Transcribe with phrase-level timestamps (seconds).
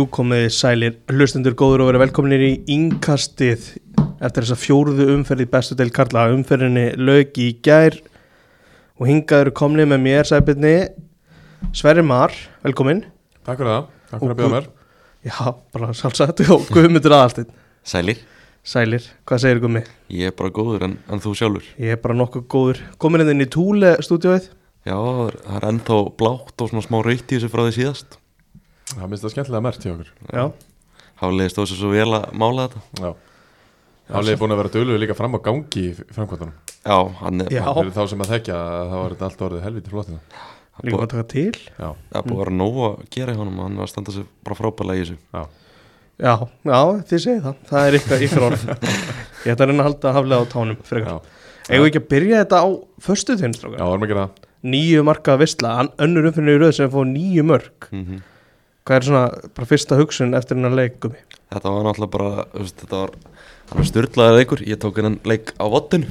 [0.00, 3.64] Jú komið sælir, hlustendur góður og verið velkominir í yngkastið
[4.24, 6.22] eftir þessa fjóruðu umferð í bestu del Karla.
[6.32, 7.98] Umferðinni lög í gær
[8.96, 10.70] og hingaður komnið með mér sæbyrni
[11.76, 12.32] Sverri Mar,
[12.64, 13.02] velkomin
[13.44, 14.70] Takk fyrir það, takk fyrir að bjóða mér.
[15.28, 15.36] Já,
[15.76, 17.52] bara sjálfsagt og Guðmundur aðalstinn
[17.92, 18.24] Sælir,
[18.64, 19.84] Sælir, hvað segir Guðmi?
[20.16, 21.68] ég er bara góður en, en þú sjálfur?
[21.76, 22.82] Ég er bara nokkuð góður.
[22.96, 24.48] Komin inn í Túle stúdíóið?
[24.88, 28.20] Já, það er, ennþá blátt og svona smá í þessu frá því síðast
[28.90, 30.12] Það minnst það skemmtilega mert hjá okkur.
[30.34, 30.44] Já,
[31.20, 32.80] Hafliði stóð sér svo vel að mála þetta.
[33.04, 33.10] Já.
[34.10, 36.54] Hafliði búin að vera dölur líka fram á gangi í framkvæmdunum.
[36.80, 37.66] Já, hann er Já.
[37.76, 40.22] Fyrir þá sem að þekja þá var þetta allt orðið helviti flottina
[40.80, 41.60] líka búið að taka til.
[41.76, 44.14] Já, að búið að vera nóg að gera í honum og hann var að standa
[44.14, 45.18] sér bara frábælega í þessu.
[45.34, 45.42] Já,
[46.20, 46.34] Já,
[46.68, 47.60] já, þið segið það.
[47.70, 48.64] Það er ykkar, ykkar orð.
[49.46, 51.14] Ég ætla að reyna að halda haflega á tánum já.
[51.70, 52.68] Við ekki að byrja þetta á
[53.00, 53.84] föstu Já, þinnstrákar?
[53.86, 54.48] varum að gera það.
[54.70, 55.70] Nýju marka vissla,
[56.04, 58.18] önnur umfinni í röð sem fóð nýju mörg mm
[58.88, 59.24] Hvað er svona
[59.56, 61.12] bara fyrsta hugsun eftir hennar leikum?
[61.52, 63.00] Þetta var náttúrulega bara, veist, þetta
[63.76, 66.08] var styrlaðið leikur, ég tók hennan leik á vottinu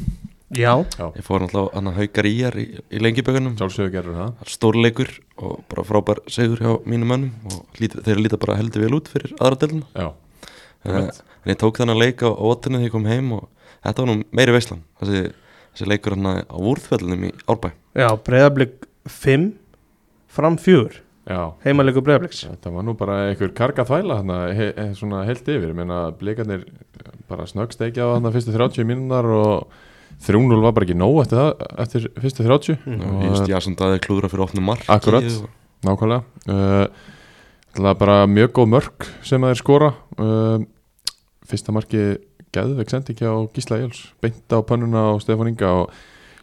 [0.58, 0.72] Já,
[1.14, 4.32] Ég fór náttúrulega hann að haukar í hér í, í lengibögunum Sjálfsögur gerur það.
[4.50, 5.12] Stórleikur
[5.46, 9.12] og bara frábær segur hjá mínum mönnum og lít, þeir líta bara heldur vel út
[9.12, 10.10] fyrir aðra delina Já,
[10.80, 11.18] Eh, Einmitt.
[11.44, 13.50] en ég tók þennan leik á, á vottinu þegar ég kom heim og
[13.84, 14.80] þetta var nú meiri veislan.
[15.02, 15.34] Þessi,
[15.76, 17.74] þessi leikur hann á vúrþvellinum í Árbæ.
[18.00, 19.50] Já, breyðablík 5
[20.32, 21.40] fram 4 já.
[21.66, 25.70] Heimaleikur breyðablíks Þetta var nú bara einhver karga þvæla hana, he, he, svona heilt yfir,
[25.72, 26.66] ég meina blikarnir
[27.30, 29.70] bara snöggsteikja á þarna fyrstu 30 mínunar og
[30.26, 33.06] 3-0 var bara ekki nóg eftir það, eftir fyrstu 30 Mm.
[33.06, 35.24] og ég veist Jason Daði klúðra fyrir opnum marki Akkurat.
[35.24, 36.24] og- Nákvæmlega.
[36.50, 36.88] Uh,
[37.78, 39.90] Það er bara mjög góð mörk sem að þeir skora.
[40.18, 40.66] Uh,
[41.48, 42.18] Fyrsta marki
[42.52, 45.92] Geðveik sendi ekki á Gísla Jöls Beint á pönnuna á Stefán Inga Og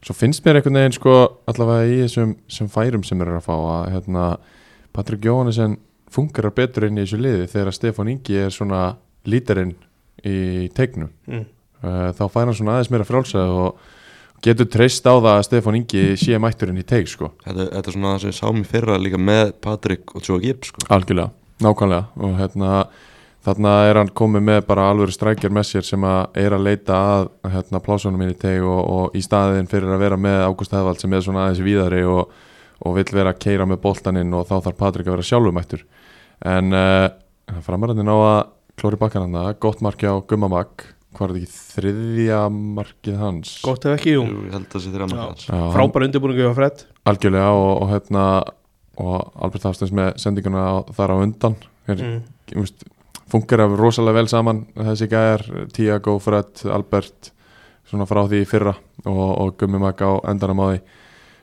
[0.06, 1.14] svo finnst mér einhvern veginn sko
[1.50, 4.24] Allavega í þessum sem færum sem eru að fá Að hérna,
[4.96, 5.76] Patrik Jóhannesen
[6.12, 8.86] Fungerar betur inn í þessu liði Þegar Stefán Ingi er svona
[9.28, 9.74] lítarinn
[10.26, 11.44] Í tegnum mm.
[11.82, 13.80] uh, Þá fær hann svona aðeins meira frálsa Og
[14.44, 17.96] getur treyst á það að Stefán Ingi Sé mætturinn í teg sko þetta, þetta er
[17.96, 20.86] svona það sem ég sá mér fyrra líka með Patrik og Joe Gibb sko.
[20.92, 21.32] Algjörlega,
[21.64, 22.72] nákvæmlega og hérna
[23.46, 26.98] þarna er hann komið með bara alveg strækjar með sér sem að er að leita
[27.14, 31.02] að hérna plásunum minni teg og, og í staðin fyrir að vera með Ágúst Hefald
[31.02, 32.32] sem er svona aðeins víðari og,
[32.84, 35.86] og vill vera að keira með boltaninn og þá þarf Patrik að vera sjálfumættur.
[36.46, 37.08] En uh,
[37.64, 38.42] framaröndin á að
[38.76, 43.52] klóri bakkan hann gott marki á Gummamak hvað er þetta ekki þriðja markið hans?
[43.64, 44.26] Gott ef ekki, jú.
[44.28, 44.98] Jú, ég held að það sé Já.
[45.06, 45.46] markið hans.
[45.46, 46.84] Já, hann- Frábær undirbúningu á Fred.
[47.06, 48.24] Algjörlega og, og hérna
[48.96, 51.56] og Albert Hafstens með sendinguna á, þar á undan.
[51.86, 52.66] Er, mm.
[53.30, 57.32] funkar af rosalega vel saman þessi gæjar, Tiago, Fred, Albert
[57.86, 58.74] svona frá því í fyrra
[59.06, 60.80] og, og Gummi Mag á endanum á því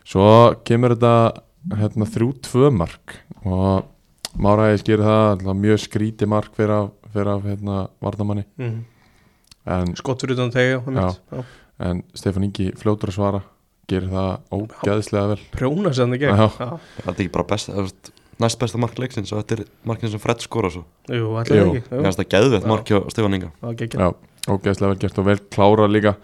[0.06, 0.28] svo
[0.68, 1.42] kemur þetta
[1.80, 3.90] hérna þrjú tvö mark og
[4.34, 8.80] Máraði skýri það alltaf mjög skríti mark fyrir af, fyrir af hérna vardamanni Mm.
[9.70, 11.44] en, Skott fyrir utan tegja Já.
[11.80, 13.42] en Stefán Ingi fljótur að svara
[13.88, 16.50] gerir það ógæðislega vel Prjóna sér hann ekki Já.
[16.50, 16.80] Já.
[17.06, 17.70] þetta er ekki bara best,
[18.42, 21.38] næst besta mark leiksins og þetta er markin sem Fred skora svo Jú, Jú.
[21.44, 22.68] ekki það geðvett Já.
[22.74, 23.52] mark hjá Stefán Inga
[24.50, 26.16] ógeðslega vel gert og vel klára líka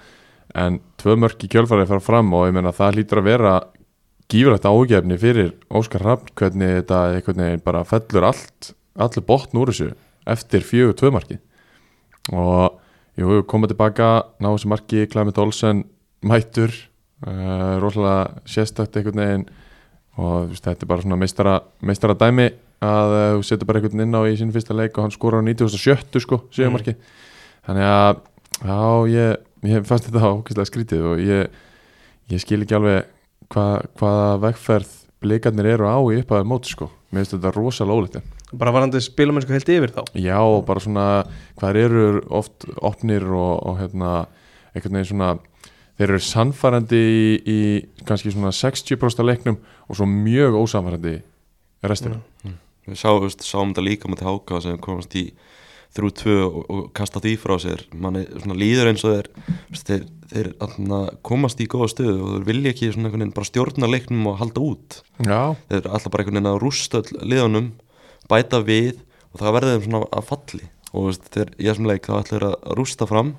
[0.57, 3.53] en tvö mörk í kjölfarið fara fram og ég meina það hlýtur að vera
[4.29, 9.71] gífurlegt ágefni fyrir Óskar Hrafn hvernig þetta einhvern veginn bara fellur allt allir botn úr
[9.71, 9.89] þessu
[10.29, 11.39] eftir fjögur tvö marki.
[12.33, 12.77] Og
[13.17, 14.09] jú, koma tilbaka
[14.41, 15.83] ná þessu marki, Clement Olsen
[16.21, 16.73] mættur
[17.25, 19.45] uh, rosalega sérstakt einhvern veginn.
[20.19, 21.55] Og veist, þetta er bara svona meistara,
[21.85, 22.49] meistara dæmi
[22.85, 25.41] að uh, þú setur bara einhvern inn á í sín fyrsta leik og hann skora
[25.41, 26.95] á 97 sko, síðumarki
[27.67, 28.21] þannig að
[28.63, 28.79] já,
[29.13, 31.61] ég, ég fannst þetta ógeðslega skrítið og ég,
[32.31, 33.09] ég skil ekki alveg
[33.51, 33.65] hva,
[33.99, 36.89] hvaða vegferð blikarnir eru á í upphæðar móti sko.
[37.09, 40.01] Mér finnst þetta rosalega ólítið Bara varandi spilamennsku heilt yfir þá?
[40.17, 41.05] Já, og bara svona
[41.59, 44.13] hvað eru oft opnir og, og hérna,
[44.73, 45.31] einhvern veginn svona
[45.99, 47.59] þeir eru sannfærandi í, í
[48.07, 51.19] kannski svona 60% af leiknum og svo mjög ósamfærandi
[51.85, 52.21] restina.
[52.89, 55.27] Við sá, þú veist, sáum þetta líka með Háka sem komast í
[55.97, 57.83] þrjú tvö og, og kasta því frá sér.
[57.97, 59.29] Manni svona líður eins og þeir
[59.89, 60.49] þeir, þeir
[61.25, 64.39] komast í góða stöðu og þeir vilja ekki svona einhvern veginn bara stjórna leiknum og
[64.41, 64.99] halda út.
[65.25, 67.69] Já, þeir eru alltaf bara einhvern veginn að rústa liðunum
[68.29, 69.01] bæta við
[69.33, 70.63] og það verður þeim svona að falli.
[70.89, 73.35] Og veist, þeir, í þessum leik þá ætlir að rústa fram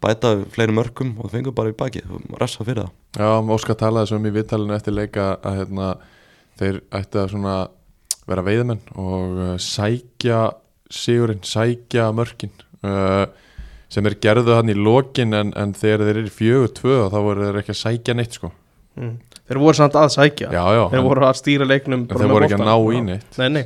[0.00, 2.94] bæta við fleiri mörkum og það fengur bara í baki og ressa fyrir það.
[3.20, 5.90] Já, Óskar talaði svo um í viðtalinu eftir leika að hérna,
[6.60, 7.56] þeir ætti að svona
[8.30, 10.40] vera veiðmenn og uh, sækja
[10.94, 12.52] sigurinn, sækja mörkin
[12.86, 13.26] uh,
[13.90, 17.46] sem er gerðu hann í lokin en, en þegar þeir eru fjögur tvö þá voru
[17.46, 18.52] þeir ekki að sækja neitt sko.
[18.98, 19.16] Mm.
[19.50, 20.50] Þeir voru samt að sækja.
[20.54, 23.00] Já, já, Þeir en, voru að stýra leiknum en þeir voru ekki að ná í
[23.06, 23.64] neitt Nei, nei,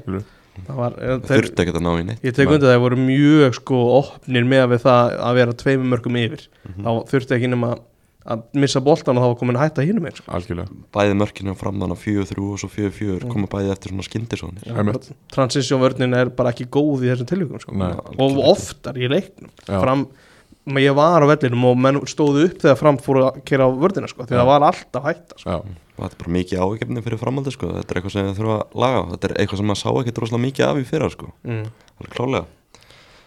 [0.69, 2.23] var, eh, þeir, þurfti ekki að ná í neitt.
[2.25, 5.91] Ég tek undir það, þeir voru mjög sko opnir með við það að vera tveimur
[5.93, 6.47] mörgum yfir.
[6.65, 6.87] Mhm.
[6.87, 7.75] þá þurfti ekki nema
[8.25, 11.81] að missa boltan og þá var komin að hætta hínum eins algjörlega Bæði mörkinu fram
[11.83, 13.93] þannig að 4-3 og svo 4-4 koma bæði eftir
[14.41, 14.95] svona
[15.33, 17.77] transition vörnin er bara ekki góð í þessum tilvíkum sko.
[17.77, 17.93] Nei.
[17.93, 20.07] og oftar í leiknum fram,
[20.81, 24.09] ég var á vellinum og menn stóðu upp þegar fram fóru að kera á vörnina
[24.09, 24.41] sko, því Já.
[24.41, 25.61] það var alltaf hætta sko.
[25.99, 27.75] þetta er bara mikið ágefni fyrir framaldi sko.
[27.77, 30.17] þetta er eitthvað sem þið þurfa að laga þetta er eitthvað sem maður sá ekki
[30.17, 31.35] droslega mikið af í fyrra sko.
[31.45, 32.47] mm.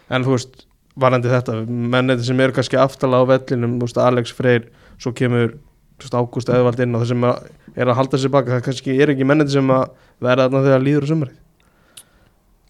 [0.09, 0.65] en þú veist,
[0.97, 5.57] varandi þetta mennið sem eru kannski aftala á vellinum Alex Freyr, svo kemur
[5.97, 9.09] Ágúst Eðvald inn og þeir sem að- er að halda sér baka, það kannski er
[9.15, 9.89] ekki mennið sem að
[10.21, 11.35] vera þarna þegar líður á sumrið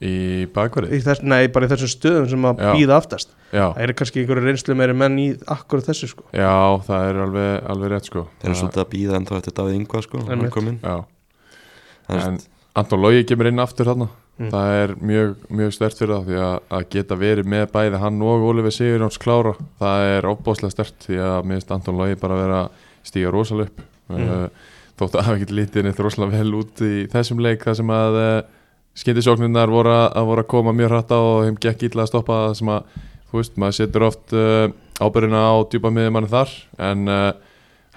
[0.07, 3.31] í bakverði í þess, nei, bara í þessum stöðum sem að býða aftast.
[3.51, 6.23] Já, það eru kannski einhverju reynslu meiri menn í akkur þessu sko.
[6.37, 6.51] Já,
[6.85, 8.27] það er alveg, alveg rétt sko.
[8.43, 10.51] Eru Það- svolítið að býða ennþá eftir Davíð Ingvar sko, hann Einmitt.
[10.51, 10.79] kom inn.
[10.83, 11.05] já,
[12.07, 12.39] Það er en
[12.75, 14.49] Anton Lógi kemur inn aftur þarna Mm.
[14.53, 18.19] það er mjög, mjög stert fyrir það því að, að geta verið með bæði hann
[18.21, 22.37] og Oliver Sigurjóns klára það er óbáslega stert því að mér finnst Anton Lógi bara
[22.37, 24.21] vera að stíga rosalega upp Mm.
[24.23, 27.89] uh, þótt að hafa ekkert lítið neitt rosalega vel út í þessum leik það sem
[27.91, 28.37] að uh,
[29.01, 32.11] skyndisóknirnar voru að, að voru að koma mjög hratt á og þeim gekk illa að
[32.13, 32.95] stoppa það sem að,
[33.27, 34.69] þú veist, maður setur oft uh,
[35.03, 36.53] ábyrðina á djúpa miðjumanni þar
[36.87, 37.03] en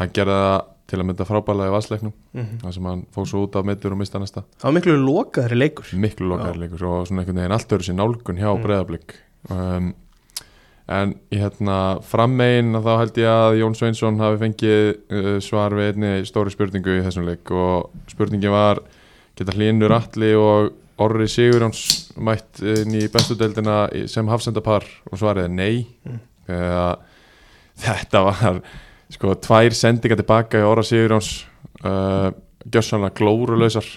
[0.01, 0.59] hann gerði það
[0.91, 2.59] til að mynda frábælega í vassleiknum Mhm.
[2.65, 5.59] þar sem hann fóð svo út af mittur og mista næsta það var miklu lokaðri
[5.63, 8.59] leikur miklu lokaðar leikur og svona einhvern veginn allt öðru sér nálgun hjá Mm.
[8.59, 8.65] mm.
[8.67, 9.15] breyðablík
[9.51, 9.95] um,
[10.91, 15.93] en í hérna frammegin þá held ég að Jón Sveinsson hafi fengið uh, svar við
[15.95, 18.81] einni stóri spurningu í þessum leik og spurningin var
[19.39, 25.17] geta hlínur alli og Orri Sigurjóns mætt inn í bestu deildina í- sem hafsendapar og
[25.19, 26.19] svarið er nei Mm.
[27.81, 28.61] þetta var
[29.11, 31.31] sko tvær sendingar tilbaka í Orra Sigurjóns
[31.85, 32.31] uh,
[32.67, 33.89] gjössanlega glórulausar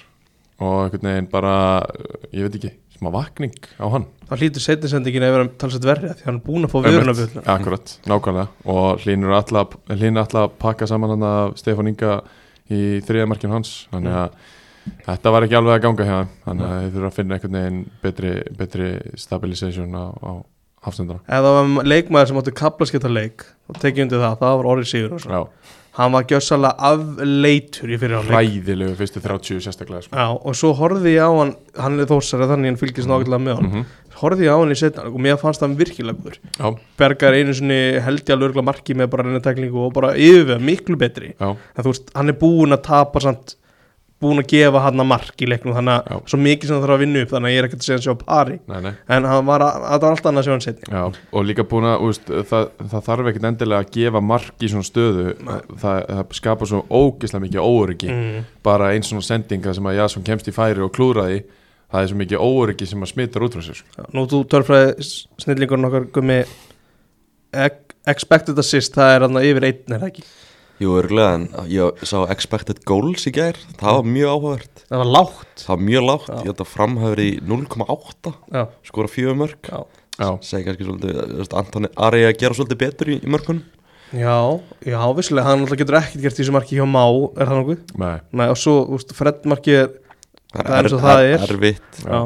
[0.63, 4.07] og einhvern veginn bara uh, ég veit ekki, smá vakning á hann.
[4.29, 7.45] Þá hlýtur setninsendingin að vera talsett verri af því hann er búin að fá viðrunabjöldna
[7.53, 8.47] Akkurat, nákvæmlega.
[8.73, 12.19] Og hlínur alltaf að pakka saman hann af Stefán Inga
[12.71, 13.73] í þriða markinu hans.
[13.91, 14.37] Þannig að
[15.05, 16.31] þetta var ekki alveg að ganga hjá þeim.
[16.47, 18.89] Þannig að þeir þurfa að finna einhvern veginn betri, betri
[19.19, 20.31] stabilisation á, á
[20.85, 24.69] hafsendana eða það var leikmaður sem áttu kaplaskipta leik og tekið undir það, það var
[24.73, 25.47] Orri Sigur
[25.93, 30.15] hann var gjössalega afleitur í fyrir hann hræðilegu fyrstu 30 sérstaklega sko.
[30.17, 33.59] Já, og svo horfði ég á hann hann er þórsari þannig hann fylgist nákvæmlega með
[33.59, 33.91] hann mm
[34.23, 36.37] horfði ég á hann í setna og mér fannst hann virkilega góður.
[36.57, 36.67] Já,
[36.99, 40.97] Bergar einu sinni held ég alveg örgulega marki með bara reynateklingu og bara yfir miklu
[40.99, 41.33] betri.
[41.39, 43.55] Já, en þú veist, hann er búinn að tapa samt
[44.23, 46.15] búinn að gefa hann að mark í leiknum þannig Já.
[46.17, 47.87] að svo mikið sem það þarf að vinna upp þannig að ég er ekkert að
[47.87, 48.57] segja hann sjá pari.
[48.71, 48.91] Nei, nei.
[49.17, 51.03] En hann var, að, það var alltaf annað að sjá hann setni Já,
[51.37, 54.87] og líka búin að úst, það, það þarf ekkert endilega að gefa mark í svona
[54.89, 55.25] stöðu.
[55.43, 58.13] Það, það skapar svo ógeðslega mikið óöryggi.
[58.13, 58.47] Mm.
[58.63, 61.43] bara einn svona sendinga sem að Jason kemst í færi og klúraði
[61.93, 64.05] það er svo mikið óöryggi sem að smittar út frá sér sko.
[64.15, 65.07] Nú þú törfræði
[65.43, 66.39] snillingurinn okkar gummi
[67.53, 70.25] ex- expected assist, það er yfir einn er það ekki,
[70.83, 73.55] Jú, örgulega, en ég sá expected goals í gær.
[73.79, 74.81] Það var mjög áhugavert.
[74.89, 75.51] Það var lágt.
[75.63, 76.35] Það var mjög lágt, Já.
[76.43, 79.79] ég held að framhæfur í 0,8 Já, Skora fjögur mörg já.
[80.19, 83.63] Já, Segir kannski svolítið, Antoni Ari að gera svolítið betur í, í mörgunum
[84.13, 84.35] Já,
[84.85, 87.01] já, vissulega, hann alltaf getur ekkert gert í þessu marki hjá Má,
[87.33, 87.79] er það nokkuð?
[88.03, 89.87] nei, Nei, og svo, þú veist, Fred marki er,
[90.53, 91.47] Það er eins og er- það er.
[91.47, 92.03] Erfitt.
[92.05, 92.19] Já,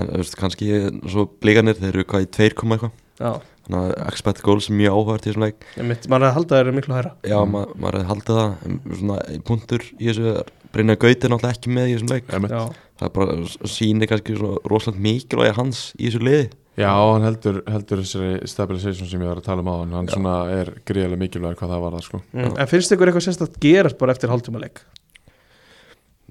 [0.00, 0.66] En þú veist, kannski
[1.10, 2.92] svo blíkanir, þeir eru hvað í 2, eitthvað?
[3.20, 3.32] Já,
[3.70, 5.66] Þannig að expected goals er mjög áhugavert í þessum leik.
[5.76, 8.50] Ég mitt, maður er að halda þeir miklu hæra Já, ma maður hefði haldið það
[8.98, 10.32] Svona punktur í þessu
[10.70, 12.26] Brynja Gauti er náttúrulega ekki með í þessum leik.
[12.30, 12.64] Já,
[13.00, 13.34] Það er bara
[13.72, 16.46] sýnir kannski svona rosalega mikilvægi hans í þessu liði.
[16.80, 20.10] Já, hann heldur, heldur þessari stabilisation sem ég var að tala um á hann hann
[20.12, 22.20] svona er gríðarlega mikilvægur hvað það var það sko.
[22.30, 22.54] mm.
[22.54, 24.76] en finnst ykkur eitthvað sérstætt gerast bara eftir hálftíma leik?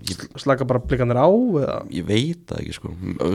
[0.10, 1.78] Ég, Slaka bara blikanir á eða?
[1.92, 2.88] ég veit það ekki sko.
[3.20, 3.34] Þú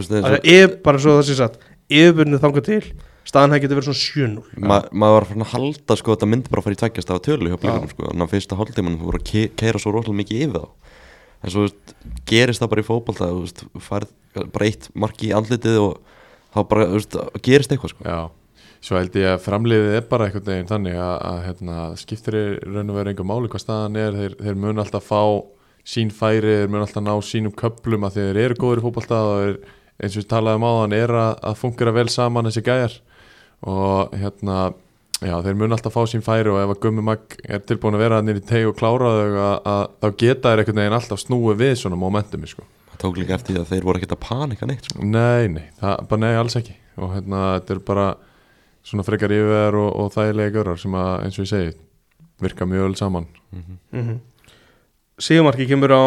[3.24, 5.96] Það er það staðan hefði getið verið svona 7-0 Ma, maður var farin að halda
[5.96, 8.06] sko þetta myndi bara að fara í tveggjast af tölu hjá blíkanum sko.
[8.10, 10.66] Þannig að fyrsta hálftíman þú voru að ke keira svo rosalega mikið yfir þá.
[11.44, 11.94] En svo veist,
[12.28, 14.12] gerist það bara í fótbolta þú veist, færð
[14.54, 15.94] bara eitt marki í andlitið og
[16.54, 18.06] þá bara þú veist, gerist eitthvað sko.
[18.08, 18.20] Já,
[18.84, 22.44] svo held ég að framliðið er bara einhvern veginn þannig að, að hérna, skiptir í
[22.68, 25.22] raun og veru einhver máli hvað staðan er, þeir, þeir mun alltaf fá
[25.84, 29.42] sín færi, þeir mun alltaf ná sínum köplum að þeir eru góður í fótbolta og
[29.42, 29.58] þeir,
[30.00, 32.96] eins og við talaðum á þann er að, að fungera vel saman þessi gæjar
[33.70, 34.58] og hérna
[35.24, 38.04] já, þeir mun alltaf fá sín færi og ef að Gummi Mag er tilbúin að
[38.04, 41.22] vera hann í teg og klára þau að, að þá geta þeir einhvern veginn alltaf
[41.22, 42.66] snúið við svona momentumi sko.
[42.90, 45.00] það tók líka eftir því að þeir voru ekkert að panika neitt sko.
[45.02, 46.76] Nei, nei, það, bara nei, alls ekki.
[47.00, 48.04] Og hérna, þetta er bara
[48.84, 51.74] svona frekar yfir og, og þægilegi görar sem að, eins og ég segi,
[52.44, 53.28] virka mjög öll saman.
[53.54, 54.22] Mm mm
[55.14, 56.02] Sigumarki kemur á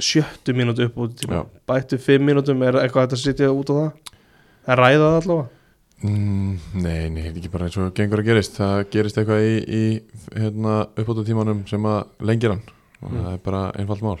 [0.00, 1.24] sjöttu mínútu upp út
[1.68, 3.90] bættu fimm mínútum er eitthvað að sitja út á það?
[4.64, 5.59] Það er ræðað allavega
[6.00, 8.54] Mm, nei, nei, ekki bara eins og gengur að gerist.
[8.56, 9.82] Það gerist eitthvað í, í
[10.38, 12.62] hérna, uppáttu tímanum sem að lengir hann.
[13.02, 13.18] Og Mm.
[13.24, 14.18] það er bara einfalt mál.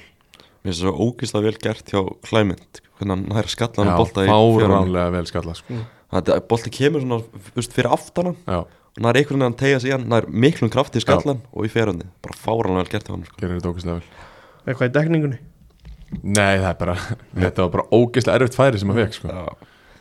[0.60, 4.00] Mér finnst það svo ógislega vel gert hjá Clement Hvernig hann nær skallan Já, og
[4.02, 5.78] bolta í fáránlega vel skalla sko.
[6.12, 7.18] Þetta bolti kemur svona
[7.56, 11.00] Vist, fyrir aftanan Já, og nær einhvern veginn að tegja sig hann nær miklum krafti
[11.00, 13.36] í skallan og í fjárhunni Bara fáránlega vel gert hjá hann sko.
[13.40, 14.04] gerir þetta ógeðslega vel.
[14.68, 15.38] Eitthvað í dekningunni?
[16.22, 16.96] Nei, það er bara,
[17.40, 19.28] þetta var bara ógeðslega erfitt færi sem að fekk sko.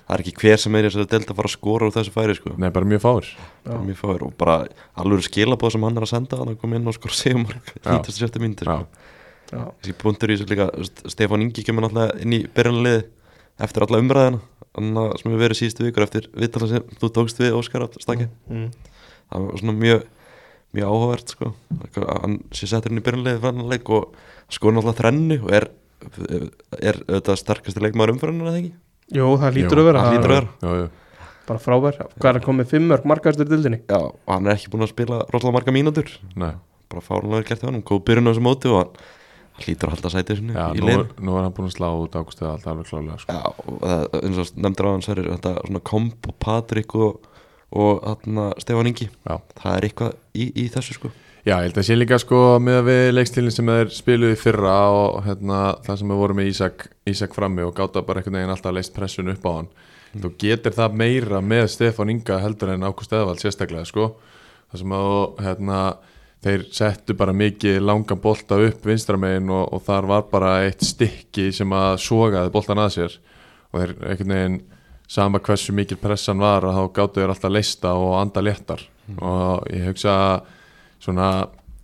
[0.09, 2.11] Það er ekki hver sem er í þessari delt að fara að skora úr þessu
[2.15, 2.51] færi sko.
[2.57, 3.73] Nei, bara mjög fáir Já.
[3.77, 4.55] Mjög fáir og bara
[4.97, 7.99] alveg skilabóð sem hann er að senda hann að koma inn og skora sigumar Já.
[8.01, 8.39] 97.
[8.41, 9.19] mínútur Já, sko.
[9.53, 9.61] Já.
[9.83, 10.67] þessi punktur í þessu líka
[11.13, 13.03] Stefán Ingi kemur náttúrulega inn í byrjanliði
[13.67, 14.41] eftir alla umræðina
[14.79, 18.67] annað sem hefur verið síðustu vikur eftir viðtala sem þú tókst við Óskar Stakki mm.
[19.29, 20.03] það var svona mjög
[20.77, 21.53] mjög áhugavert sko
[22.05, 24.13] hann sé settur inn í fannanleik og
[24.53, 25.69] skor náttúrulega þrennu og er
[26.79, 28.71] er auðvitað sterkasti leikmaður umfyrirna eða ekki?
[29.15, 30.01] Jú, það lítur að vera.
[30.05, 30.49] það hlýtur að vera.
[30.61, 30.89] já, já,
[31.49, 34.69] bara frábær, hvað er að koma með fimmörk markastur dildinni Já, og hann er ekki
[34.73, 36.11] búinn að spila rosalega marga mínútur.
[36.37, 36.51] Nei.
[36.89, 38.91] Bara fárunlega gert hjá hann, góð byrjun á þessu móti og hann,
[39.55, 41.87] hann hlýtur að halda sætið sinni Já, í nú, nú er hann búin að slá
[41.93, 43.33] út ágústið allt alveg klálega sko.
[43.33, 47.27] Já, og það, eins og nefndir á hann Sverrir, þetta svona komp og Patrik og,
[47.73, 48.07] og
[48.61, 49.09] Stefán Ingi.
[49.25, 49.35] Já.
[49.61, 51.11] það er eitthvað í, í þessu sko
[51.47, 54.73] Já, ég held að sé líka sko með að við leikstilin sem þeir spiluði fyrra
[54.91, 58.51] og hérna, það sem við vorum með Ísak, Ísak frammi og gáta bara einhvern veginn
[58.51, 59.69] alltaf leist pressun upp á hann.
[60.19, 64.09] Þú getur það meira með Stefán Inga heldur en Ágúst Eðvald sérstaklega sko.
[64.67, 65.15] Það sem að
[65.45, 65.79] hérna,
[66.43, 71.49] þeir settu bara mikið langan bolta upp vinstramegin og, og þar var bara eitt stykki
[71.55, 73.19] sem að sogaði boltan að sér.
[73.71, 74.61] Og þeir einhvern veginn
[75.09, 78.89] sama hversu mikil pressan var að þá gáttu þeir alltaf leista og anda léttar.
[79.15, 80.55] Og ég hugsa að
[81.03, 81.29] svona,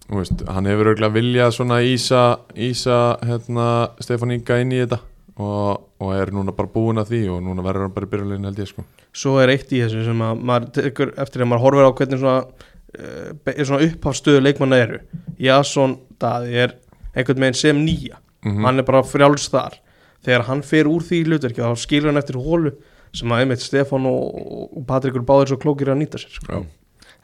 [0.07, 2.23] þú veist, hann hefur örgulega viljað svona ísa,
[2.55, 3.67] ísa hérna,
[4.03, 4.99] Stefán Inga inn í þetta
[5.35, 8.49] og, og er núna bara búin að því og núna verður hann bara í byrjulegin
[8.49, 8.85] held ég sko.
[9.15, 12.21] Svo er eitt í þessu sem að maður tekur eftir að maður horfir á hvernig
[12.21, 12.67] svona,
[12.99, 15.01] uh, svona upphafstöðu leikmanna eru.
[15.39, 16.77] Jason Daði er
[17.15, 18.19] einhvern veginn sem nýja.
[18.45, 18.61] Mhm.
[18.63, 19.79] hann er bara frjáls þar.
[20.25, 22.75] Þegar hann fer úr því hlutverki þá skilur hann eftir hólu
[23.15, 26.61] sem að einmitt Stefán og, og Patrikur báðir svo klókir að nýta sér sko.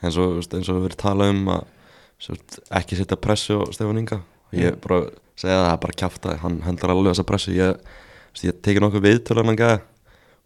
[0.02, 1.66] Þú veist, eins og við verið talað um að
[2.22, 2.38] svo,
[2.80, 4.22] ekki setja pressu á Stefán Inga.
[4.56, 5.06] Ég bara
[5.40, 7.56] segja að það er bara kjafta hann hendlar alveg þessa pressu.
[7.56, 7.96] Ég,
[8.46, 9.08] ég tekið nokkuð
[9.60, 9.82] gæða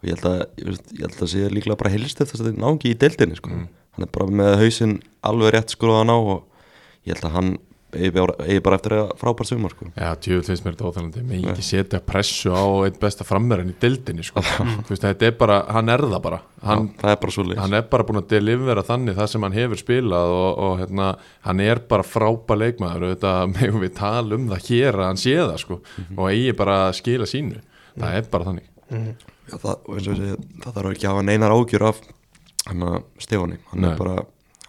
[0.01, 2.63] og ég held að ég, held að sé líklega bara helst eftir þess að þetta
[2.63, 3.51] nági í deildinni sko.
[3.95, 6.43] hann er bara með hausinn alveg rétt skruðan á og
[7.07, 7.51] ég held að hann
[7.95, 9.87] eigi bara, eftir að frábært sumar sko.
[9.95, 13.75] Já, tjóðu finnst mér þetta óþælandi Mér ekki setja pressu á einn besta framverðin í
[13.81, 14.43] dildinni sko.
[14.45, 16.39] Þú veist, þetta er bara, hann er það bara.
[16.65, 19.81] Hann, það er bara hann er bara búin að delivera þannig það sem hann hefur
[19.81, 21.11] spilað og, og hérna,
[21.47, 23.07] hann er bara frábær leikmaður.
[23.13, 25.79] Þetta megum við tala um það hér að hann sé það sko,
[26.15, 27.63] og eigi bara að skila sínu.
[27.95, 28.69] Það er bara þannig.
[29.45, 31.99] Já, það, og eins og ég segi, það þarf ekki að hafa neinar ágjur af
[32.65, 33.59] hann að Stefáni.
[33.71, 33.91] Hann Nei.
[33.91, 34.15] er bara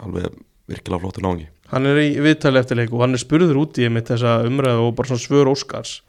[0.05, 3.79] alveg virkilega flottur náðingi hann er í viðtali eftir leik og hann er spurður út
[3.79, 6.01] í einmitt þessa umræðu og bara svona svör Óskars.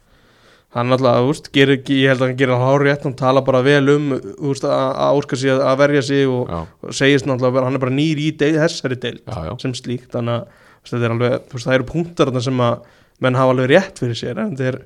[0.75, 3.41] Hann alltaf, þú veist, gerir ekki ég held að hann gerir hár rétt, hann tala
[3.41, 6.51] bara vel um þú veist, að Óskar sé að verja sig og,
[6.85, 10.11] og segist náttúrulega, hann er bara nýr í deil, þessari deil já, já, sem slíkt,
[10.13, 12.85] þannig að þetta er alveg, þú veist, það eru punktar sem að
[13.25, 14.77] menn hafa alveg rétt fyrir sér en þetta er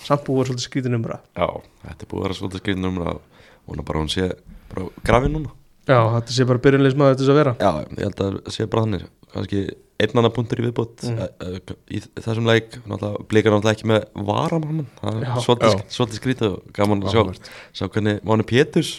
[0.00, 1.48] samt búið svolítið skrítin umræð Já,
[1.84, 3.20] þetta er búið svolítið skrifin um og
[3.68, 4.30] hún er bara hún sé
[4.72, 5.52] bara grafin núna.
[5.88, 7.54] Já, þetta sé bara byrjunleismæður til þess að vera.
[7.60, 9.62] Já, ég held að það kannski
[9.98, 11.04] einn annan punktur í viðbót.
[11.08, 11.74] Mm.
[11.90, 14.86] í þessum leik náttúrulega, blikar náttúrulega ekki með varamann.
[15.00, 18.98] Það er svolítið, skrítið og gaman að sjá, sjá hvernig Máni Péturs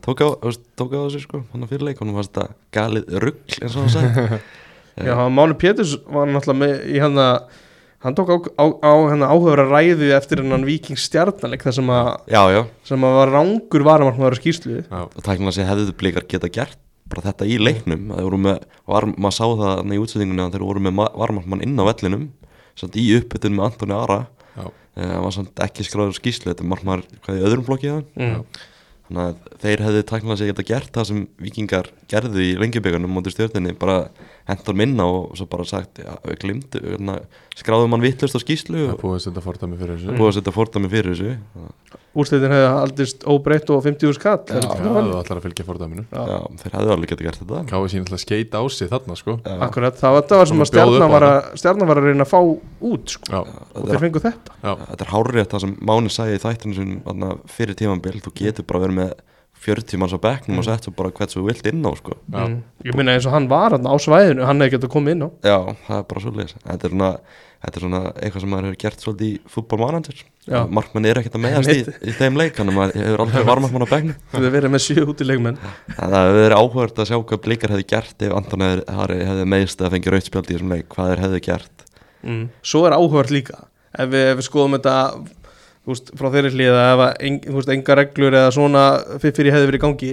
[0.00, 0.28] tók á,
[0.80, 3.92] tók á þessu sko, hann að fyrirleik, hann fannst þetta galið rugg eins og hann
[3.94, 4.40] sagði.
[5.10, 7.36] Já, Máni Péturs var náttúrulega með í hann að
[8.04, 11.92] hann tók á, á, á hennar áhugaður að ræðu eftir hennan Víking stjarnaleik þar sem
[11.94, 14.78] að, Já, já, sem að var rángur varamarkmaður á skýrslu.
[14.88, 16.80] Og tæknilega sé hefðu blikar geta gert
[17.10, 21.00] bara þetta í leiknum með, var, maður sá það í útsendingunni að þeir voru með
[21.22, 22.28] varmarkmann inn á vellinum
[22.96, 24.20] í uppbytun með Antoni Ara.
[24.54, 27.90] Já, Eh, það var samt ekki skráður skýslu þetta er markmaður hvað í öðrum flokki
[27.92, 28.40] það mm.
[29.06, 33.36] þannig að þeir hefðu tæknilega sé geta gert það sem vikingar gerðu í lengjubíkarnum mútið
[33.36, 34.00] stjórninni, bara
[34.48, 36.80] hendur minna og svo bara sagt, já, við glimtu
[37.60, 40.16] skráðum hann vittlust á skýslu það og búið að setja fordæmi fyrir þessu.
[40.16, 41.98] búið að setja fordæmi fyrir þessu.
[42.10, 46.04] Úrslitin hefði aldist óbreytt og 50 skall Já, Já, þú ætlar að fylgja fordæminu.
[46.10, 46.38] Já.
[46.62, 47.60] þeir hefðu alveg geta gert þetta.
[47.70, 49.36] Káði sín alltaf skeit á sig þarna sko.
[49.44, 49.54] Já.
[49.68, 52.32] Akkurat, það var, það var sem að stjarnan var að, stjarnan var að reyna að
[52.32, 52.40] fá
[52.90, 54.56] út sko, Já, og þetta þeir fengu þetta.
[54.64, 58.82] Já, þetta er hárrétt það sem Máni sagði í þættinu fyrir tímambil, þú getur bara
[58.88, 59.14] verið með
[59.60, 62.16] 40 manns á bekknum og sett svo bara hvert svo þú vilt inn á sko.
[62.32, 62.40] Já.
[62.46, 62.56] mm.
[62.88, 65.58] ég minna eins og hann var á svæðinu hann hefði getað komið inn á Já,
[65.86, 67.10] það er bara svolítið Þetta er svona,
[67.60, 70.60] þetta er svona eitthvað sem maður hefur gert svolítið í fútbolmanager Já.
[70.78, 73.84] Markmann er ekkert að meðast í, í þeim leik þannig að maður hefur aldrei varmarkmann
[73.84, 77.10] á bekknum það hefði verið með sjö út í leikmenn Það hefur verið áhugað að
[77.10, 80.88] sjá hvað blikar hefði gert ef Anton hefði, meðist að fengi rautspjald í þessum leik
[80.96, 81.84] hvað hefði gert
[82.24, 82.46] mm.
[82.64, 84.96] svo er áhugart líka ef við, ef við skoðum þetta
[85.84, 88.84] þú veist, frá þeirri hlýða ef að en, þú veist, enga reglur eða svona
[89.22, 90.12] fyrir hefði verið gangi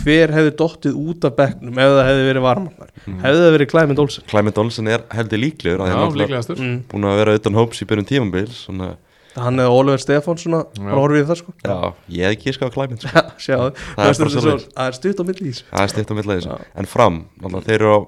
[0.00, 2.90] hver hefði dottið út af bekknum ef það hefði verið varmarnar
[3.24, 4.24] hefði það verið Clement Olsen?
[4.30, 6.60] Clement Olsen er heldur líklegur að Já, hann er líklegastur.
[6.62, 6.76] Mm.
[6.92, 8.90] búin að vera utan hóps í byrjun tímambil svona,
[9.34, 10.84] hann eða Oliver Stefán svona Já.
[10.84, 11.54] bara horfið í það sko.
[11.66, 11.74] Já,
[12.14, 13.24] ég hef ekki skað Clement sko.
[13.48, 14.68] sjáðu, Það er það er bara svo- svoleiðis.
[14.78, 15.64] það er stutt á þessu.
[15.72, 16.58] Það er stitt á þessu.
[16.84, 17.98] En fram, náttúrulega, þeir eru á,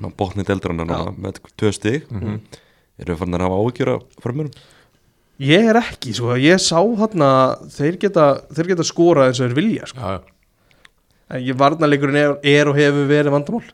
[0.00, 2.08] á botni deildrarna núna með tvö stig.
[2.08, 2.40] Mhm.
[3.04, 4.50] Eru fann að hafa áhyggjur af framurum
[5.42, 7.26] ég er ekki, sko, ég sá hann
[7.74, 10.00] þeir geta, þeir geta skorað eins og þeir vilja sko.
[10.00, 10.54] Já, já,
[11.36, 13.66] en ég varnarleikurinn er, er og hefur verið vandamál.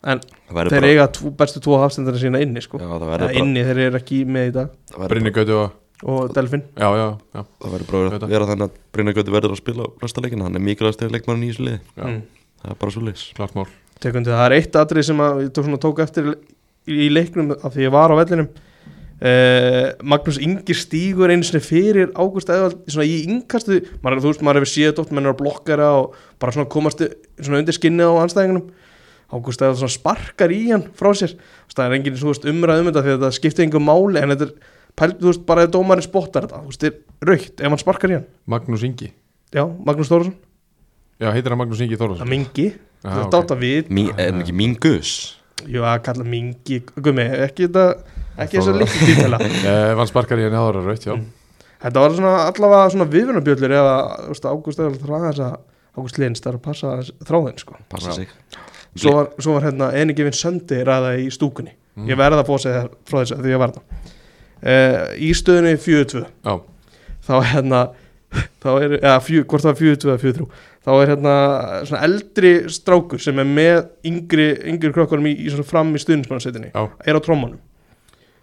[0.00, 2.80] En þeir bara, eiga tvo, bestu tvo hafstendarinn sína inni sko.
[2.80, 4.74] já, það Eða verður bara, inni, þeir eru ekki með í dag.
[5.36, 6.62] Gauti og og Delfin.
[6.80, 9.84] Já, já, já, Það verður bara að vera þannig að Brynjar Gauti verður að spila
[9.84, 11.80] á næsta leikina Hann er mikilvægast eða leikmann í þessu liði.
[11.92, 12.04] Já.
[12.06, 12.22] mm.
[12.60, 13.66] Það er bara svo mál.
[14.00, 17.52] Tekundi, það er eitt atrið sem að, ég tók, svona, tók eftir í, í leiknum
[17.58, 18.48] af því ég var á vellinum
[19.20, 24.44] uh, Magnús Ingi stígur einu sinni fyrir Ágúst Eðvald svona í innkastu, maður, þú veist
[24.46, 27.04] maður hefur séð oft mennur að blokkara og bara svona komast
[27.40, 28.68] svona undir skinni á anstæðingunum
[29.30, 31.36] Ágúst Eðvald svona sparkar í hann frá sér.
[31.70, 34.34] Það er engin þú veist, umræð um þetta því að þetta skiptir engum máli en
[34.34, 34.54] þetta er,
[34.98, 37.82] pæl, þú veist, bara ef dómarinn spottar þetta, þú veist, þetta er raukt ef hann
[37.84, 38.30] sparkar í hann.
[38.50, 39.12] Magnús Ingi.
[39.54, 40.34] Já, Magnús Þórsson,
[41.20, 42.66] Já, heitir hann Magnús Ingi það Þórðarsson mingi.
[43.04, 43.90] Þetta átt að við.
[44.08, 45.10] Er hann ekki mín gus?
[45.68, 47.84] Jú, að kalla mingi, gummi, ekki þetta
[48.44, 51.14] ekki þess að líka títela Ef hann sparkar í henni ára raut, já.
[51.16, 51.26] Mm.
[51.80, 55.58] Þetta var svona allavega svona viðvunabjöllur ef að, Ágúst eða þráða þess að
[55.96, 56.94] Ágúst Lins þarf að passa
[57.28, 57.78] þráðin, sko.
[57.90, 58.32] Passa sig.
[58.94, 61.72] Svo var, svo var hérna Eni Givin Söndi ræða í stúkunni.
[61.96, 62.10] Mm.
[62.10, 64.00] Ég verða að fá sig frá þess að því var það.
[64.60, 66.58] Uh, Í stöðunni 4-2 Já,
[67.24, 67.78] þá er hérna
[68.62, 70.48] þá er, eða fjö, hvort það var 4-2 eða 4-3
[70.84, 71.34] þá er hérna
[71.88, 76.74] svona eldri strákur sem er með yngri, yngri krokkarum í, í svona fram í stuðnismannarsveitinni
[76.74, 76.82] Já.
[77.08, 77.20] er á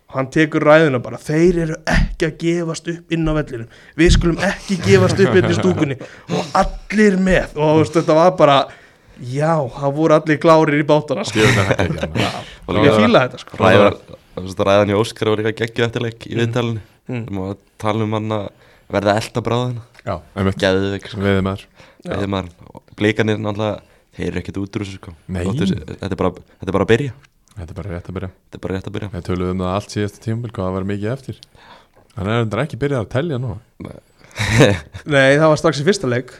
[0.08, 3.68] trommanum hann tekur ræðina bara þeir eru ekki að gefast upp inn á vellinum.
[3.98, 5.98] Við skulum ekki gefast upp inn í stúkunni.
[6.32, 7.58] Og allir með.
[7.58, 8.58] Og veist, þetta var bara
[9.20, 11.44] já, það voru allir klárir í bátana sko.
[11.44, 12.32] hérna.
[12.68, 13.60] Og ég fíla þetta sko.
[13.60, 14.00] ræðan
[14.38, 16.84] þú veist, Ræðan í Óskar var líka geggju eftirleik í viðtalinu.
[17.08, 17.22] Mm.
[17.28, 17.44] Við má
[17.82, 18.50] tala um hann að
[18.92, 20.60] verða elda bráðina Já, einmitt.
[20.60, 21.22] Geðveik sko.
[21.24, 21.64] Veiði maður
[22.04, 22.12] Já.
[22.18, 23.80] Eða maður Blikanir náttúrulega
[24.18, 25.12] Þeir eru ekkert út úr þessu sko.
[25.30, 27.12] Þetta er bara, þetta er bara að byrja
[27.58, 28.32] Þetta er bara rétt að byrja.
[28.46, 29.12] Þetta er bara rétt að byrja.
[29.14, 31.40] Við töluðum um það allt síðasta tímabil hvað það var mikið eftir.
[32.14, 33.54] Þannig er þetta ekki byrjað að telja nú.
[35.16, 36.36] Nei, það var strax í fyrsta leik.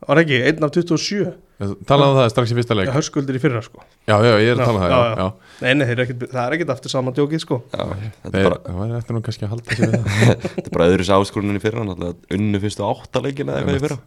[0.00, 2.88] Það var ekki, 1 af 27 Talaðu um það strax í fyrsta leik.
[2.88, 3.82] Já, hörskuldir í fyrra sko.
[4.08, 5.26] Já, já, ég er að tala um það Já, já, já.
[5.26, 5.56] já.
[5.60, 7.58] Nei, nei, þeir eru ekkit, það er ekkert aftur saman djókið sko.
[7.68, 10.30] Já, þetta Þeir, er bara, Það var eftir nú kannski að halda sér við það.
[10.54, 11.84] Þetta er bara öðru áskorunni í fyrra
[12.38, 14.00] unnu fyrstu áttaleikin eða eitthvað í fyrra.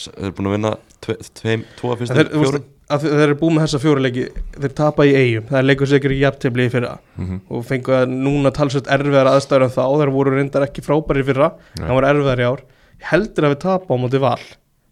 [0.00, 0.72] Þeir eru búin að vinna
[1.04, 4.24] tve, tveim, tvo af En fyrstu fjórum að þeir eru búið með þessa fjóra leiki
[4.60, 6.92] Þeir tapa í eigum, það er leikur sigur í jafntefli í fyrra.
[7.16, 7.38] Mhm.
[7.50, 9.82] Og fengu að núna talsveit erfiðar aðstæður en þá.
[10.00, 11.86] Þeir voru reyndar ekki frábæri fyrra Nei.
[11.86, 12.64] Það voru erfiðar í ár.
[13.10, 14.42] Heldur að við tapa á móti val.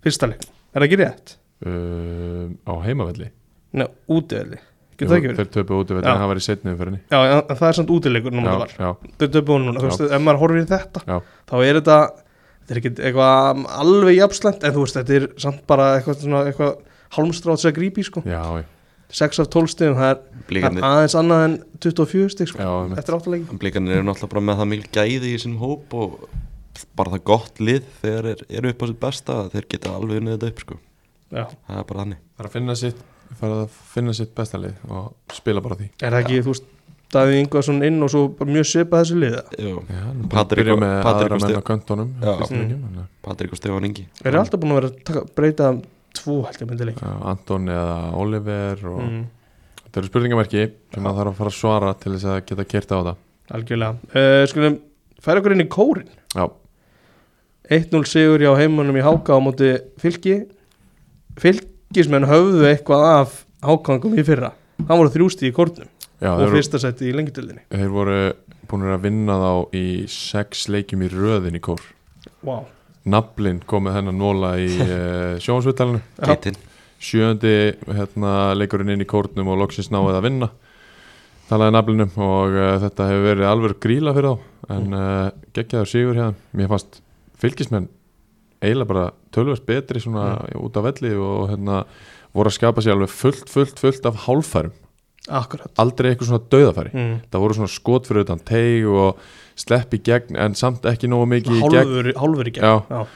[0.05, 1.37] Fyrsta leik, er það ekki rétt?
[1.67, 3.29] Um, Á heimavelli?
[3.75, 4.59] Nei, útivelli,
[4.97, 5.41] getur það ekki verið?
[5.43, 5.97] Þeir töpu út Já.
[5.99, 7.01] en það var í setni umferðinni.
[7.11, 8.71] Já, en það er samt útileikur núna Já, val.
[8.79, 11.19] já, Þau töpu hún núna, þú veist, ef maður horfir í þetta já,
[11.51, 11.99] þá er þetta
[12.69, 16.45] þetta er ekki eitthvað alveg jafnslæmt en þú veist, þetta er samt bara eitthvað, svona,
[16.49, 16.79] eitthvað
[17.17, 18.23] hálmstráð sem að grípi sko.
[18.27, 18.65] já, já,
[19.09, 20.19] 6 af 12 stigum, það er,
[20.69, 24.61] er aðeins annað en 24 stig sko, já eftir áttalegi blikanir eru náttúrulega bara með
[24.61, 26.19] það mikil gæði í sínum hóp Og
[26.99, 30.37] bara það gott lið Þegar þeir eru upp á sitt besta Þeir geta alveg unnið
[30.37, 30.77] þetta upp sko.
[31.29, 31.45] Já.
[31.45, 32.21] Það er bara þannig.
[32.37, 33.07] Það er að finna sitt
[33.39, 35.89] fara að finna sitt besta lið og spila bara því.
[36.01, 36.69] Er það ekki, þú veist,
[37.13, 39.75] Davíð Ingvarsson inn og svo bara mjög svipað þessu liða Já,
[40.33, 41.43] Patrik byrja og- með Patrik aðra og
[42.25, 43.59] Já.
[43.61, 44.07] Stefán Ingi.
[44.25, 45.71] Er það alltaf búin að vera að taka, breyta
[46.19, 49.25] tvo held ég myndi leik já, Anton eða Oliver og mm,
[49.81, 52.95] þetta eru spurningamerki sem maður þarf að fara að svara til þess að geta kert
[52.95, 53.13] á það
[53.59, 54.13] algjörlega.
[54.13, 54.79] Uh, skulum,
[55.25, 56.45] færa okkur inn í kórin Já,
[57.79, 60.39] 1-0 sigur hjá heimunum í Háka á móti fylki.
[61.41, 64.55] Fylkismenn höfðu eitthvað af Hákangum í fyrra.
[64.79, 65.89] Það voru þrjústi í kórnum
[66.23, 68.17] já og fyrsta seti í lengjutildinni þeir voru
[68.69, 71.81] búin að vinna þá í sex leikjum í röðin í kór.
[72.43, 72.67] Wow.
[73.09, 76.03] Nablin kom með hennan nóla í uh, sjónsvittalinu
[76.99, 77.55] sjöndi
[77.87, 80.49] hérna, leikurinn inn í kórnum og loksins náði að vinna.
[81.49, 86.19] Talaði naflinum og uh, þetta hefur verið alveg gríla fyrir þá en uh, geggjaður sigur
[86.19, 87.01] hérna mér fannst
[87.39, 87.89] fylgismenn
[88.59, 91.85] eiginlega bara tölvöld betri svona út af velli og hérna
[92.35, 94.75] voru að skapa sér alveg fullt, fullt, fullt af hálfærum
[95.29, 95.71] akkurat.
[95.83, 96.95] Aldrei eitthvað svona dauðafæri.
[96.95, 97.15] Mm.
[97.33, 99.23] það voru svona skot fyrir utan teig og
[99.59, 102.13] slepp í gegn en samt ekki nógu mikið í gegn.
[102.19, 103.07] Hálfur, í gegn.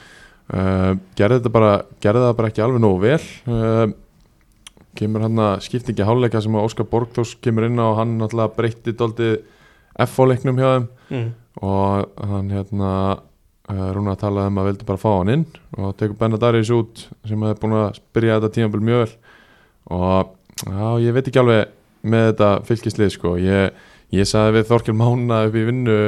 [0.53, 1.73] Uh, gerði þetta bara
[2.03, 3.19] gerði það bara ekki alveg nógu vel.
[3.47, 3.85] Uh,
[4.99, 8.93] kemur hann að skiptingi háluleika sem Óskar Borgþós kemur inn á og hann náttúrulega breytti
[8.97, 9.29] dóldi
[10.03, 10.89] F-leiknum hjá þeim.
[11.13, 11.29] Mm.
[11.61, 12.91] og hann hérna
[13.69, 15.45] uh, Rúna talaði um að vildi bara fá hann inn
[15.77, 19.15] og tekur Benadarius út sem hefði búin að byrja þetta tímabil mjög vel.
[19.93, 20.33] Og
[20.67, 21.71] já, ég veit ekki alveg
[22.03, 23.35] með þetta fylgislið sko.
[23.41, 25.99] Ég, ég sagði við Þorkel Mána upp í vinnu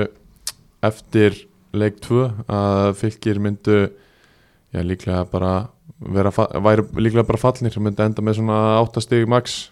[0.85, 1.37] eftir
[1.75, 5.53] leik 2 að fylgir myndu já, líklega bara
[5.99, 9.69] vera, væri líklega bara fallnir sem myndi enda með svona 8 stig max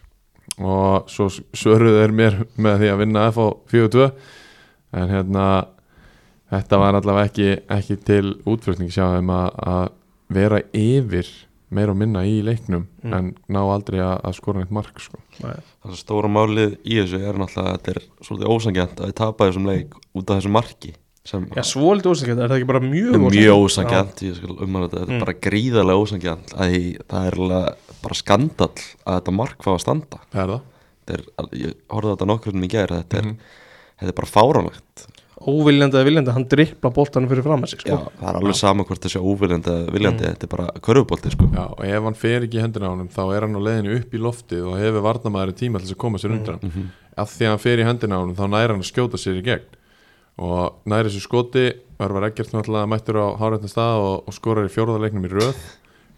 [0.59, 4.09] og svo svöruðu þeir mér með því að vinna F á 4-2
[4.99, 5.45] en hérna
[6.53, 9.87] þetta var allavega ekki, ekki til útflutning sjá þeim að, að
[10.33, 11.31] vera yfir
[11.73, 13.13] meira og minna í leiknum Mm.
[13.13, 15.17] en ná aldrei að, að skora neitt mark sko.
[15.43, 15.57] Nei.
[15.83, 19.15] Það sem stóra málið í þessu er náttúrulega að þetta er svolítið ósangjant að þið
[19.19, 20.93] tapa þessum leik út af þessum marki
[21.25, 24.87] sem Já, svolítið ósækjandi, er það ekki bara mjög er mjög ósangjant ég skal umhverja
[24.89, 25.15] þetta, þetta Mm.
[25.15, 29.71] er bara gríðarlega ósangjant að því, það er alveg bara skandall að þetta mark fá
[29.73, 30.53] að standa er
[31.07, 31.21] er,
[31.59, 33.37] ég horfði á þetta nokkur sem ég ger þetta er, Mhm.
[33.99, 35.07] þetta er bara fáránlegt
[35.43, 38.11] Óviljandi eða viljandi, hann drippla boltanum fyrir fram að sig Já, sko.
[38.19, 41.49] það er alveg sama hvort þessi óviljandi eða viljandi, þetta er bara körfubolti sko.
[41.53, 43.97] Já, og ef hann fer ekki í hendina á honum þá er hann á leiðinu
[43.99, 46.73] upp í loftið og hefur varnamæður tíma til þess að koma sér undan mm.
[46.73, 46.89] Mhm.
[47.23, 49.39] af því að hann fer í hendina á honum þá næri hann að skjóta sér
[49.41, 49.79] í gegn
[50.43, 51.65] og næri þessu skoti
[52.01, 55.59] Örvar Eggert náttúrulega mættur á hárættin stað og, og skorar í fjórðarleiknum í röð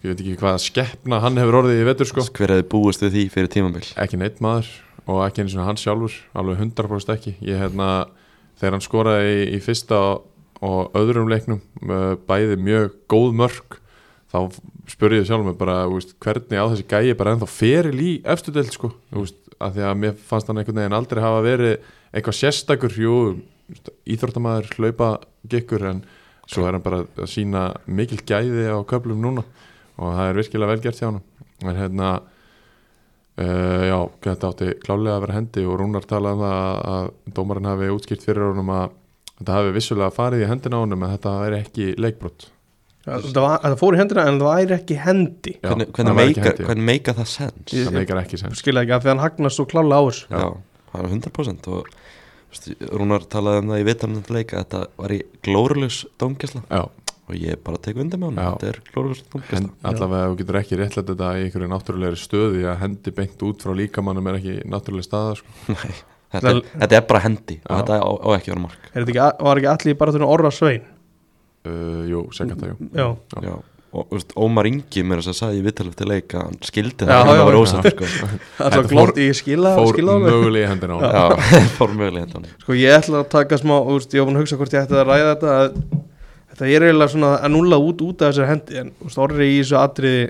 [0.06, 3.16] ég veit ekki hvaða skeppna hann hefur orðið í vetur sko hver hefði búist við
[3.18, 4.70] því fyrir tímabil ekki neitt maður
[5.06, 7.90] og ekki eins og hann sjálfur alveg 100% ekki ég hérna
[8.66, 10.02] þegar hann skoraði í, í fyrsta
[10.66, 13.78] og öðrum leiknum uh, bæði mjög góð mörg
[14.34, 14.40] þá
[14.90, 18.54] spurði ég sjálf mig bara úst, hvernig á þessi gæi bara ennþá feril í efstu
[18.56, 18.92] deild sko?
[19.16, 21.76] Úst, að því að mér fannst hann einhvern veginn aldrei hafa verið
[22.12, 23.16] eitthvað sérstakur jú,
[23.72, 25.12] úst, íþróttamæður hlaupa
[25.52, 26.04] gekkur en
[26.50, 29.46] svo er hann bara að sína mikil gæði á köflum núna
[29.96, 31.22] og það er virkilega vel gert hjá hann
[31.64, 32.10] en hérna
[33.36, 37.34] Uh, já, þetta átti klálega að vera hendi og Rúnar talaði um það að, að
[37.36, 38.86] dómarinn hafi útskýrt fyrir honum að
[39.36, 42.46] þetta hafi vissulega farið í hendina honum en þetta er ekki leikbrot.
[43.06, 45.56] Já, það, var, það fór í hendina en það væri ekki hendi.
[45.58, 47.76] Já, hvernig, hvernig, meika, hvernig meika það sens?
[47.76, 48.62] Það meikar ekki sens.
[48.64, 50.30] Skilja ekki að því hann hagnast svo klála á þessu.
[50.32, 50.48] Já,
[50.94, 51.92] það er 100% og
[52.56, 56.64] veist, Rúnar talaði um það í vitanum leika að þetta var í glóruljus dómgæsla.
[56.72, 56.86] Já,
[57.26, 61.08] og ég bara tek undir með hann þetta er dómgæsla allavega þú getur ekki réttlætt
[61.10, 65.38] þetta í einhverju náttúrulegri stöði að hendi beint út frá líkamannum er ekki náttúrulega staða
[65.40, 65.56] sko.
[65.74, 65.96] Nei,
[66.36, 67.78] þetta, er, þetta er bara hendi og Já.
[67.80, 68.90] þetta á, á ekki vera mark.
[68.92, 70.92] Er þetta ekki, var ekki allir bara þurfa orra svein?
[71.66, 72.76] Uh, Jú, segja jú.
[72.94, 73.42] Já, Já.
[73.48, 73.56] Já.
[73.96, 77.30] og veist, Ómar Ingi mér þess að sagði í vitalið til leika hann skildi það
[77.32, 78.10] það var ósætt sko.
[78.68, 81.34] alltaf glórt í skila, Fór mögulega í hendina á
[81.80, 84.76] fór mögulega hendan Sko ég ætla að taka smá, ég var búin að hugsa hvort
[84.78, 85.80] ég ætti að ræða þetta að
[86.56, 89.48] Þetta er eiginlega svona að nulla út út af þessari hendi en þú veist, orri
[89.52, 90.22] í þessu atriði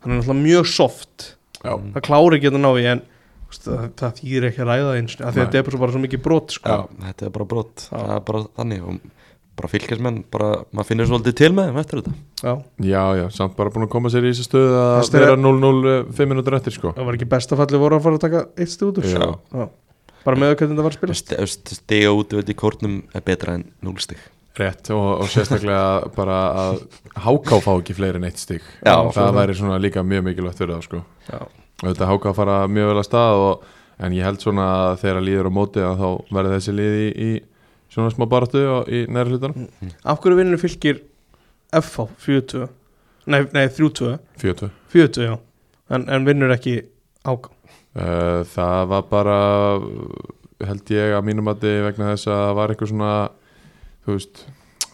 [0.00, 3.00] hann er náttúrulega mjög soft Já, það klári ekki að ná í en
[3.50, 5.40] veist, það, það þýðir ekki að ræða eins af því að Nei.
[5.46, 6.68] þetta er bara svo- bara svo mikið brot sko.
[6.76, 7.06] Já.
[7.08, 7.96] þetta er bara brott, Já.
[7.96, 9.00] það er bara þannig og
[9.60, 13.56] bara fylgjast bara, maður finnir svolítið til með þeim eftir þetta Já, já, já, samt
[13.58, 16.94] bara búin að koma sér í þessu stöðu að vera 0-0 5 minútur eftir sko
[16.96, 19.28] það var ekki besta falli voru að fara að taka eitt stið út úr Já.
[19.60, 19.68] Já.
[20.24, 24.16] bara með hvernig það var að spila stiga út í kórnum er betra en núlstig
[24.58, 26.80] Rétt og, og sérstaklega bara að
[27.22, 28.64] háká fá ekki fleiri en eitt stig.
[28.82, 31.02] Já, það væri svona líka mjög mikilvægt fyrir það sko.
[31.28, 31.44] Já.
[31.84, 33.68] Þetta háká fara mjög vel að stað og,
[34.00, 37.06] en ég held svona að þegar líður á móti að þá verði þessi lið í,
[37.28, 37.30] í
[37.94, 39.70] svona smá baratu og í næri hlutunum
[40.02, 41.00] Af hverju vinnur fylgir
[41.74, 42.68] FH 42
[43.30, 45.34] Nei, nei 32 42 40 já.
[45.90, 46.80] En, en vinnur ekki
[47.22, 49.38] áká uh, Það var bara
[50.66, 53.12] held ég að mínum að vegna þess að það var eitthvað svona
[54.06, 54.46] þú veist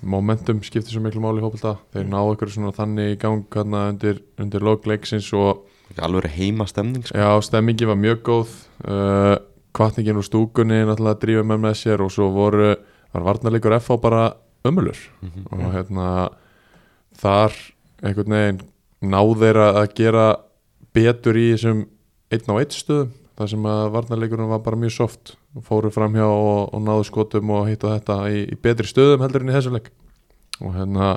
[0.03, 1.77] momentum skiptir svo miklu máli í fótbolta.
[1.95, 5.64] Þeir ná eitthvað svona þannig í gang undir, undir logleiksins og
[5.99, 7.16] alveg heima stemning sko.
[7.16, 8.53] Já, stemmingi var mjög góð.
[8.85, 9.37] Uh,
[9.77, 12.75] kvartningin úr stúkunni náttúrulega drífa með með sér og svo voru
[13.12, 14.23] var varnarleikur FH bara
[14.66, 15.47] ömulur Mhm.
[15.53, 16.07] og hérna
[17.21, 17.53] þar
[18.03, 18.61] einhvern veginn
[19.03, 20.27] náðir að gera
[20.97, 21.85] betur í þessum
[22.33, 26.27] einn á eitt stöðum þar sem að varnarleikurinn var bara mjög soft og fóru framhjá
[26.29, 29.57] og, og náðu skotum og hitt og þetta í, í betri stöðum heldur en í
[29.57, 29.88] þessu leik.
[30.61, 31.14] Og hérna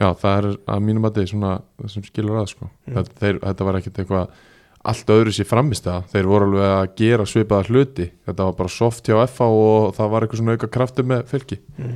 [0.00, 2.70] já, það er að mínum að þið svona það sem skilur að sko.
[2.86, 2.96] Mm.
[2.98, 4.42] þetta, þeir, þetta var ekkert eitthvað
[4.84, 8.72] allt öðru sér framist það, þeir voru alveg að gera svipaða hluti, þetta var bara
[8.74, 11.60] soft hjá FA og það var eitthvað svona auka kraftur með fylki.
[11.78, 11.94] Mm.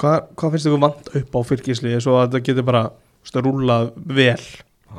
[0.00, 2.82] Hvað, hvað finnst ykkur vant upp á fylgisliði svo að þetta getur bara
[3.30, 4.44] þú rúlað vel?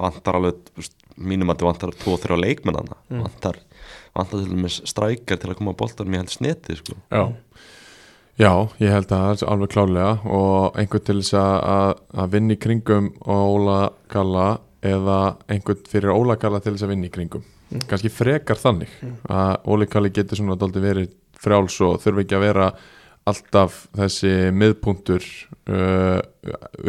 [0.01, 0.87] Vantar alveg, þú
[1.21, 3.23] mínum að þetta vantar 2-3 leikmennana Mm.
[3.25, 3.57] vantar,
[4.17, 6.97] vantar til dæmis strækjar til að koma á boltanum í held sneti sko.
[7.11, 7.23] Já,
[8.41, 12.35] já ég held að það er alveg klálega og einhvern til þess að, að, að
[12.35, 13.79] vinna í kringum Óla
[14.11, 14.49] Galla
[14.81, 15.19] eða
[15.51, 17.47] einhvern fyrir Óla Galla til þess að vinna í kringum.
[17.71, 17.85] Mm.
[17.87, 18.91] kannski frekar þannig
[19.31, 22.65] að Óli Galli getur svona dálítið verið frjáls og þurfi ekki að vera
[23.31, 25.25] alltaf þessi miðpuntur
[25.71, 26.19] uh,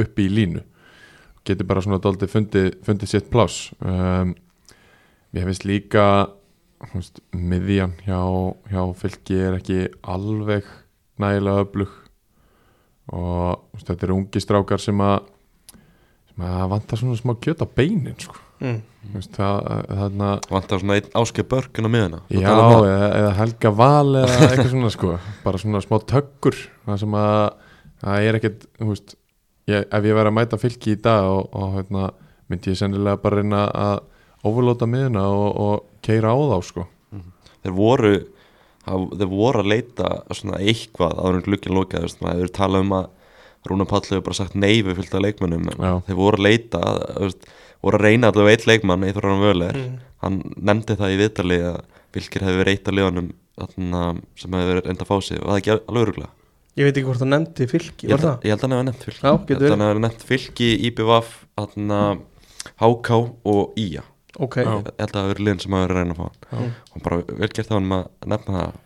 [0.02, 0.64] upp í línu.
[1.46, 3.70] Getur bara svona dálítið fundið, fundið sitt pláss.
[3.78, 4.35] Um,
[5.32, 6.06] mér finnst líka
[6.90, 8.20] veist, miðjan hjá,
[8.72, 10.66] hjá fylki er ekki alveg
[11.22, 11.92] nægilega öflug
[13.12, 15.20] og veist, þetta eru ungi strákar sem að
[16.32, 18.38] sem að vantar svona smá kjöt á beinin sko.
[18.62, 18.80] mm.
[19.12, 19.56] Veist, það,
[19.88, 24.70] þarna, vantar svona einn áskei börkun á miðuna já, eða, eða Helga Val eða eitthvað
[24.74, 25.16] svona sko.
[25.42, 27.34] bara svona smá tökkur það sem að
[28.02, 28.68] það er ekkert
[29.70, 32.08] ég, ef ég væri að mæta fylki í dag og, og hérna,
[32.50, 34.00] myndi ég sennilega bara reyna að
[34.48, 36.87] overlóta miðuna og, og keira á þá sko.
[37.62, 38.12] þeir voru
[38.83, 42.83] þeir voru að leita svona eitthvað áður en glukkin lokaði, þú veist, maður hefur talað
[42.87, 43.11] um að
[43.70, 45.92] Rúna Páll hefur bara sagt nei við fylgta leikmönnum en Já.
[46.09, 47.46] þeir voru að leita þú veist,
[47.83, 49.98] voru að reyna allavega eitt leikmann Eithor Rann Völer, Mm.
[50.22, 51.81] hann nefndi það í viðtali að
[52.12, 54.00] Vilkir hefði verið eitt af þarna,
[54.37, 56.31] sem reynda að fá sig og það ekki alveg öruglega
[56.76, 58.33] Ég veit ekki hvort það nefndi fylgi, ég var það?
[58.33, 60.05] að, ég held að hann hefði nefnt fylki Já, Ég getur held að hann hefði
[60.07, 61.31] nefnt fylki, IBVF
[62.81, 63.11] HK
[63.52, 64.02] og IA
[64.38, 64.70] Ok, Já.
[64.70, 66.50] ég held að það verið liðin sem hafi verið að reyna að fá.
[66.52, 68.80] Hann og bara vel gert það hann að nefna það.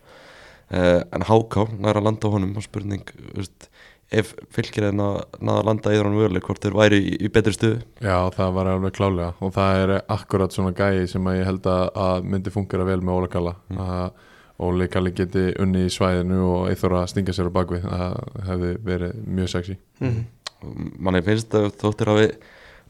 [0.66, 2.56] Uh, en HK næra að landa á honum.
[2.58, 3.68] Og spurning veist,
[4.10, 7.54] ef fylgir er náða að landa í þannig völu hvort þeir væri í, í betri
[7.54, 9.32] stuðu Já, það var alveg klálega.
[9.38, 12.98] Og það er akkurat svona gæi sem að ég held að, að myndi fungera vel
[13.02, 13.54] með Óla Galla
[13.86, 14.24] að
[14.66, 18.14] Óli Galli geti unni í svæðinu og eithor að stinga sér á bakvið það
[18.46, 19.76] hefði verið mjög sexy.
[20.00, 20.22] Mm.
[20.64, 22.28] og manni finnst að þóttir hafi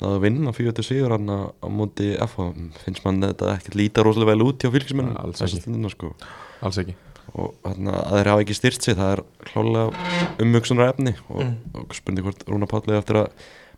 [0.05, 2.47] að vinna 47 hann á, á móti FH
[2.85, 5.61] finnst mann þetta ekkert líta rosalega vel út hjá fylgismennum Alls ekki.
[5.63, 6.11] stundina sko
[6.63, 6.95] alls ekki
[7.37, 9.87] og þarna, að þeir hafa ekki styrt sig það er klálega
[10.45, 11.55] umvöksunar efni og, Mm.
[11.75, 13.31] og spurning hvort Rúna Páll eigi eftir að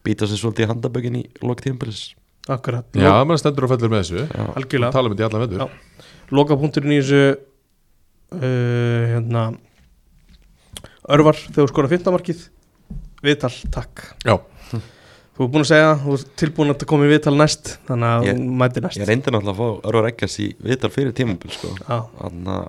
[0.04, 2.14] býta sér svolítið í handabökin í lok tímabilis
[2.48, 4.44] Akkurat, Já, maður stendur og fellur með þessu Já.
[4.56, 5.68] algjörlega tala um þetta í allan vetur Já.
[6.32, 7.22] Lokapunkturinn í þessu
[8.32, 9.42] uh, hérna
[11.08, 12.44] Örvar þegar skora 15 markið
[13.24, 14.36] Viðtal, takk Já.
[15.38, 18.24] Þú er búin að segja, þú er tilbúin að koma í viðtal næst Þannig að
[18.26, 18.98] þú mæti næst.
[18.98, 21.70] Ég reyndi náttúrulega að fá Örvar Eggers í viðtal fyrir tímabil sko.
[21.78, 22.66] Já, Þannig að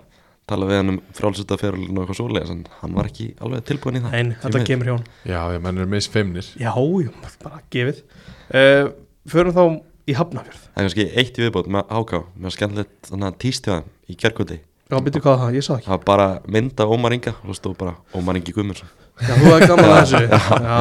[0.49, 4.03] tala við hann um frálsutaferlun og eitthvað svoleiðis en hann var ekki alveg tilbúin í
[4.05, 7.11] það en þetta kemur hjá hann Já, ég menn er misfeimnir Já, jú,
[7.43, 8.01] bara gefið.
[8.49, 8.89] Uh,
[9.29, 9.63] Förum þá
[10.09, 13.11] í Hafnafjörð Það er kannski eitt í viðbót með Háká með skemmtilegt
[13.43, 15.85] tístjóðan í kjærkvöldi Já, byrju hvað það, ég sá ekki.
[15.85, 18.89] Það var bara mynda Ómar Inga og stóð bara Ómar Ingi Guðmundsson.
[19.19, 20.21] Já, þú er gaman að þessu.
[20.65, 20.77] Já,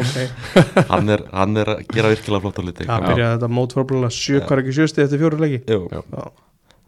[0.00, 0.16] ok.
[0.90, 4.40] Hann er, hann er að gera virkilega flott á liti Það byrjaði þetta mótfrábúlega sjö,
[4.42, 5.62] hvað er ekki sjösti eftir fjóru leiki.
[5.70, 6.02] Jú, Já.
[6.02, 6.26] Já,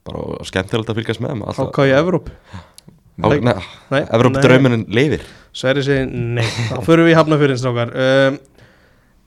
[0.08, 1.36] bara skemmtilegt að fylgjast með
[1.88, 2.28] í Evróp
[3.18, 4.42] Evróp nei.
[4.44, 5.24] drauminin leifir
[5.58, 7.90] Sverri segi nei, þá förum við í Hafnafjörðin strákar.
[7.96, 8.36] Um,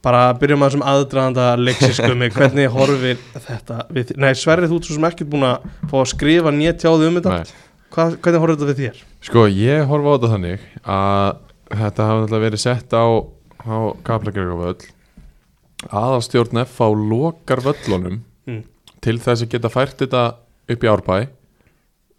[0.02, 4.96] bara byrjum að þessum aðdraðanda leiksiskummi, hvernig horfir þetta við, nei Sverri þú ert svo
[4.98, 7.42] sem ekki búin að fá að skrifa nýja tjáðu um þetta.
[7.92, 9.04] Hvað, hvernig horfir þetta við þér?
[9.28, 11.30] Sko, ég horfa á þetta þannig að
[11.82, 13.06] þetta hafa náttúrulega verið sett á,
[13.62, 13.76] á
[14.08, 14.90] Kaplagergavöll
[15.92, 18.64] aðalstjórn F á lokar völlunum Mm.
[19.06, 20.22] til þess að geta fært þetta
[20.74, 21.18] upp í árbæ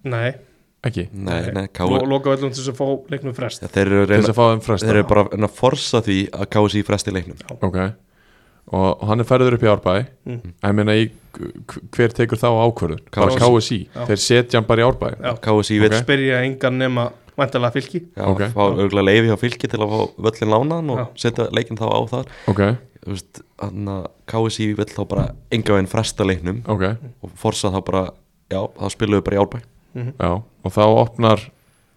[0.06, 0.36] Nei,
[0.82, 3.66] ekki, Nei, nei, Lo, Káur loka vellum til þess að fá leiknum frest.
[3.70, 6.82] Þeir eru, reyna, að fá þeim fresta þeir eru bara að forsa því að KSI
[6.88, 7.42] fresti leiknum.
[7.62, 7.78] Ok,
[8.72, 9.96] og, og hann er færður upp í árbæ.
[10.26, 10.54] Mm.
[10.66, 10.96] ég meina
[11.96, 13.02] hver tekur þá ákvörðun?
[13.14, 13.40] Bara.
[13.40, 15.12] KSI, þeir setja hann bara í árbæ.
[15.42, 16.00] KSI vil Ok.
[16.02, 18.02] Spyrja engan nema væntalega fylki.
[18.16, 18.42] Já, Ok.
[18.52, 21.06] fá örgulega leifi hjá fylki til að fá völlin lánaðan og Já.
[21.16, 22.26] setja leikin þá á þar.
[23.02, 26.84] Þannig að KSI vil þá bara enga veginn fresta leiknum ok,
[27.22, 28.02] og forsa þá bara,
[28.52, 29.60] já, þá spilum við bara í árbæ
[29.94, 30.14] Mhm.
[30.18, 30.30] já
[30.64, 31.42] og þá opnar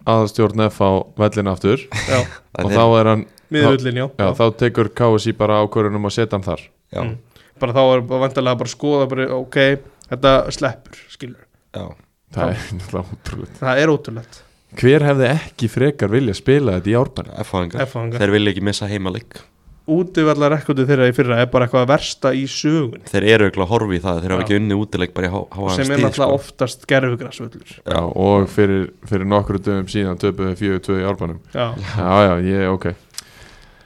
[0.05, 1.81] aðalstjórn F á vellin aftur.
[2.12, 2.19] Já,
[2.62, 6.45] og þá er hann miðullin, já, Já, þá tekur KSI bara ákvörðunum að setja hann
[6.45, 6.62] þar.
[6.95, 7.15] Mm.
[7.62, 9.58] Bara þá er væntalega bara að skoða bara, ok,
[10.12, 11.45] þetta sleppur, skilur.
[11.73, 11.86] Já,
[12.36, 14.39] Það er náttúrulega ótrúlega Það er ótrúlegt.
[14.75, 17.36] Hver hefði ekki frekar vilja spila þetta í árbæna?
[17.45, 18.19] F-fáingar F-fáingar.
[18.19, 19.38] Þeir vilja ekki missa heimaleik
[19.86, 23.67] Útivallar rekkordu þeirra í fyrra er bara eitthvað versta í sögun Þeir eru ekki að
[23.69, 26.26] horfa í það, þeir hafa ekki unni útileik bara í há- háa sem er náttúrulega
[26.26, 26.38] sko.
[26.39, 31.67] oftast gerfugrasvöllur Já, og fyrir, fyrir nokkru dögum síðan töpuðu fjögur tvö í árbænum Já,
[31.78, 32.88] Já, já, ég, ok.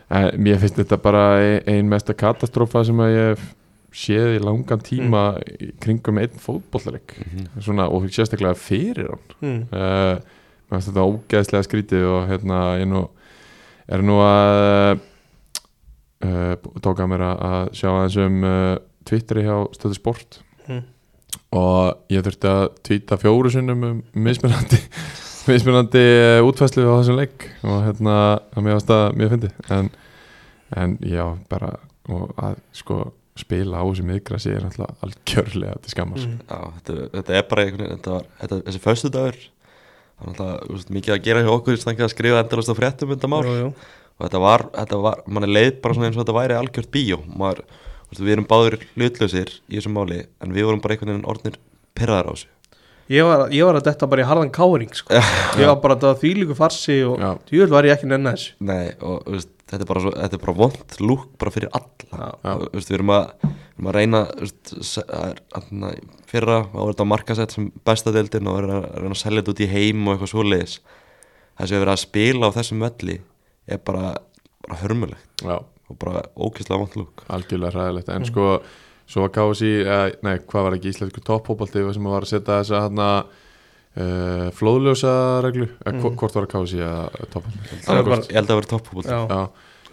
[0.10, 3.44] En, Mér finnst þetta bara ein, ein mesta katastrófa sem að ég hef
[3.92, 5.26] séð í langan tíma
[5.60, 7.60] í kringum einn fótbollleik Mhm.
[7.62, 9.36] svona, og sérstaklega fyrir hann.
[9.42, 9.62] Mm.
[9.74, 10.16] uh,
[10.70, 13.04] Mér finnst þetta ógeðslega skrítið og hérna ég nú
[13.90, 15.00] er nú að
[16.26, 16.54] uh,
[16.84, 18.78] tóka mér að, að sjá aðeins um uh,
[19.10, 20.84] Twitteri hjá Stöðu Sport Mm.
[21.58, 24.78] og ég þurfti að tvíta fjóru sinnum um mismunandi
[25.50, 26.04] mismunandi
[26.38, 28.18] uh, útfæslu á þessum leik og hérna
[28.54, 29.90] að mér varst að mér fyndi en,
[30.78, 31.72] en já, bara
[32.10, 33.00] og að sko
[33.40, 36.38] spila á þessu miðgrasi er alltaf algjörlega til skammar Mm.
[36.46, 39.40] Já, þetta, þetta er bara einhvern veginn þetta var, þetta, þessi föstu dagur
[40.20, 43.10] það var alltaf mikið að gera hjá okkur í stangið að skrifa endalast á fréttum
[43.10, 43.70] um þetta mál Jú, jú.
[44.20, 46.92] Og þetta var, þetta var, mann er leið bara svona eins og þetta væri algjört
[46.92, 47.20] bíó.
[47.40, 47.64] Maður,
[48.04, 51.30] þú veist, við erum báður hlutlausir í þessu máli en við vorum bara einhvern veginn
[51.32, 51.60] orðnir
[51.96, 52.50] pyrraðar á þessu.
[53.10, 55.16] Ég var, ég var að detta bara í harðan káring sko.
[55.58, 58.52] Ég var bara að það þýlíku farsi og djúvel var ég ekki nenni þessu.
[58.70, 62.28] Nei, og veist, þetta er bara, svo, þetta er bara vond lúk bara fyrir alla.
[62.52, 64.22] Og, veist, við erum að, við erum að reyna
[64.92, 65.92] þarna,
[66.30, 69.72] fyrra á þetta markasett sem besta deildin og að reyna að selja þetta út í
[69.74, 70.78] heim og eitthvað svoleiðis.
[71.58, 73.18] Það sem við erum að spila á þessum velli
[73.70, 74.14] er bara,
[74.66, 78.12] bara hörmulegt Já, og bara ókvæslega vond lúk algjörlega hræðilegt.
[78.14, 78.48] En sko,
[79.10, 82.84] svo var KSI eh, nei, hvað var ekki íslensku topphópaldi sem var að setja þessa
[82.86, 85.70] hann uh, flóðljósa reglu?
[85.86, 86.06] Eh, mm.
[86.20, 88.64] hvort var að KSI að Það var bara- ég held að
[89.10, 89.42] Já,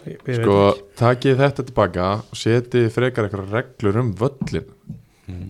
[0.07, 0.61] ég, ég sko,
[1.01, 4.73] takið þetta tilbaka og setið frekar eitthvað reglur um völlin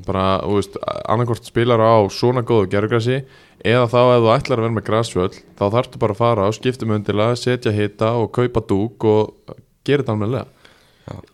[0.07, 3.21] bara, þú veist, annarkvort spilar á svona góðu gergrassi
[3.67, 6.51] eða þá ef þú ætlar að vera með grassvöll þá þarftu bara að fara á
[6.57, 10.47] skiptum undirlega setja hita og kaupa dúk og gera þetta almennilega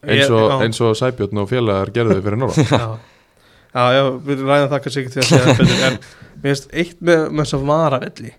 [0.05, 2.89] eins og, eins og Sæbjörn og félagar gerðu þau fyrir norðan já.
[3.73, 6.01] já, já, við ræðum það kannski ekki til að segja betur en
[6.43, 8.33] mér finnst eitt með, með þess að varavelli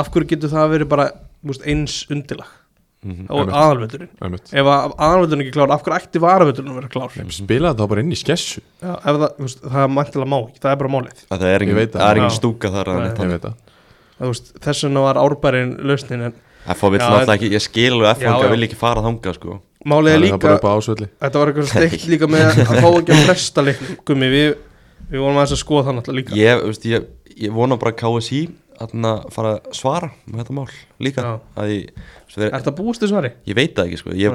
[0.00, 2.59] af hverju getur það verið bara þú veist, eins undirlag Mhm.
[3.00, 3.54] Og Einmitt.
[3.56, 7.14] aðalvöldurinn ef að aðalvöldurinn ekki klár, af hverju ætti varavöldurinn að vera klár?
[7.16, 8.60] Nei, spila þetta þá bara inn í skessu.
[8.82, 11.22] Já, ef það, það er mæntilega má ekki, það er bara málið.
[11.30, 12.92] Það er engin, er stúka þar
[14.20, 16.34] að þess vegna var árbærin lausnin en
[16.68, 16.90] F.A.
[16.92, 18.20] vill en- ekki, ég skil F.A.
[18.20, 18.50] já.
[18.52, 19.60] vil ekki fara þanga sko.
[19.88, 21.08] Málið er líka upp á ásvelli.
[21.24, 24.50] Þetta var eitthvað steikt líka með að fá ekki að fresta leiknum við,
[25.08, 27.00] við vorum aðeins að skoða það náttúrulega líka.
[27.40, 28.42] Ég vona bara að KSI
[28.80, 30.66] að fara að svara með þetta mál
[31.04, 31.24] líka
[31.68, 31.90] ég,
[32.40, 33.30] Er þetta búist þess svari?
[33.48, 34.34] ég veit það ekki sko ég,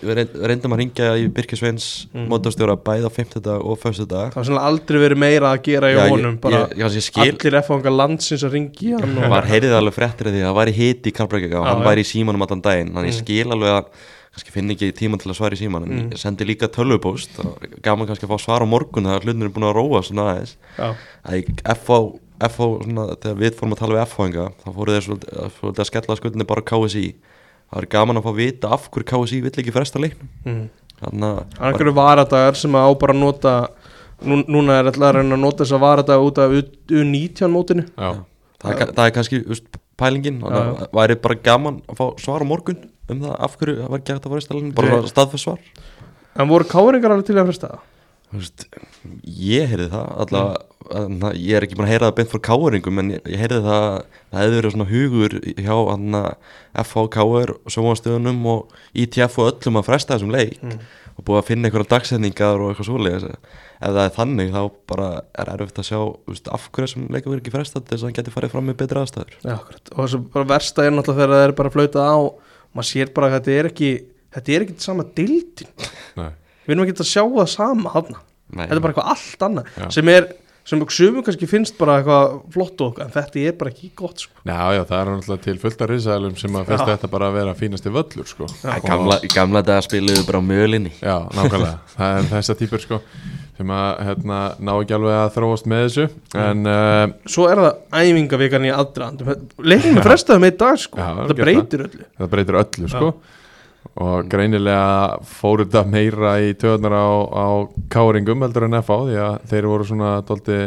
[0.00, 2.28] við reynd- við reyndum að ringja í Birkir Sveins Mm.
[2.30, 4.06] mótastjóra bæði á 50 dag og 1.
[4.08, 7.02] dag Það var svona aldrei verið meira að gera í honum bara ég, ég, ég
[7.02, 10.72] skil, allir F-fangar landsins að hann og var heyrið alveg fréttir því að það væri
[10.78, 13.24] hiti í Karlbrekka og hann væri í símanum allan daginn þannig ég Mm.
[13.26, 13.84] skil alveg að
[14.38, 16.10] kannski finn ekki tíma til að svara í síman en Mm.
[16.12, 19.48] ég sendi líka tölvupóst og gaman kannski að fá svar á morgun þegar hlutin er
[19.48, 23.96] búin að róa svona aðeins að ég- FH, FH svona, þegar við fórum að tala
[23.96, 27.04] við FH-inga þá fóru þeir svolítið, svolítið að skella skuldinni bara á KSI
[27.68, 30.30] það er gaman að fá að vita af hverju KSI vill ekki fresta leiknum.
[30.46, 30.62] Mm.
[31.02, 33.54] þannig að Það er einhverju varadagar sem að á bara að nota
[34.24, 37.84] nú, Núna er alltaf að reyna að nota þessa varadaga út af U19 mótinu.
[37.92, 38.24] Já,
[38.62, 42.24] það, er, það er kannski just, pælingin þannig að það væri bara gaman að fá
[42.24, 45.44] svar á morgun um það af hverju það var hægt að fresta leiknum bara staðfæð
[45.44, 45.62] svar.
[46.38, 47.86] En voru káringar alveg til að fresta það?
[48.28, 48.64] Þú veist,
[49.24, 50.58] ég heyrði það allavega,
[51.00, 51.22] mm.
[51.40, 53.84] ég er ekki búin að heyra það beint frá káuringum en ég, ég heyrði það
[53.86, 55.76] að það hefði verið svona hugur hjá
[56.84, 60.82] FHKR og sjónvastöðunum og ITF og öllum að fresta þessum leik Mm.
[61.18, 63.24] og búið að finna einhverja dagsetningar og eitthvað svoleiðis.
[63.78, 64.60] Ef það er þannig þá
[64.90, 68.02] bara er erfitt að sjá þú veist, af hverju þessum leikum verið ekki fresta þess
[68.02, 69.34] að hann geti farið fram með betri aðstæður.
[69.42, 69.92] Já, akkurat.
[69.94, 72.18] Og þessu bara versta er náttúrulega þegar það er bara flautað á
[72.74, 73.90] maður sér bara að þetta er ekki
[74.36, 75.72] þetta er ekki sama dildin
[76.18, 76.30] nei
[76.68, 79.72] Við erum ekki að sjá það sama hafna Nei, Þetta er bara eitthvað allt annað
[79.76, 79.88] Já.
[79.96, 80.28] sem er
[80.68, 84.20] sem sumum kannski finnst bara eitthvað flott og okkar en þetta er bara ekki gott
[84.20, 84.34] sko.
[84.44, 86.80] Já, já, það er náttúrulega til fullt af risaðalum sem að Já.
[86.90, 88.48] þetta bara að vera fínasti völlur sko.
[88.84, 90.92] Gamla, í gamla daga spiluðu bara á mölinni.
[91.00, 93.00] Já, nákvæmlega, það er þessa típur sko
[93.58, 96.04] sem að hérna, ná ekki alveg að þróast með þessu
[96.44, 101.00] en uh, Svo er það æfingavikan í aðdraðandum frestaði með í dag sko.
[101.00, 102.06] Já, Það breytir öllu.
[102.20, 103.10] Það breytir öllu sko
[103.98, 107.46] og greinilega fóru þetta meira í töðunar á, á
[107.90, 110.58] káringum heldur en FH því að þeir voru svona tólti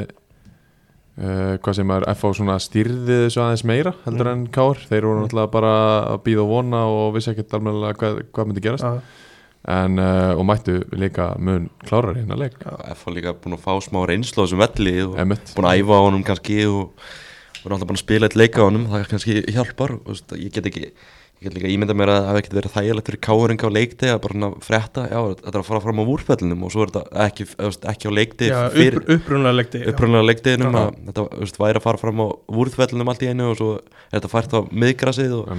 [1.21, 4.33] uh, hvað sem er FH svona stýrði þessu aðeins meira heldur Mm.
[4.35, 5.73] en kár þeir voru náttúrulega bara
[6.13, 8.83] að býða og vona og vissi ekkert alveg hvað, hvað myndi gerast.
[8.83, 9.01] Já,
[9.77, 12.55] en, uh, og mættu líka mun klárar hérna leik.
[12.95, 15.83] F var líka búin að fá smá reynslu á þessum velli og Emmett búin að
[15.83, 16.91] æfa á honum kannski og
[17.63, 20.51] er alltaf búin að spila eitt leika á honum það kannski hjálpar og, veist, ég
[20.55, 20.87] get ekki
[21.41, 24.09] ég get líka ímynda mér að það hef ekkert verið þægilegt fyrir káringa á leikti
[24.13, 27.23] að bara frétta já, þetta er að fara fram á úrfellinum og svo er þetta
[27.25, 27.47] ekki,
[27.89, 30.81] ekki á leikti já fyrir upp, upprunalega leikti upprunlega leiktiðinum Já.
[30.83, 32.27] að þetta veist, væri að fara fram á
[32.61, 35.49] úrfellinum allt í einu og svo er þetta fært á miðgrasið og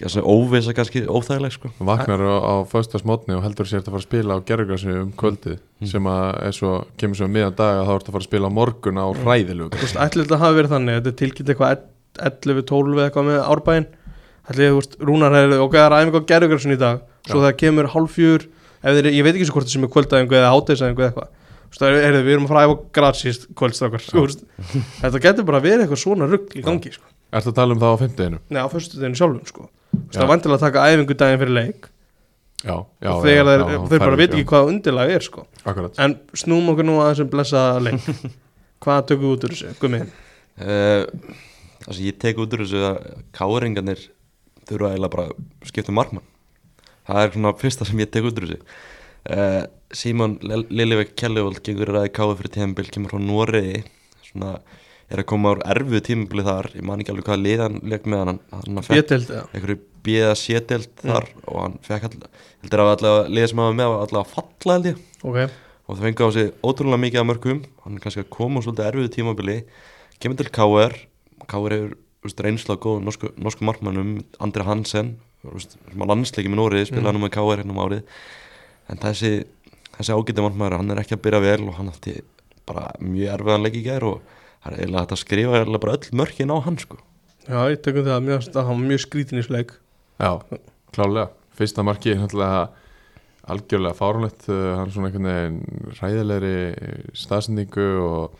[0.00, 1.70] ja, svona óvisa kannski óþægileg sko.
[1.84, 5.60] Vaknar á, á föstasmotni og heldur sér að fara að spila á gerðugrassi um kvöldið
[5.76, 5.90] Mm.
[5.90, 8.48] sem að er svo, kemur svo miðan dag að þá ertu að fara að spila
[8.48, 9.98] á morgun á hræðilegu Þú veist,
[14.46, 14.68] ætli þetta hafi verið þannig Þetta er tilkynnt eitthvað 11-12 eða eitthvað með árbæinn ætli,
[14.70, 17.46] þú veist, Rúnar hefði, ok, það er æfingu á gerðugrafsun í dag svo Já.
[17.46, 21.02] það kemur hálf þeir, ég veit ekki svo hvort það sem er kvöldæðingu eða hátæðisæðingu
[21.02, 21.34] eða eitthvað
[21.66, 24.44] Þú veist, það er, heyrðu, við erum að fara að æfa gratis kvöldstrákar Þú veist,
[25.00, 27.08] þetta getur bara verið eitthvað svona rugg í gangi sko.
[27.34, 28.38] Ertu að tala um það á fimmtudeginu?
[28.54, 29.66] Nei, á föstu deginu sjálfum sko.
[29.66, 30.14] Já.
[30.14, 31.88] það er vantilega að taka æfingu daginn fyrir leik
[32.66, 34.36] Já, já og þegar þeir, já, þeir færri, bara veit já.
[34.36, 35.44] ekki hvað undirlag er sko.
[36.02, 38.06] En snúm okkur nú að þessum blessa leik
[38.84, 41.04] hvað tökum við út úr þessu, gummi uh,
[42.00, 42.98] ég tek út úr þessu að
[43.36, 44.06] káringarnir
[44.68, 46.26] þurfa eiginlega bara að skipta um markmann.
[47.06, 48.78] Það er svona fyrsta sem ég tek út úr þessu.
[49.26, 49.62] Uh,
[49.94, 53.82] Símon Lillivek Kjellivold gengur ræði káði fyrir tímabil kemur frá Noregi.
[54.26, 54.56] Svona
[55.06, 56.70] er að koma úr erfu tímabili þar.
[56.74, 58.40] Ég man ekki alveg hvað liðan leik með hann.
[58.54, 63.92] Hann fekk einhverju bíða sételd þar og hann fekk alltaf að liðið sem hafa með
[63.92, 65.04] var allavega að falla held ég.
[65.22, 65.38] Ok.
[65.86, 68.66] Og það fengi á sig ótrúlega mikið af mörgum hann er kannski að koma úr
[68.66, 69.56] svolítið erfiðu tímabili.
[70.18, 70.98] Kemur til KR
[71.46, 71.94] KR hefur
[72.24, 75.16] reynsla á góðum norsku, norsku markmannum Andri Hansen
[75.62, 78.14] sem á landsleiki með Nóriði spilaði nú með KR hérna um árið.
[78.90, 79.32] En þessi,
[79.96, 82.16] þessi ágæti markmannur hann er ekki að byrja vel og hann átti
[82.66, 84.16] bara mjög erfiðan leik í gær og
[84.64, 86.98] það er eiginlega að skrifa eiginlega bara öll mörkin á hann sko.
[87.46, 89.76] Já, ég tökum það, mjög, það var mjög skrítin í þessu leik.
[90.18, 90.30] Já,
[90.96, 91.28] klálega.
[91.56, 92.64] Fyrsta marki er náttúrulega
[93.46, 96.56] algjörlega fárunlegt hann er svona einhvern veginn ræðilegri
[97.16, 98.34] staðsendingu og,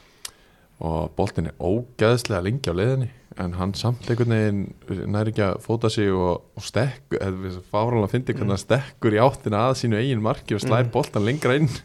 [0.83, 3.13] og boltin er ógeðslega lengi á leiðinni
[3.43, 8.13] en hann samt einhvern veginn næri ekki að fóta sig og, og stekkur eða fárunlega
[8.15, 11.69] fyndi hvernig hann stekkur í áttina að sínu eigin marki og slær boltan lengra inn.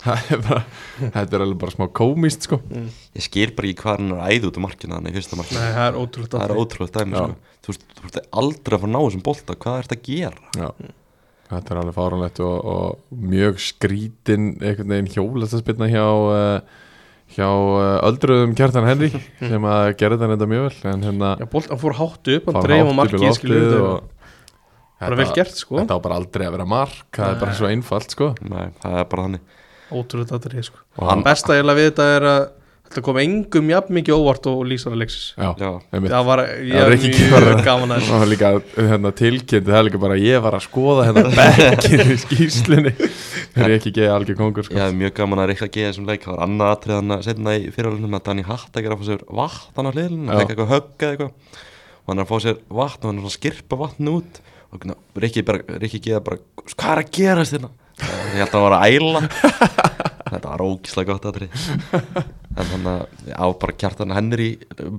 [0.00, 0.60] Það er bara,
[0.96, 2.56] þetta er alveg bara smá komist sko.
[2.72, 5.36] Ég skil bara ekki hvað hann er að æða út á markina hann í fyrsta
[5.36, 7.34] markina nei, það er ótrúlega það er ótrúlega dæmi sko.
[7.60, 9.56] þú veist, þú veist aldrei að fara að ná þessum bolta.
[9.60, 10.54] Hvað er þetta að gera?
[10.56, 10.94] Já,
[11.50, 16.80] þetta er alveg fáránlegt og, og mjög skrítin einhvern veginn hjólastaspilna hjá uh,
[17.34, 19.10] hjá uh, öldruðum Kjartan Henry
[19.52, 22.66] sem að gera þetta mjög vel en hérna já, bolt, hann fór hátt upp, hann
[22.66, 23.28] dreif á markið
[25.00, 25.78] bara vel gert sko.
[25.80, 28.34] Þetta á bara aldrei að vera mark, það er bara svo einfalt sko.
[28.44, 29.54] Nei, það er bara þannig.
[29.90, 30.82] Ótrúlega þetta sko.
[31.00, 32.42] Og hann, besta ég að við þetta er að
[32.90, 36.10] þetta kom engum jafn mikið óvart og lýsar að leiksis já, Já, einmitt.
[36.10, 39.12] Það var, Það ég var er ekki mjög bara- gaman að Það var líka hérna,
[39.20, 42.92] tilkynnti, það er líka bara ég var að skoða hérna bekkir í skýslunni
[43.54, 44.74] Það er ekki geið algjör kongur sko.
[44.78, 46.22] hef mjög gaman að reyka að geða þessum leik.
[46.26, 49.00] Það var annað atrið hann að setna í fyrirhaldunum að Dani Hatt að gera að
[49.00, 50.30] fá sér vatn hann á Já.
[50.30, 51.32] hann fekk eitthvað högg eða eitthvað.
[52.00, 54.40] Og hann er að fá sér vatn og hann er að skirpa vatn út.
[54.70, 54.86] Og
[55.18, 55.42] Rikki,
[56.06, 57.72] geða bara hvað er að gerast hérna?
[58.00, 59.24] Ég held að hann var að æla.
[60.30, 64.48] Þetta var ógíslega gott atrið en hann að á bara kjartan hennir í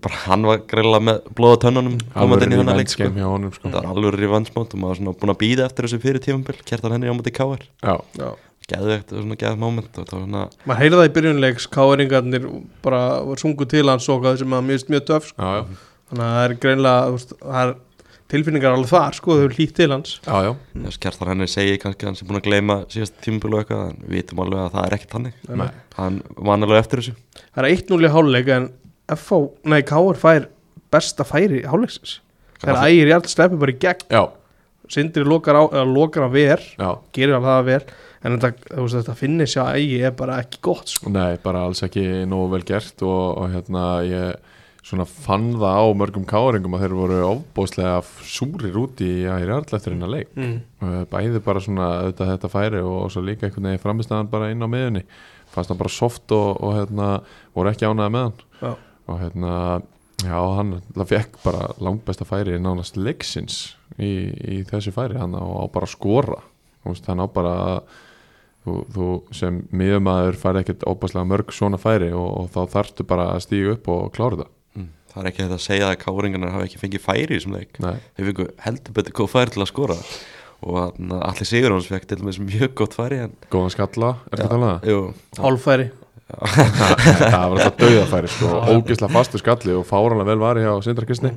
[0.03, 3.09] bara hann var greiðlega með blóða tönnunum komandi inn í þennan leik sko.
[3.11, 3.67] hjá honum sko.
[3.67, 6.95] það var alveg rivansmót og maður var búin að býða eftir þessu fyrir tímambil kjartan
[6.95, 8.31] henni á móti káar Já, já
[8.71, 12.49] geðvegt og svona það var svona maður heyrði það í byrjunleiks káeringarnir
[12.85, 15.41] bara var sungu til hans og hvað sem að mjög, mjög töf sko.
[15.41, 17.73] já, já, þannig að það er greinlega það er
[18.31, 20.51] tilfinningar alveg þar sko, þau eru hlýtt til hans já, já.
[20.85, 24.01] þess kjartan henni segi kannski hann sé búin að gleyma síðast tímambil og eitthvað en
[24.05, 25.69] við vitum alveg að það er ekkert þannig Nei.
[25.97, 26.19] hann
[26.49, 28.69] man alveg eftir þessu það er 1-0 í háluleik en
[29.11, 30.47] FH, nei Káur fær
[30.93, 32.19] besta færi háluleiksins
[32.61, 34.23] þegar ægir Jarl sleppi bara í gegn já,
[34.91, 36.89] Sindri lokar á, eða lokar á ver já.
[37.15, 37.83] gerir alveg það vel
[38.21, 41.09] en þetta, þú veist, þetta finnir sér að ægi er bara ekki gott sko.
[41.13, 44.50] Nei, bara alls ekki nógu vel gert og, og hérna ég
[44.91, 49.47] svona fann það á mörgum káringum að þeir voru ofbóðslega súrir út í að ég
[49.47, 50.57] er alltaf eftir hennar leik mm.
[51.11, 54.69] Bæði bara svona auðvitað þetta færi og svo líka einhvern veginn framistæðan bara inn á
[54.71, 55.03] miðunni
[55.51, 57.09] fannst hann bara soft og, og hérna
[57.55, 58.71] voru ekki ánæði með hann Já.
[59.07, 59.55] og hérna
[60.21, 60.77] já hann
[61.09, 65.95] fekk bara langbesta færi nánast leiksins í, í þessu færi hann á, á bara að
[65.95, 66.39] skora
[66.85, 67.99] hann á bara að
[68.65, 73.29] þú, þú sem miðumæður færi ekkert óbærslega mörg svona færi og, og þá þarftu bara
[73.35, 74.51] að stíga upp og klára það.
[75.11, 77.81] Það er ekki þetta að segja að káringarnar hafi ekki fengið færi í þessum leik.
[77.83, 79.97] Nei, þeir fengu heldur betur góð færi til að skora.
[80.61, 84.51] Og allir sigur hans fekk til dæmis mjög gott færi en góðan skalla, er þetta
[84.53, 84.91] talað?
[84.91, 84.99] jú,
[85.41, 85.89] hálfæri
[87.33, 91.31] það var þetta dauðafæri sko, ógeðslega fastu skalli og fáranlega vel var ég á Sindrakistni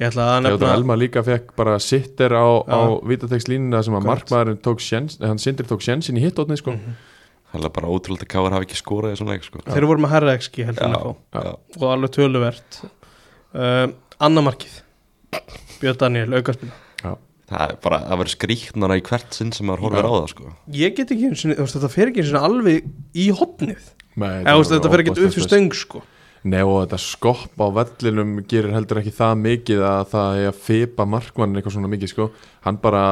[0.00, 4.08] ég ætla að Theodor nefna Elma líka fekk bara sitter á, á vítatekslínuna sem að
[4.08, 6.76] markmaðurinn tók sjens, hann Sindri tók sjensin í hittótni sko.
[7.52, 9.64] það er bara ótrúlega að káar hafi ekki skorað í þessum leik sko.
[9.68, 12.80] þeir voru með herra XG heldur og alveg töluvert
[13.54, 14.76] um, annamarkið
[15.78, 16.72] Björn Daniel, aukarspil
[17.48, 20.50] það er bara að vera skrýknara í hvert sinn sem maður horfir á það sko.
[20.76, 23.86] ég get ekki, þú veist, þetta fer ekki einu sinni alveg í hotnið
[24.18, 26.00] Nei, Eða, þú veist, þetta fer ekki upp fyrir stöng sko.
[26.48, 30.60] Nei og þetta skopp á vellinum gerir heldur ekki það mikið að það er að
[30.68, 32.28] fipa markmannin eitthvað svona mikið sko.
[32.66, 33.02] hann bara,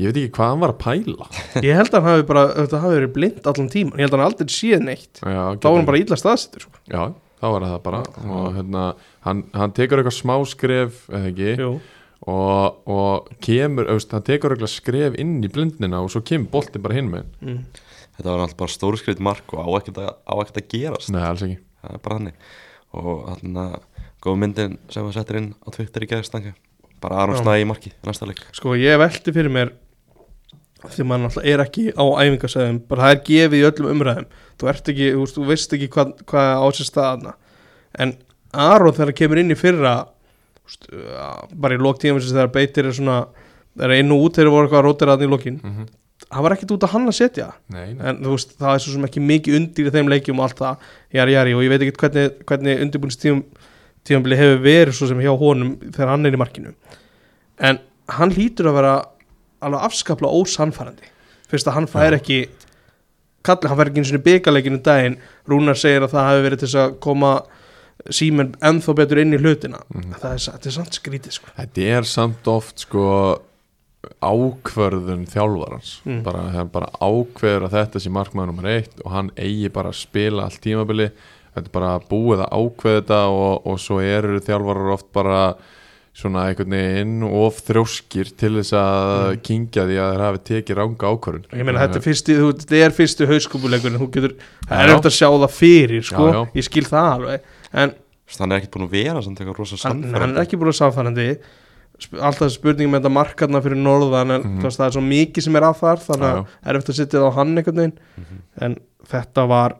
[0.00, 1.28] ég veit ekki hvað hann var að pæla.
[1.68, 4.20] Ég held að hann hafi bara þetta hafi verið blind allan tíman, ég held að
[4.22, 5.22] hann aldrei séð neitt.
[5.22, 6.82] Já, þá var hann bara illa staðsettur sko.
[6.92, 7.02] Já,
[7.38, 8.02] þá var það bara.
[8.26, 8.84] Og hérna,
[9.26, 11.50] hann, hann tekur eitthvað smá skref eða ekki?
[11.62, 11.72] Jú.
[12.28, 16.84] og, og kemur, auðvist, hann tekur auðvitað skref inn í blindnina og svo kemur boltin
[16.84, 17.60] bara hinn með mm.
[18.18, 21.10] Þetta var alltaf bara stórskriðt mark og á ekkert að, á ekkert að gerast.
[21.14, 21.60] Nei, alls ekki.
[21.78, 22.48] Það er bara þannig.
[22.98, 23.76] Og hann að
[24.26, 26.56] góð myndin sem hann settir inn á Twitter í gæðstanga
[27.00, 27.42] Bara Aron Já.
[27.44, 28.42] Snæ í marki næsta leik.
[28.56, 29.70] Sko ég velti fyrir mér
[30.78, 34.28] því maður náttúrulega er ekki á æfingasæðum bara það er gefið í öllum umræðum
[34.58, 37.34] þú ekki, þú, veist, þú veist ekki hvað, hvað á sér staðana
[37.98, 38.16] en
[38.52, 39.94] Aron þegar hann kemur inn í fyrra
[40.64, 43.22] veist, uh, bara í lóktíðum þegar beitir er svona
[43.78, 45.90] er inn og út þegar voru eitthvað rótiraðan í lókin mm -hmm.
[46.30, 47.48] hann var ekkert út að hann að setja.
[47.68, 50.48] Nei, nei, en veist, það er svo sem ekki mikið undir í þeim leikjum og
[50.48, 53.44] allt það, jari jari og ég veit ekki hvernig, hvernig undirbúinstíðum
[54.04, 56.74] tíðanbili hefur verið svo sem hjá honum þegar hann er í markinu.
[57.58, 57.78] En
[58.08, 58.94] hann hlýtur að vera
[59.60, 61.10] alveg afskaplega ósannfærandi.
[61.48, 62.48] Fyrst að hann fær ekki
[63.48, 65.18] kalli, hann fær ekki eins og byggarleikinu daginn
[65.48, 67.32] Rúnar segir að það hefur verið til að koma
[68.14, 70.14] símen ennþá betur inn í hlutina Mhm.
[70.22, 71.50] það er, þetta er samt skrítið sko.
[71.58, 73.04] Þetta er samt oft sko
[74.22, 76.22] ákvörðun þjálfarans Mm.
[76.22, 80.44] bara, bara ákveður að þetta sé markmaður nummer eitt og hann eigi bara að spila
[80.46, 81.10] allt tímabili
[81.54, 85.40] þetta er bara búið að ákveða þetta og, og svo eru þjálfarar oft bara
[86.14, 89.40] svona einhvern veginn of þrjóskir til þess að Mm.
[89.42, 92.80] kingja því að þeir hafi tekið ranga ákvörðun ég meina þetta er fyrsti, þú, þetta
[92.86, 94.34] er fyrsti hauskúpuleikur en þú getur,
[94.66, 96.42] það er eftir að sjá það fyrir sko, Já, já.
[96.58, 97.40] ég skil það alveg
[97.72, 97.94] en
[98.38, 100.68] Hann er ekkert búin að vera samt eitthvað rosa hann, sannfærandi hann er ekki búin
[100.68, 101.28] að samfærandi
[102.28, 105.56] alltaf spurningum með þetta markarna fyrir norðan en þú veist, það er svo mikið sem
[105.56, 107.96] er að þar þannig að það er eftir að sitja það á hann einhvern veginn
[108.18, 108.42] Mhm.
[108.60, 108.76] en
[109.08, 109.74] þetta var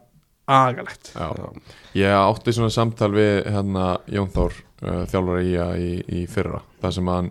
[0.48, 1.28] agalegt Já.
[1.36, 1.46] Já.
[1.94, 4.52] Ég átti svona samtal við hérna Jón Þór
[4.82, 5.52] uh, þjálfara í,
[5.82, 7.30] í, í fyrra þar sem hann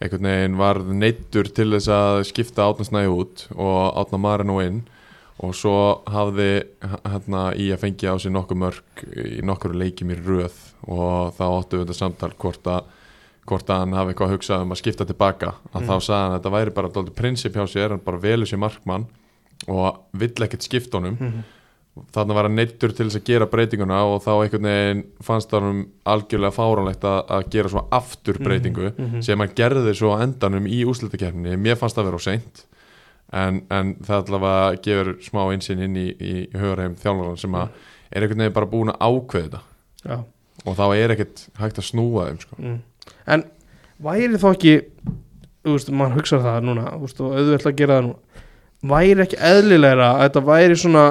[0.00, 4.84] einhvern veginn var neittur til þess að skipta átnarsnæði út og átna Marino inn
[5.42, 5.72] og svo
[6.10, 6.50] hafði
[7.06, 11.44] hérna í að fengja á sig nokkuð mörg í nokkur leikjum í röð og þá
[11.48, 12.94] áttu við þetta samtal hvort að
[13.48, 15.86] hvort að hann hafi eitthvað að hugsa um að skipta tilbaka að Mm.
[15.88, 19.06] þá sagði hann að þetta væri bara prinsip hjá sér, hann bara velur sér markmann
[19.68, 21.44] og vill ekkert skipta honum Mhm.
[22.14, 25.82] Þannig var hann neittur til þess að gera breytinguna og þá einhvern veginn fannst hann
[26.08, 29.22] algjörlega fáránlegt að, að gera svo aftur breytingu Mhm.
[29.22, 32.64] sem hann gerði svo endanum í úslitakefni mér fannst það vera á seint
[33.32, 37.68] en, en það allavega gefur smá einsinn inn í, í hugurheim þjálfaran sem að
[38.10, 39.60] er einhvern veginn bara búin að ákveða þetta
[40.08, 40.18] Já.
[40.64, 42.56] og þá er ekkert hægt að snúa þeim sko.
[42.58, 42.78] Mm.
[43.26, 43.44] en
[44.00, 44.76] væri þá ekki
[45.68, 48.16] þú veist, mann hugsa það núna veist, og auðvitað að gera það núna
[48.88, 51.04] væri ekki eðlilegra að þetta væri svona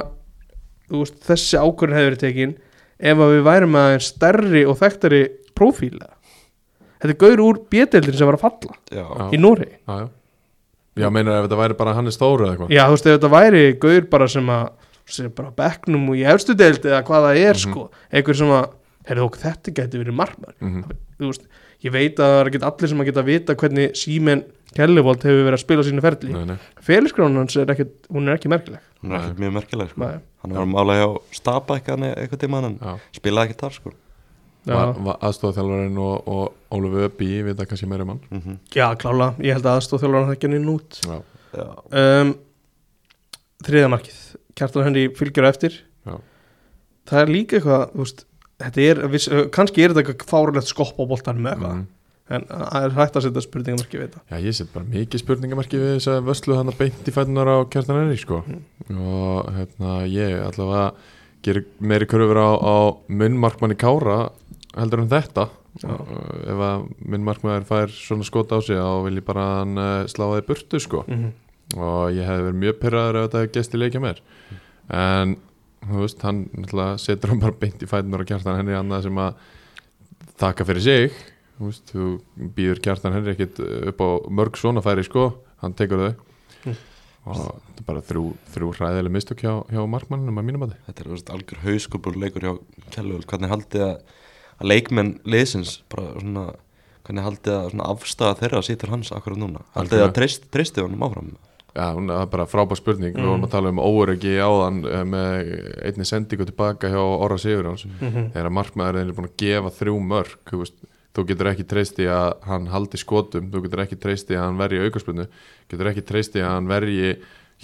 [0.90, 2.54] veist, þessi ákvörðin hefur verið tekin
[3.00, 5.22] ef að við værum með aðeins stærri og þekktari
[5.58, 6.08] prófíla
[7.02, 9.06] þetta er gaur úr bjödeldin sem var að falla Já.
[9.34, 10.08] Í Nóri já, já.
[11.04, 13.34] já, meinar ef þetta væri bara Hannes Þóru eða eitthvað já, þú veist, ef þetta
[13.36, 14.68] væri gaur bara sem að
[15.08, 17.64] sem bara á bekknum og í efstu deild eða hvað það er Mhm.
[17.64, 18.66] sko, einhver sem að
[19.08, 20.84] heyrðu okkur, þetta geti verið marmar Mhm.
[21.20, 21.46] þú veist,
[21.84, 24.44] ég veit að það er ekki allir sem að geta að vita hvernig Símen
[24.76, 26.34] Kellevold hefur verið að spila á sínu ferli.
[26.34, 26.57] Nei, nei.
[26.84, 28.82] félagsgránan hans er ekkit, hún er ekki merkileg.
[29.01, 30.09] Hún er ekkert mjög merkileg sko.
[30.43, 31.07] Hann var að mála hjá
[31.38, 32.78] Stabæk hann eitthvað tíma hann
[33.15, 33.93] spilaði ekki þar sko.
[34.68, 38.22] aðstofþjálfarinn og, og Ólafur Öbbi við það kannski meira um hann.
[38.30, 41.18] Mm já, klála, ég held að aðstóð þjálfur hann ekki hann inn út já,
[41.55, 41.68] Já.
[42.03, 42.34] um,
[43.63, 44.18] þriða markið.
[44.57, 45.78] Kjartan Henry fylgjur á eftir.
[46.03, 46.18] Já.
[47.07, 48.26] það er líka eitthvað veist,
[48.59, 51.78] þetta er, viss, kannski er þetta eitthvað fárulegt skopp á boltanum eitthvað.
[51.80, 51.88] Mm.
[52.28, 55.80] En það er hægt að setja spurningamarki við þetta já, ég set bara mikið spurningamarki
[55.82, 58.42] við þess að vöslu hann að beint í fætunar á kjartan Henrik sko.
[58.92, 60.90] og hérna ég allavega
[61.46, 62.76] gerir meiri körfur á, á
[63.08, 64.20] munnmarkmanni Kára
[64.76, 65.92] heldur en þetta Já.
[66.50, 70.24] Ef að munnmarkmann fær svona skota á sig þá vil ég bara hann uh, slá
[70.26, 71.04] það í burtu sko.
[71.06, 71.32] mm -hmm.
[71.78, 74.22] og ég hef verið mjög pyrraður ef þetta hefði gesti leikja mér
[74.90, 75.36] en
[75.88, 79.34] þú veist, hann setur hann bara beint í fætunar á kjartan Henry annað sem að
[80.40, 81.12] þakka fyrir sig
[81.58, 83.60] þú, veist, þú býður kjartan Henry ekkit
[83.91, 85.30] upp á mörg svona færi sko.
[85.62, 86.14] Hann tekur þau.
[86.68, 86.76] Mm.
[87.28, 88.22] og þetta er bara þrjú,
[88.53, 92.45] þrjú hræðileg mistök hjá, hjá markmannum að mínum að Þetta er veist, algjör hauskupur leikur
[92.45, 92.53] hjá
[92.95, 93.97] Kjellvöld Hvernig haldið að,
[94.62, 96.45] að leikmenn liðsins bara svona
[97.08, 99.62] Hvernig haldið að svona afstæða þeirra sýtur hans akkurat núna?
[99.76, 101.30] Haldið að treyst, treysti honum áfram?
[101.78, 103.14] Já, hún það er bara frábær spurning.
[103.14, 103.28] Við Mm.
[103.30, 105.51] vorum að tala um óöryggi áðan eh, með
[105.88, 107.86] einni sendingu tilbaka hjá Orra Sigurjóns.
[108.01, 108.32] Mhm.
[108.34, 110.74] þegar markmaður er búin að gefa þrjú mörg þú, veist,
[111.18, 114.45] þú getur ekki treyst í að hann haldi skotum, þú getur ekki treyst í að
[114.45, 115.28] hann verji aukarspilnu,
[115.72, 117.15] getur ekki treyst í að hann verji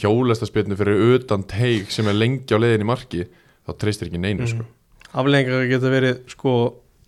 [0.01, 3.25] hjólastaspilnu fyrir utan teig sem er lengi á leiðin í marki
[3.63, 4.65] þá treystir ekki neinu sko.
[5.13, 6.53] aflengar geta verið sko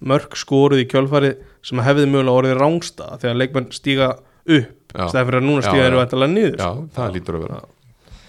[0.05, 1.33] mörg skoruð í kjölfari
[1.65, 4.11] sem hefði mögulega orðið rángsta þegar leikmenn stíga
[4.45, 6.85] upp stæði fyrir að núna stíga eru vantilega niður Já, sko.
[6.97, 7.61] það lítur að vera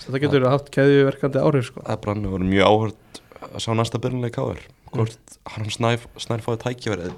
[0.07, 1.83] þetta getur haft keðjuverkandi áhrif sko.
[1.83, 6.63] Það brannu voru mjög áhört að sá næsta byrjunlega káður Hvort hann snæf, snær fáið
[6.63, 7.15] tækjaverið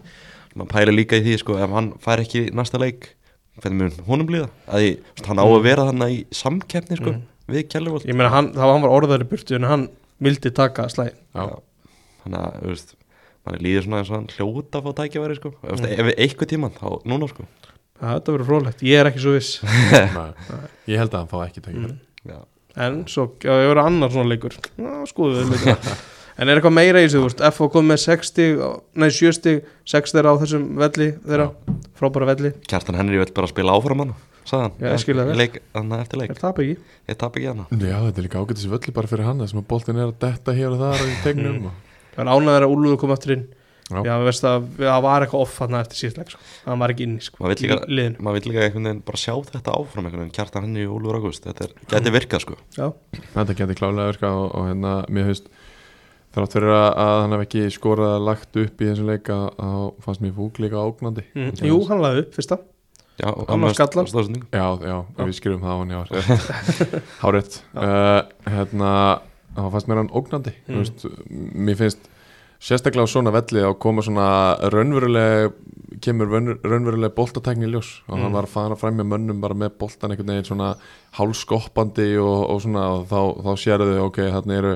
[0.58, 3.12] maður pæla líka í því sko, ef hann fær ekki næsta leik
[3.62, 4.50] hvernig mun honum líða?
[4.66, 7.14] Að því, þú veist, hann á að vera þannig í samkeppni sko,
[7.48, 9.88] við Kjellurvold Ég meina, hann, það var hann var orðaður í burtu en hann
[10.22, 11.10] vildi taka Já.
[12.22, 12.94] þannig að, þú veist
[13.48, 15.54] mann líður svona eins og hann hljóta að fá tækjaværi sko.
[15.62, 15.88] mm.
[15.94, 17.46] ef eitthvað tíman, þá núna sko.
[17.98, 19.56] Þetta verður frólægt, ég er ekki svo viss.
[20.18, 20.60] Nei,
[20.92, 21.96] ég held að hann fá ekki tækifæri.
[22.28, 22.38] Já.
[22.78, 25.96] En svo, já, ég verður annar svona leikur Ná, skoðu við leikur
[26.38, 28.58] En er eitthvað meira í þessu, þú veist, F kom með 60,
[29.02, 29.56] nei 70,
[29.90, 31.48] 6 þeirra á þessum velli þeirra,
[31.98, 32.52] frábæra velli.
[32.70, 34.14] Kjartan Henry vill bara spila áfram hann
[34.48, 35.38] sagði hann, Já, ég skil það Í vel.
[35.42, 36.30] leik, hann eftir leik.
[36.32, 36.76] Er það ekki?
[37.10, 39.66] ég tap ekki hann Já, þetta er líka ágætis völli bara fyrir hann þessum að
[39.74, 41.74] boltin er að detta hér og þar í tegnum og...
[42.14, 43.42] Það er ánæður að Úlfur kom aftur inn.
[43.88, 43.98] Já.
[44.04, 46.40] Já, veist að það var eitthvað off hann eftir síðast leik sko.
[46.66, 48.18] hann var ekki inni sko, Maður vill líka- í liðinu.
[48.26, 51.16] maður vill líka einhvern veginn bara sjá þetta áfram einhvern veginn, Kjartan Henry og Úlfur
[51.22, 51.46] Ágúst.
[51.48, 52.56] Þetta er, geti virkað sko.
[52.76, 52.88] Já,
[53.36, 55.48] Þetta geti klálega virka og, og hérna, mér finnst
[56.36, 60.02] þrátt fyrir að, að hann hef ekki skorað að lagt upp í þessum leika þá
[60.04, 61.54] fannst mér fúk líka ógnandi mm.
[61.64, 62.58] Jú, hann laði upp fyrsta
[63.18, 64.06] Já, Hann var skallan.
[64.06, 66.92] stóðsending Já, já, við skrifum það á hann, já, rétt.
[67.24, 68.92] Hárétt uh, Hérna,
[69.56, 70.84] þá fannst mér hann ógnandi Mm.
[70.84, 71.08] veist,
[71.58, 72.06] Mér finnst
[72.62, 74.28] sérstaklega á svona velli að koma svona
[74.70, 75.52] raunveruleg
[76.02, 78.22] kemur raun- raunveruleg boltatækni í ljós og Mm.
[78.28, 80.70] hann var að fara fram með mönnum bara með boltan einhvern veginn svona
[81.18, 84.72] hálskoppandi og, og svona og þá, þá sérðu þau, ok, hann eru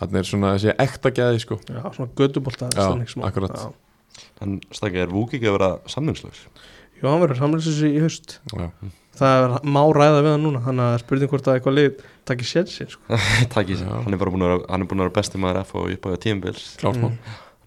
[0.00, 2.88] hann er svona þessi ekta gæði sko Já, svona gödubólta Já,
[3.28, 3.68] akkurat.
[4.40, 6.40] Hann stakki er Vúk ekki að vera samningslaus
[6.98, 8.70] Jú, hann verður samlýsins í haust já.
[9.18, 12.02] Það er, má ræða við hann núna Þannig að er spurning hvort að eitthvað lið
[12.28, 13.18] takir sénsinn sko.
[13.54, 13.96] Takk í sig, Já.
[14.04, 15.90] hann er bara búin að vera, hann er búin að vera besti maður F og
[15.94, 17.18] upp á tímbils Mm.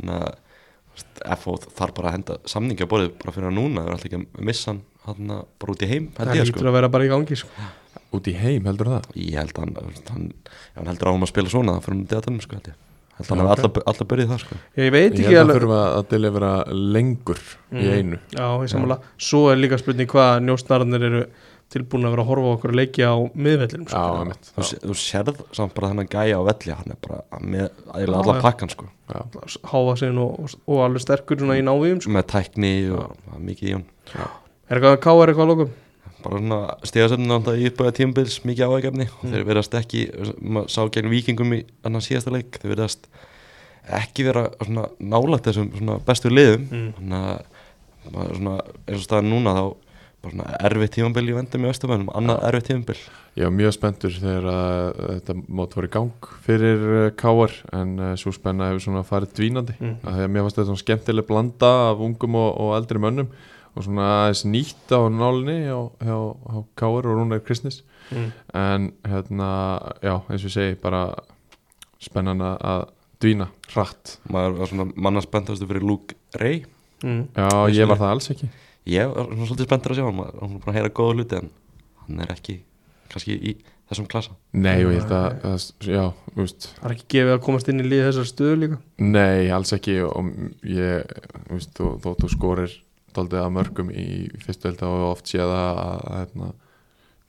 [0.02, 3.84] Þannig að F og þarf bara að henda samningi á borðið bara fyrir hann núna,
[3.84, 6.66] það er alltaf ekki að missa hann hann bara út í heim, Það lítur sko
[6.72, 7.68] að vera bara í gangi sko.
[8.16, 10.26] Út í heim heldur það Ég held að hann, hann,
[10.78, 12.80] hann heldur á hann að spila svona það fyrir hann degatanum sko held ég
[13.12, 13.64] Held að hann Já, hefur ok.
[13.66, 16.52] alltaf, alltaf börjið það sko Ég veit ég ekki held að alveg þurfa að delivera
[16.98, 17.94] lengur í Mm.
[17.96, 21.24] einu Já, ég samanlega Svo er líka spurning hvað njóstnarnir eru
[21.72, 24.16] tilbúin að vera að horfa á okkur að leikja á miðvellinum já, sko.
[24.20, 24.48] einmitt.
[24.58, 28.24] Þú, þú sérð samt bara þennan gæja á velli hann er bara með ægilega Já,
[28.26, 28.42] alla já.
[28.44, 29.22] pakkan sko já.
[29.72, 32.12] Háfa sig og, og, og alveg sterkur svona í návíum sko.
[32.12, 35.72] með tækni og það er mikið í hún Er eitthvað að káa eitthvað að lókum?
[36.24, 39.32] Bara svona stegasöfnum náttúrulega í uppbæða tímabils mikið áægefni Mm.
[39.34, 40.02] þeir verðast ekki
[40.42, 42.60] maður sá gegn vikingum í annan síðasta leik.
[42.62, 43.08] Þeir verðast
[44.02, 46.68] ekki vera svona nálægt þessum svona bestu liðum.
[46.72, 46.92] Mm.
[47.00, 48.58] þannig að svona
[48.88, 49.64] eins og staðan núna þá
[50.22, 52.98] bara svona erfitt tímabil í vendum í Östamönnum annað erfitt tímabil.
[53.40, 57.94] Ég var mjög spenntur þegar að þetta mót voru í gang fyrir uh, Káar en
[58.00, 59.78] uh, svo spenna hefur svona farið dvínandi.
[59.80, 59.96] Mm.
[60.04, 63.32] að því að mér fannst þetta svona skemmtileg blanda af ungum og, og eldri mönnum
[63.76, 66.18] og svona aðeins nýtt á nálinni hjá, hjá,
[66.52, 67.84] hjá Káar og Rúnar Kristnis.
[68.12, 68.32] Mm.
[68.54, 69.50] en hérna,
[70.04, 71.06] já, eins og ég segi bara
[72.02, 72.90] spennan að-
[73.22, 73.48] dvína.
[73.72, 74.18] Hratt.
[74.30, 76.64] Maður var svona manna spenntastu fyrir Luke Ray.
[77.04, 77.28] Mm.
[77.38, 78.12] Já, ég var það?
[78.16, 78.50] alls ekki.
[78.90, 80.18] Ég var svona svolítið spenntur að sjá hann.
[80.18, 81.50] Maður hann var búin að heyra góða hluti en
[82.08, 82.56] hann er ekki
[83.12, 83.56] kannski í
[83.92, 84.32] þessum klassa.
[84.54, 86.04] Nei, og ég held að, að já,
[86.34, 86.68] þú veist.
[86.80, 88.80] Það er ekki gefið að komast inn í lið þessar stöðu líka?
[88.98, 90.32] Nei, alls ekki og
[90.64, 91.16] ég,
[91.48, 92.78] þú veist, þó þú skorir
[93.16, 94.10] daldið að mörgum í
[94.44, 96.54] fyrstu held að oft sé það að, að, að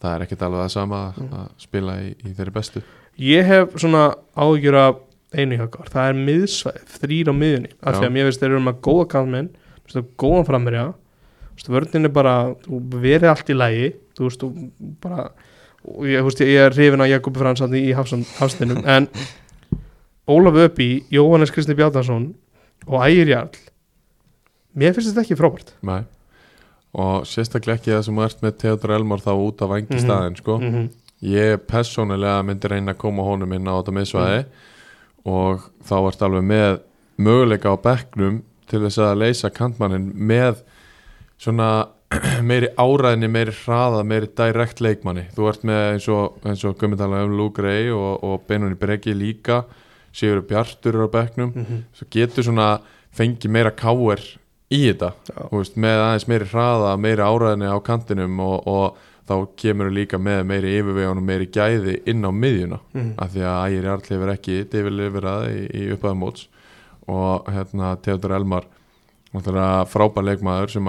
[0.03, 2.83] það er ekkert alveg það sama að, að spila í, í þeirri bestu.
[3.23, 4.07] Ég hef svona
[4.39, 5.01] áhyggjur af
[5.33, 8.65] einu hjökkar Það er miðsvæð, þrýr á miðunni Af því að mér veist þeir eru
[8.67, 9.51] með góða kallmenn
[10.21, 10.85] góðan framherja
[11.69, 12.35] vörnin er bara,
[12.67, 15.27] verið allt í lægi Þú veist, þú bara
[15.83, 19.09] og ég, veist, ég er hrifin á Jakobi Fransson í hafstinum En
[20.31, 22.31] Ólaf Öppi, Jóhannes Kristi Bjarnason
[22.87, 23.61] Og Ægir Jarl
[24.77, 26.03] Mér finnst þetta ekki frábært Nei.
[26.95, 30.05] og sérstaklega ekki það sem þú ert með Theodor Elmar þá út af vangi Mhm.
[30.05, 30.59] staðin sko.
[30.59, 30.89] mm -hmm.
[31.23, 34.45] ég persónulega myndi reyna að koma honum inn á þetta miðsvæði
[35.27, 36.81] og þá ert alveg með
[37.19, 40.57] möguleika á bekknum til þess að leysa kantmannin með
[41.39, 41.89] svona
[42.43, 45.25] meiri áræðinni, meiri hraða, meiri direkt leikmanni.
[45.35, 49.15] Þú ert með eins og, eins og tala um Luke Ray og, og Benunni Breki
[49.15, 49.65] líka,
[50.13, 51.83] Sigur Bjartur er á bekknum, Mhm.
[51.95, 52.81] svo getur svona
[53.17, 54.21] fengið meira káer
[54.73, 55.13] í þetta,
[55.53, 58.97] veist, með aðeins meiri hraða, meiri áræðinni á kantinum og, og
[59.29, 63.13] þá kemur þú líka með meiri yfirvegun og meiri gæði inn á miðjuna Mhm.
[63.19, 66.47] af því að Ægir Jarl hefur ekki yfirlifirað í, í upphæðumóts
[67.09, 68.67] og hérna Theodor Elmar
[69.89, 70.89] frábær leikmaður sem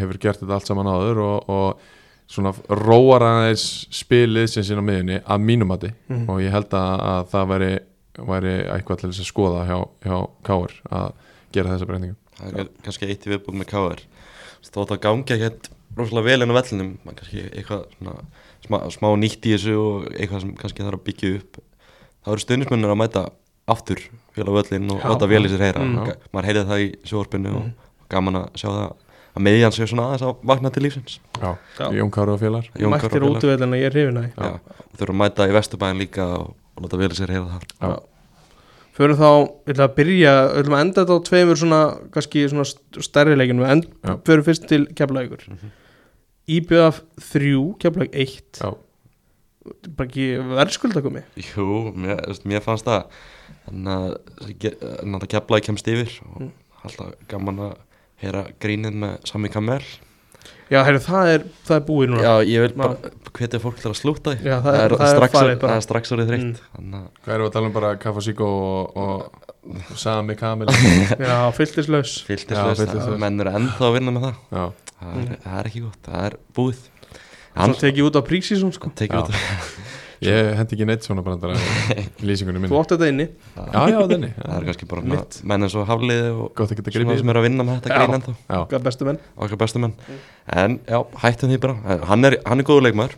[0.00, 1.78] hefur gert þetta allt saman áður og, og
[2.26, 6.28] svona róar aðeins spilið sem sín á miðjunni að mínumati Mhm.
[6.30, 7.70] og ég held að, að það væri,
[8.18, 11.12] væri eitthvað til þess að skoða hjá, hjá Káur að
[11.52, 14.04] gera þessa breytingu það er kannski eitt í viðbúð með káður
[14.66, 16.92] þótt að gangi ekkert rosalega vel inn á vellinum.
[17.06, 18.14] Kannski eitthvað svona,
[18.66, 21.58] smá, smá nýtt í þessu og eitthvað sem kannski þarf að byggja upp.
[22.26, 23.24] Þá eru stundismennir að mæta
[23.70, 24.02] aftur
[24.36, 25.84] félag völlin og láta vel í sér heyra.
[25.86, 26.12] Mm.
[26.34, 27.70] maður heyrði það í sjóarpinu og
[28.12, 28.88] gaman að sjá það
[29.36, 31.16] að miðjan sé svona aðeins að vakna til lífsins.
[31.36, 31.50] Já.
[31.92, 32.68] Jón Káru og félagar.
[32.76, 33.40] Jón Mættir og félagar.
[33.40, 34.52] útvöldin að ég er hrifin að Já,
[34.86, 37.66] og þurfum að mæta í Vesturbæðin líka og, láta vel sér heyra það.
[37.76, 38.15] Já.
[38.96, 39.28] Förum þá,
[39.66, 41.80] við ætlum að byrja Við ætlum að enda þetta á tveimur svona
[42.14, 44.14] kannski svona st- stærri leikinu end, Já.
[44.24, 45.42] förum fyrst til keflavíkur.
[45.48, 45.72] Mm Mhm.
[46.48, 48.70] IBF 3, keflavík 1 Já,
[49.96, 53.08] Bara ekki verðskulda komi Jú, mér, mér fannst það.
[53.66, 56.50] Þannig að keflaði kemst yfir og Mm.
[56.84, 57.74] alltaf gaman að
[58.22, 59.82] heyra grínið með Sami Kamel
[60.66, 62.22] Já, heyrðu, það er, það er búið núna.
[62.26, 64.48] Já, ég vil bara hvetja fólk til að slúta því.
[64.48, 65.68] Já, það er- það er strax, farið bara.
[65.72, 66.62] það er strax orðið þreytt.
[66.80, 67.04] Mm.
[67.26, 70.66] hvað við að tala um bara Kafa Síko og, og Sami Kamil?
[71.30, 72.16] Já, fylltislaus.
[72.26, 73.14] Fylltislaust.
[73.22, 74.42] menn eru ennþá að vinna með það.
[74.50, 74.66] Já,
[74.98, 75.40] það er, Mm.
[75.46, 76.84] það er ekki gott, það er búið.
[77.56, 78.90] Hann tekið út á prísísum sko.
[78.98, 79.30] Tekið út
[80.24, 83.26] ég hendi ekki neitt svona brandara í lýsingunni Þú minni átt þetta inni.
[83.56, 85.36] Já, já, þenni það er kannski bara Mitt.
[85.38, 87.66] svona menn eins og hafliði og Gott að geta svona gripið sem eru að vinna
[87.68, 88.34] með þetta grín ennþá.
[88.72, 89.20] Hvað bestu menn.
[89.36, 89.94] Okkar bestu menn.
[90.56, 91.76] En já, hættum því bara.
[91.84, 93.16] Eh, hann er, hann er góður leikmaður.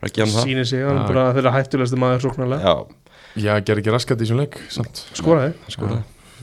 [0.00, 2.72] Er Sýnir sig, hann er bara þeirra hættulegstu maður sóknarlega.
[3.38, 5.04] Já, ger ekki raskat í þessum leik samt.
[5.14, 5.52] Skoraði.
[5.70, 6.00] Skoraði.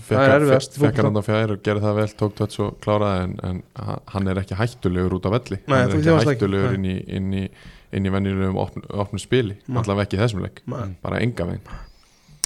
[0.07, 1.07] Það er erfiðast í Fekk fótbolta.
[1.09, 4.29] hann á fjær og gerði það vel, tók tötts og kláraði en, en ha- hann
[4.31, 5.57] er ekki hættulegur út á velli.
[5.67, 7.41] Nei, Hann þú er ekki hættulegur inn í, inn í,
[7.95, 10.95] inn í venjulegum opn, opnum spili allavega ekki þessum leik, Nei.
[11.03, 11.67] bara enga veginn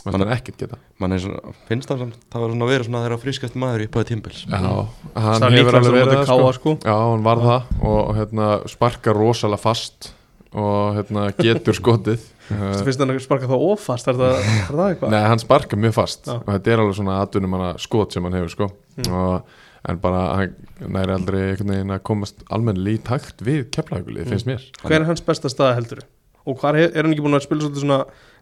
[0.02, 2.72] Man- Þannig er ekkert geta mann er svona, finnst það samt það var svona að
[2.74, 6.14] vera svona þeirra frískast maður í upphæðu tímbils Já, Það hann er hefur alveg verið
[6.16, 6.56] þetta það sko.
[6.58, 10.10] sko Já, hann var það og, hérna, sparkar rosalega fast
[10.58, 14.82] og hérna, getur skotið Þú finnst hann að sparka það ofast Er það, er það
[14.90, 15.14] eitthvað?
[15.14, 16.34] Nei, hann sparkar mjög fast Já.
[16.42, 18.68] og þetta er alveg svona atvinnum hann skot sem hann hefur sko.
[18.98, 19.14] Mm.
[19.14, 19.54] og,
[19.90, 20.56] en bara hann
[20.94, 25.08] næri aldrei einhvern veginn að komast almennilega í takt við keflaugulið, finnst mér Hver er
[25.10, 26.04] hans besta staða heldur?
[26.46, 28.00] Og hvar er, hann ekki búin að spila svolítið svona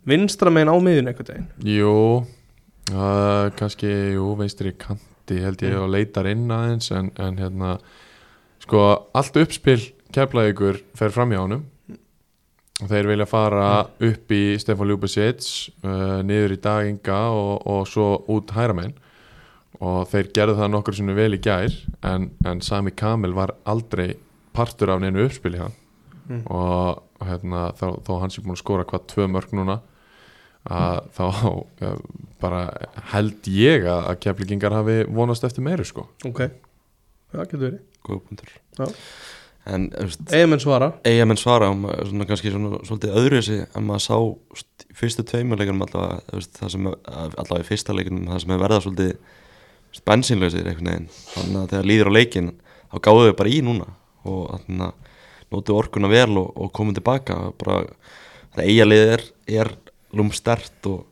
[0.08, 1.48] vinstra megin á miðun einhvern veginn?
[1.68, 1.96] Jú,
[2.92, 5.82] uh, kannski jú, veistri kanti held ég Mm.
[5.84, 7.78] og leitar inn aðeins en, en hérna
[8.64, 9.80] sko, allt uppspil
[10.16, 11.66] keflaugur fer fram hjá honum
[12.80, 13.66] og þeir vilja fara
[14.08, 18.96] upp í Stefán Ljúbesits uh, niður í daginga og, og svo út hæramenn
[19.78, 21.76] og þeir gerðu það nokkur sinni vel í gær
[22.08, 24.18] en, en Sami Kamil var aldrei
[24.56, 25.78] partur af neinu uppspili hann.
[26.30, 26.44] Mm.
[26.54, 29.80] og hérna, þá, þá hann sé búin að skora hvað tvö mörg núna
[30.70, 31.24] að þá
[31.82, 31.94] ja,
[32.42, 32.60] bara
[33.14, 36.06] held ég að, að keflingingar hafi vonast eftir meiru sko.
[36.28, 37.82] Ok, já, getur verið.
[38.06, 38.54] Góða punktur.
[39.70, 41.70] Eigamenn svara eiga menn svara.
[41.74, 46.74] Um, svona kannski svona svolítið öðru þessi en maður sá í fyrstu tveimurleikunum allavega það
[46.76, 49.12] sem allavega í fyrsta leikunum það sem er verða svolítið
[50.10, 51.08] bensínlausir einhvern veginn.
[51.34, 52.50] Þannig að þegar líður á leikin
[52.90, 53.88] þá gáðu við bara í núna.
[54.30, 55.16] Og þannig að
[55.50, 57.40] nótu orkuna vel og, og komum tilbaka.
[57.62, 57.80] Bara
[58.56, 59.24] það eiga lið er,
[59.62, 59.72] er
[60.14, 61.06] lúmstert og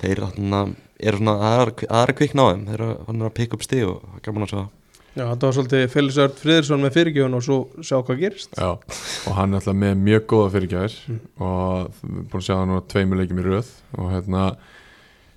[0.00, 0.72] þeir þannig að
[1.04, 2.64] er svona, það er, það er að kvikna á þeim.
[2.70, 4.58] Þeir eru að pikka upp stig og það er gaman að sjá.
[4.62, 4.72] Það.
[5.14, 7.56] Já, þetta var svolítið Félagsörd Friðriksson með fyrirgjöfun og svo
[7.86, 8.56] sjá hvað gerist.
[8.58, 11.20] Já, og hann er alltaf með mjög góða fyrirgjafir Mm.
[11.38, 13.68] og búin að sjá það núna tveimur leikjum í röð.
[13.94, 14.42] Og hérna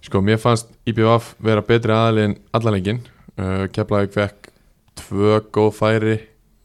[0.07, 3.01] sko mér fannst IBF vera betri aðali en allanleikin
[3.35, 4.51] uh, Keflavík fekk
[4.97, 6.17] tvö góð færi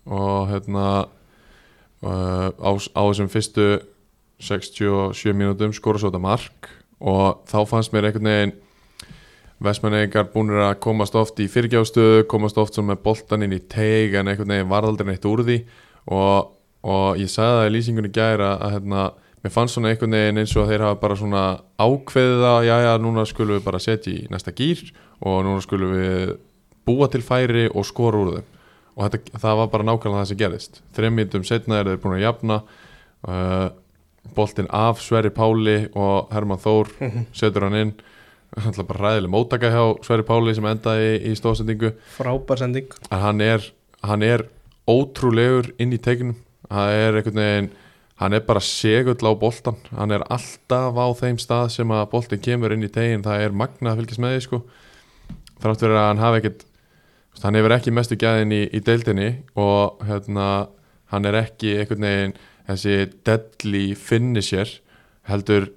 [0.07, 0.87] og hérna
[2.07, 3.67] uh, á, á þessum fyrstu
[4.43, 6.71] 67 mínútum skora svo þetta mark.
[7.03, 8.59] Og þá fannst mér einhvern veginn
[9.63, 14.31] Vestmannegingar búinir að komast oft í fyrirgjáðstöðu, komast oft með boltan inn í teig en
[14.31, 15.61] einhvern veginn var aldrei neitt úr því.
[16.11, 16.49] Og,
[16.83, 19.05] og ég sagði það í lýsingunni gæra að hérna,
[19.43, 21.43] mér fannst svona einhvern veginn eins og þeir hafa bara svona
[21.83, 24.85] ákveðið að já já núna skulum við bara setja í næsta gýr
[25.21, 26.35] og núna skulum við
[26.87, 28.49] búa til færi og skora úr þeim.
[28.93, 30.81] Og þetta, það var bara nákvæmlega það sem gerðist.
[30.97, 32.59] Þreim mínutum setna er þeir búin að jafna
[33.29, 33.69] uh,
[34.37, 36.91] boltinn af Sverri Páli og Herman Þór
[37.41, 37.95] setur hann inn.
[38.53, 42.93] Alltaf bara ræðileg móttaka hjá Sverri Páli sem endaði í, í stóðsendingu Frábær sending.
[43.09, 43.71] En hann er,
[44.05, 44.47] hann er
[44.91, 46.37] ótrúlegur inn í tekinum.
[46.69, 47.73] Hann er einhvern veginn
[48.21, 52.43] hann er bara segull á boltan hann er alltaf á þeim stað sem að boltin
[52.45, 54.63] kemur inn í tegin það er magna að fylgjast með því sko.
[55.63, 56.65] Þrátt fyrir að hann hafi ekkert
[57.43, 60.49] hann hefur ekki mestu gæðin í, í deildinni og hérna
[61.13, 62.35] hann er ekki einhvern veginn
[62.69, 62.97] þessi
[63.27, 64.71] deadly finisher
[65.29, 65.71] heldur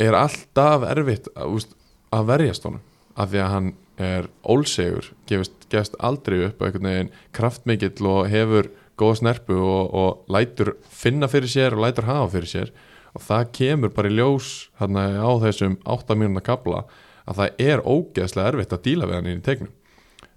[0.00, 1.68] er alltaf erfitt að,
[2.14, 2.82] að verjast honum.
[3.14, 3.72] Af því að hann
[4.02, 8.70] er ólsegur gefist, aldrei upp einhvern veginn kraftmikill og hefur
[9.00, 12.74] góða snerpu og, og lætur finna fyrir sér og lætur hafa fyrir sér.
[13.14, 16.84] Og það kemur bara í ljós hérna á þessum 8 mínúna kabla
[17.24, 19.72] að það er ógeðslega erfitt að díla við hann inn í tegnum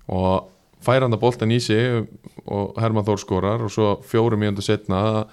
[0.07, 0.47] og
[0.83, 2.05] fær hann að boltan í sig
[2.45, 5.25] og Herman Þór skorar og svo fjórum mínútu setna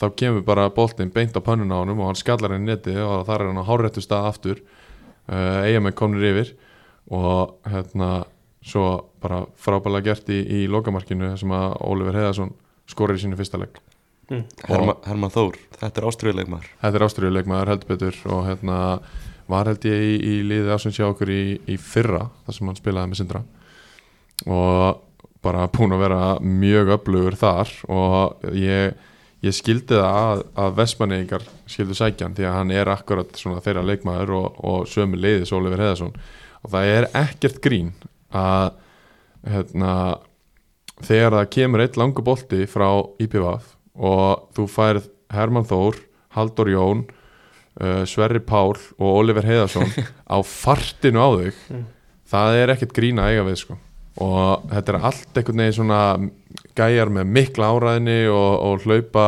[0.00, 2.94] þá kemur bara boltin beint á pönnuna á honum og hann skallar hann í neti
[2.96, 4.62] og þar er hann á háréttu stað aftur.
[5.30, 6.48] Uh, eigamenn komnir yfir
[7.14, 8.24] og hérna
[8.62, 12.50] svo bara frábælega gert í, í lokamarkinu sem að Oliver Heiðarsson
[12.90, 13.78] skorir í sínu fyrsta legg
[14.30, 14.46] mm.
[14.68, 18.80] Herma, Herman Þór, þetta er ástriðuleikmar Þetta er ástriðuleikmaður heldur betur og hérna
[19.50, 22.78] var held ég í, í liði ásins hjá okkur í, í fyrra þar sem hann
[22.78, 23.42] spilaði með Sindra.
[24.46, 25.00] Og
[25.42, 28.94] bara búin að vera mjög öflugur þar og ég,
[29.42, 33.84] ég skildi það að, að Vestmanningar skildu sækjan því að hann er akkurat svona þeirra
[33.88, 36.14] leikmaður og, og sömu liðis Oliver Heðarsson
[36.62, 37.90] og það er ekkert grín
[38.30, 38.70] að
[39.50, 39.94] hérna,
[41.06, 42.88] þegar það kemur eitt langu bolti frá
[43.22, 43.72] IPVF
[44.02, 45.98] og þú færð Herman Þór,
[46.36, 47.04] Haldur Jón
[47.80, 49.90] uh, Sverri Pál og Oliver Heiðarsson
[50.34, 51.86] á fartinu á þig Mm.
[52.32, 53.74] það er ekkert grína eiga við sko.
[54.24, 55.98] og þetta er allt einhvern veginn svona
[56.76, 59.26] gæjar með mikla áræðinni og, og hlaupa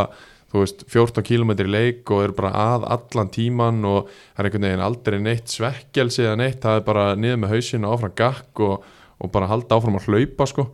[0.54, 4.48] þú veist 14 km í leik og eru bara að allan tíman og það er
[4.48, 8.60] einhvern veginn aldrei neitt svekkelsi eða neitt, það er bara niður með hausinu áfram gakk
[8.64, 8.84] og,
[9.20, 10.66] og bara halda áfram að hlaupa sko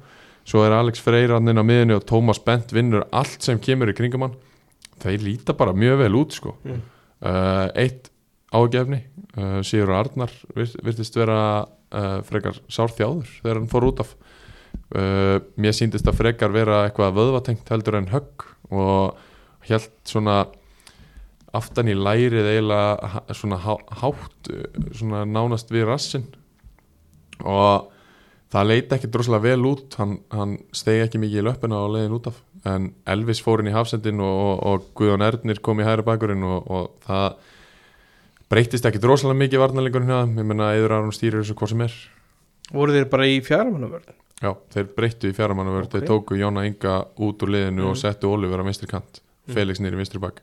[0.49, 4.27] svo er Alex Freyraninn á miðinu og Tómas Bent vinnur allt sem kemur í kringum
[4.27, 4.39] hann.
[5.01, 6.57] Þeir líta bara mjög vel út sko.
[6.65, 6.81] Mm.
[7.25, 8.11] uh, eitt
[8.51, 9.05] ágefni
[9.39, 14.15] uh, Sigur Arnar virt, virtist vera uh, frekar sárþjáður þegar hann fór út af.
[14.91, 19.21] Uh, mér síndist að frekar vera eitthvað vöðvatengt heldur en högg og
[19.69, 20.43] held svona
[21.55, 24.51] aftan í lærið eiginlega svona há, hátt
[24.95, 26.27] svona nánast við rassin
[27.43, 27.91] og
[28.51, 32.17] það leita ekki droslega vel út hann, hann stegi ekki mikið í löppina á leiðin
[32.19, 35.87] út af en Elvis fór inn í hafsendin og, og, og Guðjón Ernir kom í
[35.87, 37.37] hæra bakurinn og, og það
[38.51, 40.39] breytist ekki droslega mikið varnarleikurinn hjá þeim.
[40.43, 41.95] ég menna eður Aron stýrir þessu hvort sem er
[42.75, 45.93] voru þeir bara í fjármannavörð Já, þeir breyttu í fjármannavörð, Ok.
[45.99, 47.91] þeir tóku Jóna Inga út úr liðinu Mm.
[47.91, 49.55] og settu Oliver á vinstri kant, Mm.
[49.55, 50.41] Felix nýri vinstri bak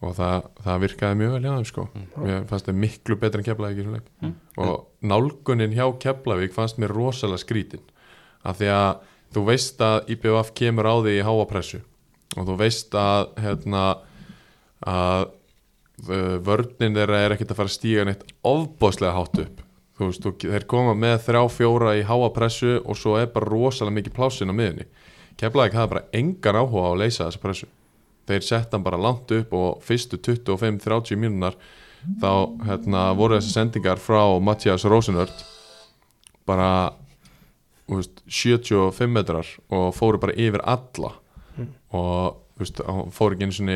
[0.00, 2.06] og það, það virkaði mjög vel hjá þeim sko, Mm.
[2.24, 4.06] mér fannst þeir miklu betur en Keflavík í þessum leik.
[4.22, 4.34] Mm.
[4.56, 7.82] og nálgunin hjá Keflavík fannst mér rosalega skrítin.
[8.44, 9.02] Af því að
[9.34, 11.82] þú veist að IBF kemur á því í háapressu
[12.36, 13.82] og þú veist að hérna
[14.86, 15.26] að
[16.08, 19.60] uh, vörnin þeirra er ekkert að fara að stíga neitt ofbóðslega hátt upp.
[20.00, 23.50] Þú veist, þú, þeir koma með þrjá fjóra í háa pressu og svo er bara
[23.52, 24.86] rosalega mikið plássin á miðunni
[25.36, 27.68] Keflavík hafði bara engan áhuga á að leysa þessa pressu
[28.28, 31.56] þeir sett hann bara langt upp og fyrstu 25-30 mínúnar
[32.20, 32.30] þá
[32.66, 35.44] hérna, voru þessi sendingar frá Mattias Rosenörd
[36.48, 36.92] bara
[37.90, 41.16] veist, 75 metrar og fóru bara yfir alla
[41.58, 41.66] Mm.
[41.92, 42.78] og veist,
[43.10, 43.74] fóru ekki einu svona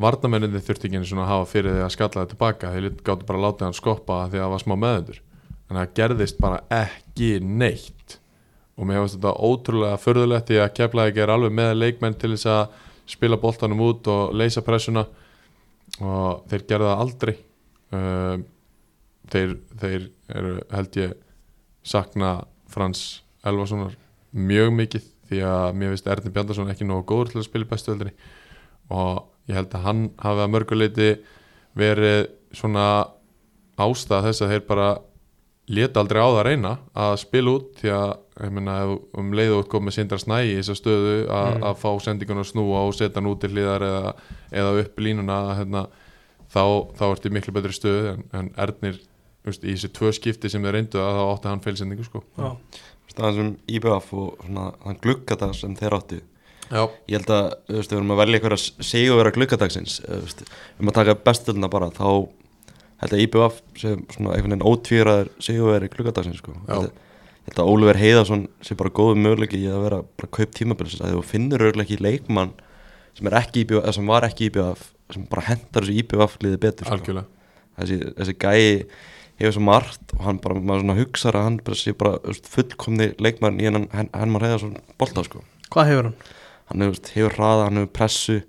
[0.00, 3.26] varnamenninni þurfti ekki einu svona að hafa fyrir því að skalla það tilbaka þeir gáttu
[3.28, 5.18] bara að láta hann skoppa því að það var smá meðundur
[5.66, 8.16] en það gerðist bara ekki neitt
[8.76, 12.48] og mér finnst þetta ótrúlega förðulegt því að Keflavík er alveg með leikmenn til þess
[12.54, 15.06] að spila boltanum út og leysa pressuna.
[16.02, 17.34] Og þeir gerða það aldrei.
[17.94, 18.36] Uh,
[19.30, 21.14] þeir, þeir eru held ég
[21.86, 22.32] sakna
[22.70, 23.94] Frans Elvasonar
[24.36, 27.92] mjög mikið því að mér finnst Erni Bjarnason ekki nógu góður til að spila bestu
[27.94, 28.12] öldinni
[28.94, 31.08] og ég held að hann hafi að mörguleiti
[31.78, 32.86] verið svona
[33.76, 34.88] ástæða þess að þeir bara
[35.68, 38.10] leta aldrei á það að reyna að spila út því að
[38.46, 41.64] ég meina, ef um leiðu út komið sindra snæi í þessa stöðu að, Mm.
[41.70, 44.14] að fá sendingun að snúa og setja hann út til hlýðar eða,
[44.52, 45.86] eða upp línuna hérna,
[46.52, 46.62] þá,
[46.98, 49.00] þá ertu miklu betri stöðu en, en Ernir
[49.46, 52.22] veist, í þessi tvö skipti sem þeir reyndu að þá átti hann feilsendingu sko.
[52.36, 52.48] Já,
[53.10, 56.22] staðan sem IBF og svona, þann gluggata sem þeir áttu
[56.66, 60.40] Já, ég held að við erum að velja einhverja sigurvera gluggadagsins eh, þú veist,
[60.82, 62.08] um að taka bestöldina bara þá
[63.02, 66.54] held að IBF sem svona einhvern veginn ótvíraður sigurveri gluggadagsins sko.
[66.68, 66.94] Held
[67.46, 71.14] held að Óliver Heiðarsson sé bara góðu möguleiki í að vera bara kaup tímabilsins að
[71.14, 72.54] þú finnur auðvitað ekki leikmann
[73.16, 76.88] sem er ekki IBF, sem var ekki IBF sem bara hendar þessu IBF liði betur
[76.88, 76.96] sko.
[76.96, 77.26] algjörlega
[77.76, 78.64] þessi, þessi gæi
[79.36, 83.12] hefur svo margt og hann bara, maður svona hugsar að hann bara sé bara fullkomni
[83.22, 86.18] leikmann í hennan Henmar Heiðarsson bolta sko hvað hefur hann?
[86.72, 88.40] hann hefur, hefur hraða, hann hefur pressu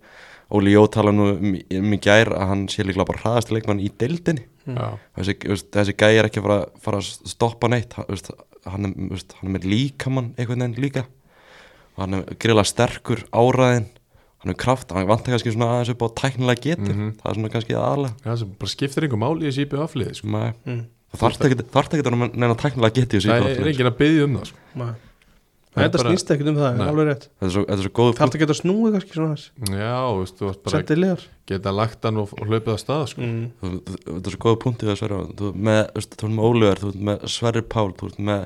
[0.51, 3.81] Óli Jó tala nú um, um í gær að hann sé líklega bara hraðast leikmann
[3.83, 4.75] í deildinni Mm.
[4.75, 5.33] Já, þessi,
[5.71, 8.17] þessi gæi er ekki að fara, fara að stoppa neitt hann, er,
[8.67, 11.05] hann er með líkamann einhvern veginn líka
[11.95, 13.85] og hann er greiðlega sterkur áræðin
[14.43, 17.13] hann er kraft, hann vantar kannski svona aðeins upp á tæknilega geti, Mhm.
[17.21, 20.27] það er svona kannski aðalega það sem bara skiptir einhver máli í þessi IBF-lið sko.
[20.35, 20.83] Nei, Mm.
[21.15, 23.97] það þarf ekki að neina tæknilega geti í þessu það IBF er -liði, enginn að
[24.03, 24.57] byggja um það sko.
[25.77, 26.87] Er Þetta bara- snýst ekkert um það, Nei.
[26.89, 29.35] alveg rétt þetta er svo, þetta er svo góðu Þarf það geta snúið kannski svona
[29.37, 32.79] þess Já, þú veist, þú veist bara liðar geta lagt hann og, og hlaupið að
[32.81, 33.21] staða sko.
[33.21, 33.83] mm.
[34.07, 36.47] þetta er svo góða punkti við að sverja þú ert með, veist, þú ert með
[36.49, 38.41] Óliver, þú ert með Sverri Pál þú ert með,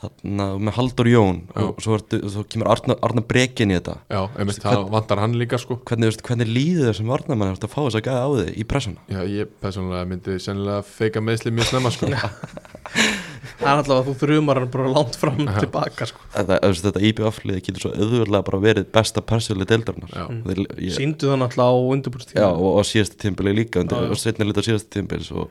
[0.00, 1.64] þarna, með Haldur Jón Já.
[1.64, 5.34] og svo, ertu, svo kemur Arna, Arna Brekin í þetta Já, einmitt, það vantar hann
[5.40, 5.80] líka sko.
[5.88, 9.04] hvernig, veist, hvernig líður þessum varnamann að fá þess að gæða á þig í pressuna
[9.10, 12.08] Já, ég persónulega myndi sennilega feika meðsli mjög snemma sko.
[13.40, 15.52] það er alltaf að þú þrjumar hann bara langt fram Já.
[15.64, 16.22] tilbaka sko.
[16.34, 20.24] þetta, þetta IBF-liði getur svo auðvörlega bara verið besta persóli deildarinnar Já.
[20.46, 24.08] Þeir, ég, síndu það náttúrulega á undirbúrstíma Já, og, og síðasta tímbili líka undir, Já,
[24.08, 24.14] já.
[24.14, 25.46] og setna lítið á síðasta tímbili og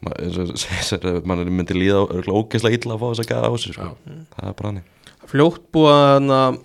[1.28, 3.88] mann myndi líða ógeðslega illa að fá þess að gæða á sig sko.
[4.36, 4.82] það er bara hann
[5.30, 6.60] fljótt búið að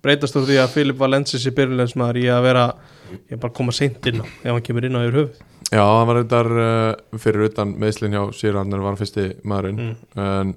[0.00, 2.64] breytast úr því að Filip Valensis í byrjulegsmaður í að vera
[3.10, 5.49] ég er bara að koma seint inn á ef hann kemur inn á yfir höfuð
[5.70, 10.24] Já, hann var reyndar uh, fyrir utan meðslinn hjá Sýrarnar var fyrsti maðurinn Mm.
[10.24, 10.54] en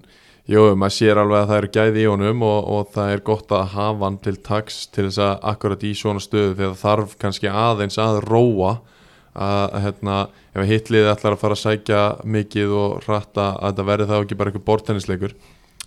[0.49, 3.51] jú, maður sér alveg að það eru gæði í honum og, og það er gott
[3.53, 7.47] að hafa hann til taks til þess að akkurat í svona stöðu þegar þarf kannski
[7.51, 8.73] aðeins að róa
[9.33, 10.17] að hérna,
[10.53, 14.35] ef hitlið ætlar að fara að sækja mikið og rætta að þetta verði þá ekki
[14.37, 15.37] bara eitthvað bortennisleikur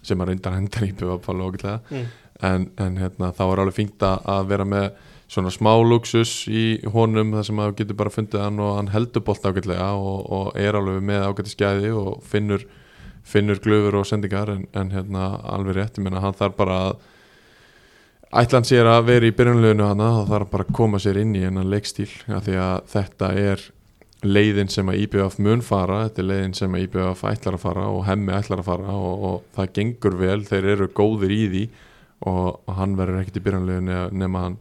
[0.07, 2.09] sem að reyndar hendar í bjöfapálu okkurlega mm.
[2.49, 4.89] en, en hérna, þá er alveg fínt að vera með
[5.27, 8.93] svona smá luxus í honum þar sem að þú getur bara fundið hann og hann
[8.95, 12.63] heldur bolt ágætlega og, og er alveg með ágætti skæði og finnur,
[13.27, 17.01] finnur glöfur og sendingar en, en hérna alveg rétt, ég meina hann þarf bara að
[18.37, 21.19] ætla hann sér að vera í byrjunleginu hana þá þarf hann bara að koma sér
[21.23, 23.67] inn í hennan leikstíl af því að þetta er
[24.27, 27.91] leiðin sem að IBF mun fara þetta er leiðin sem að IBF ætlar að fara
[27.91, 31.67] og hemmi ætlar að fara og, og það gengur vel, þeir eru góðir í því
[32.31, 34.59] og, og hann verður ekkert í byrjanleginu nema hann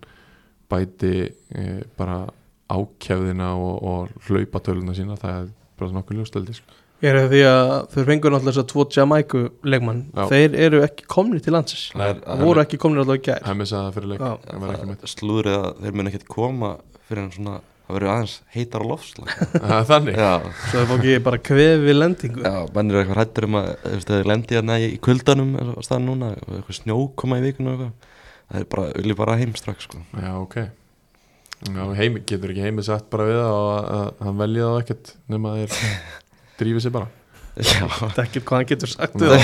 [0.71, 1.65] bæti e,
[1.97, 2.23] bara
[2.71, 6.79] ákjæfðina og, og hlaupatöluna sína það er bara nokkuð ljósteldi sko.
[7.03, 10.01] ég er því að þau fengur náttúrulega þess að tvo Jamaiku leikmann?
[10.15, 10.25] Já.
[10.31, 11.91] þeir eru ekki komni til landsins.
[11.93, 13.45] Það það voru ekki komni alltaf í gær.
[13.45, 14.31] Hemmi sagði það fyrir leik Já.
[14.49, 16.71] hann verður ekki með slúðrið að þeir mun ekkert koma
[17.05, 19.33] fyrir en svona það verður aðeins heitar á lofslag
[19.69, 20.17] Það þannig.
[20.17, 20.31] Já,
[20.71, 22.41] svo þau fá ekki bara kvefi lendingu.
[22.41, 25.75] Já, menn eru eitthvað hættur um að þú veist, þeir lendi hérna í kuldanum eins
[25.75, 28.11] og staðan núna og eitthvað snjó koma í vikuna og eitthvað
[28.49, 30.01] það er bara, vilja bara heim strax sko.
[30.21, 30.57] Já, ok.
[31.65, 34.79] Já, heimi, getur ekki heimi sagt bara við það og að, að hann velji það
[34.83, 35.93] ekkert nema að þeir
[36.59, 37.07] drífi sig bara.
[37.55, 39.37] Já, þetta er ekki hvað hann getur sagt getur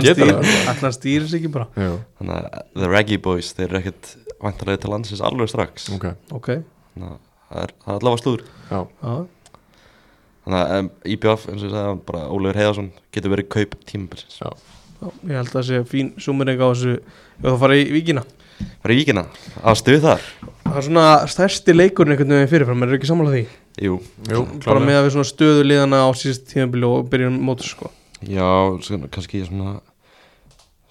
[0.00, 0.52] stýrir- það.
[0.72, 1.66] ætli hann stýrir sig ekki bara.
[1.76, 1.90] Já,
[2.20, 5.90] þannig að The Reggae Boys þeir eru ekkert vantarlega til landsins alveg strax.
[5.92, 6.06] Ok.
[6.40, 6.48] Ok,
[6.94, 7.20] þannig að
[7.50, 8.46] það er, það er allavega slúður.
[8.70, 9.14] Já, já,
[10.46, 14.48] þannig að IBF eins og ég sagði bara Ólefur Heiðarsson getur verið kaup tímabilsins já,
[15.02, 18.24] já ég held að það sé fín sumering á þessu ef þú fara í vikina
[18.82, 19.26] var í vikina,
[19.62, 20.26] að stuð þar.
[20.64, 23.44] Það er svona stærsti leikurinn einhvern veginn fyrirfram er ekki sammála því?
[23.80, 23.96] Jú,
[24.30, 27.90] jú, bara með að við svona stöðu liðana á síðust tíðanbili og byrjum mótur sko.
[28.20, 28.46] Já,
[28.84, 29.78] svona, kannski svona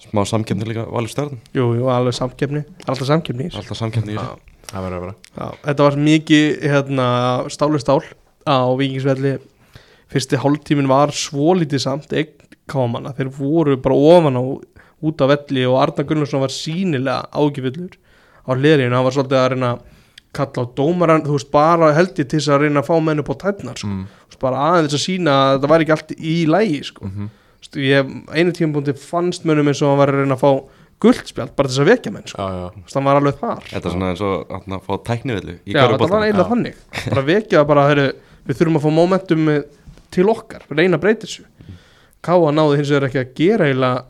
[0.00, 3.50] smá samkefni líka valið stjórn jú, jú, alveg samkeppni, alltaf þessu.
[3.60, 4.24] alltaf samkefni Já.
[4.70, 5.14] Það verður að vera.
[5.34, 7.06] Já, þetta var mikið hérna,
[7.50, 8.02] stálu stál
[8.46, 9.32] á vikingsvelli
[10.10, 12.36] fyrsti hálftímin var svolítið samt eign
[12.70, 14.42] kámanna, þeir voru bara ofan á
[15.00, 17.96] út af velli og Arna Gunnarsson var sínilega ágifillur
[18.46, 19.82] á hliðrinu, hann var svolítið að reyna að
[20.36, 23.22] kalla á dómaran, þú veist bara held ég til þess að reyna að fá menn
[23.22, 23.90] upp á tætnar sko.
[23.90, 24.08] mm.
[24.40, 27.04] Bara aðeins að sína að þetta væri ekki allt í lægi sko.
[27.04, 27.32] Mm -hmm.
[27.60, 30.52] Veist, ég, einu tímabúndi fannst mönnum eins og hann var að reyna að fá
[31.00, 32.46] guldspjald bara til þess að vekja menn sko.
[32.94, 36.48] Hann var alveg þar Þetta er svona eins og að fá tæknivillu þetta var eiginlega
[36.48, 36.76] þannig
[37.08, 38.06] bara vekja bara, heru,
[38.46, 39.50] við þurfum að fá momentum
[40.10, 41.44] til okkar, reyna að breyta þessu
[42.20, 44.04] Káa náði hins vegar ekki að gera eiginlega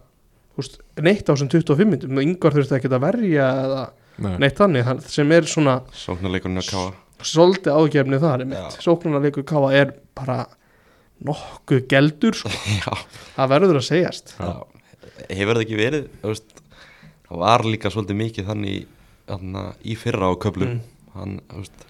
[0.60, 3.82] veist, neitt á þessum 25 minnum yngvar þurfti ekki að verja eða
[4.20, 6.88] nei, neitt þannig, hann- sem er svona Sóknarleikurinn að káa
[7.20, 8.62] svolítið ágefni þar Já.
[8.80, 10.38] sóknarleikur Káa er bara
[11.26, 12.48] nokkuð geldur sko.
[12.80, 12.94] Já,
[13.36, 14.54] það verður að segjast já.
[15.28, 16.54] Hefur það ekki verið veist,
[17.30, 18.86] Það var líka svolítið mikið þannig
[19.30, 20.80] þarna, í fyrra á köflum Mm.
[21.14, 21.86] Hann, veist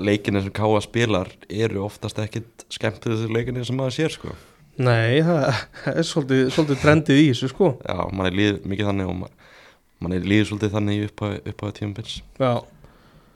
[0.00, 4.34] Leikinni sem káa spilar eru oftast ekkit skemmt þessu leikinni sem maður sér sko
[4.80, 7.72] Nei, það er svolítið, svolítið trendið í þessu sko.
[7.84, 11.64] Já, mann er líð mikið þannig og mann, er líð svolítið þannig upp á, upp
[11.64, 12.20] á tímabils.
[12.40, 12.52] Já,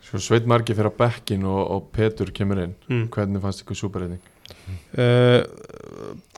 [0.05, 2.75] Svo Sveit Margi fyrir á bekkin og, og Petur kemur inn.
[2.91, 3.07] Mm.
[3.13, 4.21] Hvernig fannst ykkur súperreiting?
[5.01, 5.41] uh,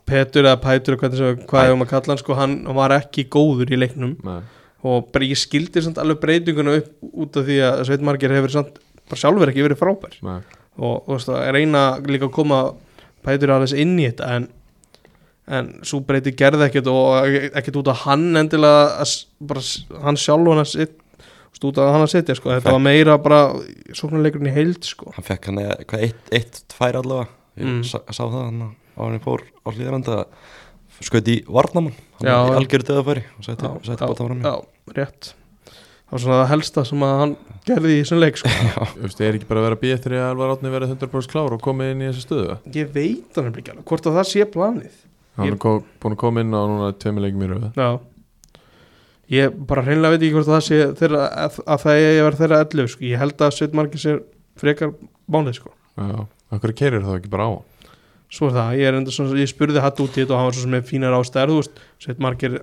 [0.06, 3.72] Petur eða Pætur hvernig sem, hvað hefum að kalla hann sko, hann var ekki góður
[3.74, 4.12] í leiknum.
[4.26, 4.38] Nei,
[4.86, 8.54] og bara ég skildi samt alveg breytinguna upp út af því að Sveit Margir hefur
[8.54, 8.78] samt
[9.10, 10.14] bara sjálfur ekki verið frábær.
[10.26, 10.38] Nei,
[10.78, 12.60] og þú veist að reyna líka að koma
[13.26, 14.46] Pætur aðeins inn í þetta en,
[15.46, 19.04] en svo breyti gerði ekkert og ekkert út af hann endilega
[19.46, 19.62] bara
[20.02, 20.96] hann sjálf hann að sitt
[21.64, 23.38] út af hann að setja sko, þetta var meira bara
[23.96, 25.08] sóknarleikurinn í heild sko.
[25.16, 27.30] Hann fekk hann eða, hvað, eitt, eitt, tvær allavega.
[27.56, 27.78] Ég Mm.
[27.88, 30.26] sá, sá það hann á hann fór á hlýðaranda
[31.00, 34.52] Skaut í Varnamann Hann Já, í algjörðu döðafæri Og já, bóta fram já,
[34.96, 35.30] rétt.
[36.06, 37.32] Það var svona það helsta sem að hann
[37.66, 38.52] gerði í þessum leik sko.
[38.92, 41.64] Þú veist, er ekki bara að vera eftir að Alvar Átni verið 100% klár og
[41.64, 42.58] komið inn í þessu stöðu?
[42.76, 45.00] Ég veit hann ekki alveg hvort að það sé planið
[45.36, 47.88] Hann er kom, búin að koma inn á núna tveimur leikum í röðu já.
[49.36, 52.26] Ég bara hreinlega veit ekki hvort að það sé þeirra, að, að það er að
[52.28, 53.06] vera þeirra 11 sko.
[53.10, 54.18] ég held að Sveit Margir sé
[54.56, 54.92] frekar
[55.26, 55.72] bánið sko.
[55.98, 56.20] Já,
[56.54, 57.52] okkur keirir það ekki bara á?
[57.56, 57.72] Hann?
[58.32, 60.48] svo er það, ég er enda svona ég spurði hatt út í þetta og hann
[60.48, 62.56] var svo sem með fínar ástæður þú veist, sveit margir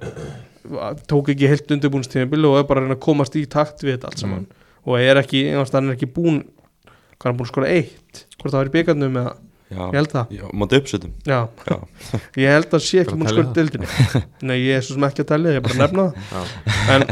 [1.09, 4.09] tók ekki heilt undirbúinstímabil og er bara að reyna að komast í takt við þetta
[4.09, 4.45] allt saman.
[4.83, 8.23] Og er ekki, einhvers hann er ekki búin hvað er hann búin að skora eitt?
[8.35, 9.33] Hvort það var í byggarnum eða,
[9.77, 10.33] ég held það.
[10.37, 10.79] Já mátu
[11.27, 11.39] Já,
[12.43, 15.29] ég held að sé ekki telja skora dildinni nei, ég er svo sem ekki að
[15.33, 16.17] tellja, ég er bara að nefna það.
[16.33, 17.07] Já, en,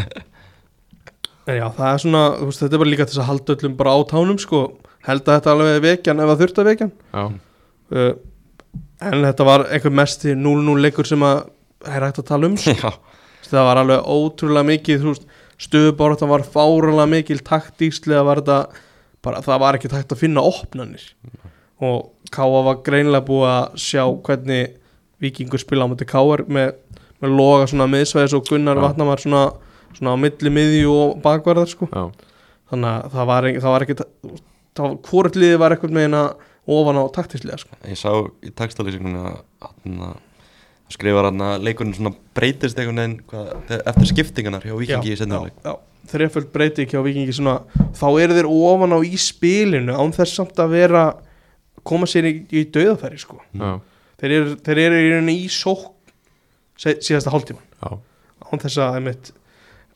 [1.52, 3.56] en já, það er svona þú veist, þetta er bara líka til þess að halda
[3.58, 4.64] öllum bara á tánum sko,
[5.08, 7.24] held að þetta alveg er vekjan ef það þurft að vekjan já,
[7.98, 8.12] uh,
[9.12, 11.46] en þetta var einhver mest 0-0 leikur sem að
[11.90, 12.94] er hægt að tala um sko.
[13.52, 15.08] það var alveg ótrúlega mikið
[15.62, 18.88] stöðubárat, það var fárulega mikil taktíkslega var þetta
[19.26, 21.04] bara, það var ekki hægt að finna opnanir.
[21.82, 24.78] Og Káa var greinlega búið að sjá hvernig
[25.22, 26.74] vikingur spila á mæti Káar með,
[27.22, 28.84] með loga svona miðsvæðis og Gunnar Já.
[28.88, 29.44] Vatnamar svona,
[29.98, 32.08] svona á milli miðju og bakvarðar sko já,
[32.72, 34.00] þannig að það var, það var ekki
[35.12, 36.26] hvort liði var eitthvað með hérna
[36.72, 38.12] ofan á taktíslega sko ég sá
[38.46, 40.20] í textalýsingunni að hann
[40.92, 45.56] skrifar hann að leikurinn svona breytist einhvern veginn hvað, eftir skiptingarnar hjá Vikingi í sennileik
[45.56, 46.08] já, já.
[46.12, 47.60] þreföld breyti ekki á vikingi svona,
[47.98, 51.06] þá eru þeir ofan á í spilinu án þess samt að vera
[51.88, 53.40] koma sér í, í döðafæri sko.
[54.22, 55.90] þeir, eru, þeir eru í rauninni í sók
[56.82, 58.00] síðasta hálftíman
[58.52, 59.32] án þess að einmitt,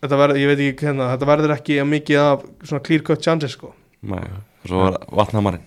[0.02, 3.56] þetta verður, ég veit ekki hérna, þetta verður ekki mikið af svona clear cut chances
[3.58, 3.72] sko.
[4.06, 4.22] Nei,
[4.64, 5.66] og svo var vatnamarinn.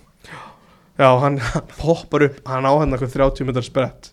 [0.98, 1.36] Já, hann
[1.80, 4.10] poppar upp hann á eitthvað 30 metrar sprett.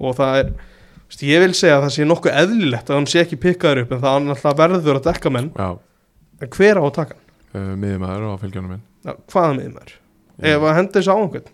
[0.00, 3.22] Og það er veist, ég vil segja að það sé nokkuð eðlilegt að hann sé
[3.24, 5.50] ekki pikkaður upp en það er alltaf verður að dekka menn.
[5.56, 5.70] Já.
[6.40, 7.24] En hver á að taka hann?
[7.54, 9.96] uh, miðjumæður á fylgjónum minn Já, hvaða miður maður?
[10.42, 11.48] Ef að henda þessu á einhvern?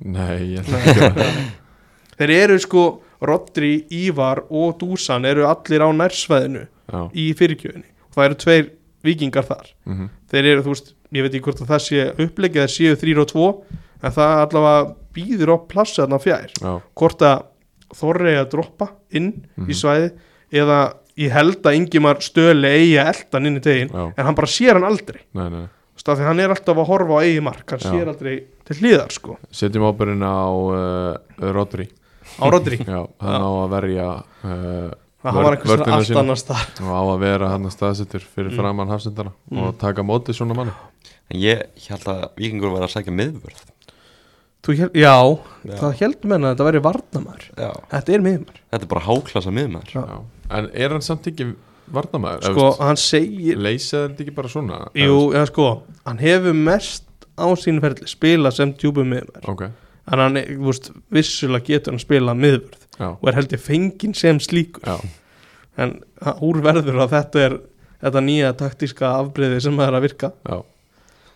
[0.00, 1.32] Nei, ég ætla ekki að
[2.20, 2.84] þeir eru sko
[3.20, 7.84] Rodri, Ívar og Dúsan eru allir á nærsvæðinu Já, í fyrirgjöfinni.
[8.08, 8.70] Og það eru tveir
[9.04, 9.68] vikingar þar.
[9.86, 12.96] Mhm, þeir eru, þú veist, ég veit ekki hvort að það sé upplegið þeir séu
[13.04, 13.44] 3 og 2
[14.00, 16.50] en það allavega býður á plassi þarna fjær.
[16.60, 17.46] Já, hvort að
[17.90, 18.86] Þorri að droppa
[19.18, 19.66] inn Mhm.
[19.66, 20.10] í svæði
[20.54, 20.76] eða
[21.18, 24.46] ég held að Ingimar Stöli eigi að eldan inn í tegin já, en hann bara
[24.46, 25.20] sér hann aldrei.
[25.34, 25.64] Nei, nei
[26.00, 28.36] Af því hann er alltaf að horfa á eigi mark hann sér aldrei
[28.66, 31.86] til hliðar sko Setjum ábyrðin á uh, Rodri
[32.40, 34.90] á Rodri Já, hann á að verja uh,
[35.20, 36.22] það var einhvers vörnina allt sína.
[36.24, 38.56] annars þar og á að vera hann að staðsettur fyrir Mm.
[38.62, 39.62] framann hafsendana Mm.
[39.66, 40.72] og taka móti svona manni
[41.30, 43.60] En ég held að Vikingur var að sækja miðvörð
[44.60, 45.14] Þú hér, já,
[45.64, 45.74] Já.
[45.80, 49.52] það heldum henni að þetta væri varnamæður Já Þetta er miðumar Þetta er bara háklasa.
[49.94, 50.02] Já.
[50.50, 51.46] En er hann samt ekki
[51.92, 52.50] varnamæður?
[52.52, 54.80] Sko, hann segir Leysið þetta ekki bara svona?
[54.94, 55.68] Jú, eða sko,
[56.06, 57.04] hann hefur mest
[57.40, 59.62] á sínu ferli spila sem djúpum miðumar Ok,
[60.10, 60.34] En hann,
[60.64, 64.96] veist, vissulega getur hann spila miðvörð já, og er heldur fenginn sem slíkur já,
[65.78, 67.54] En hann- úr verður að þetta er
[68.02, 70.58] þetta nýja taktíska afbreyði sem það er að virka já,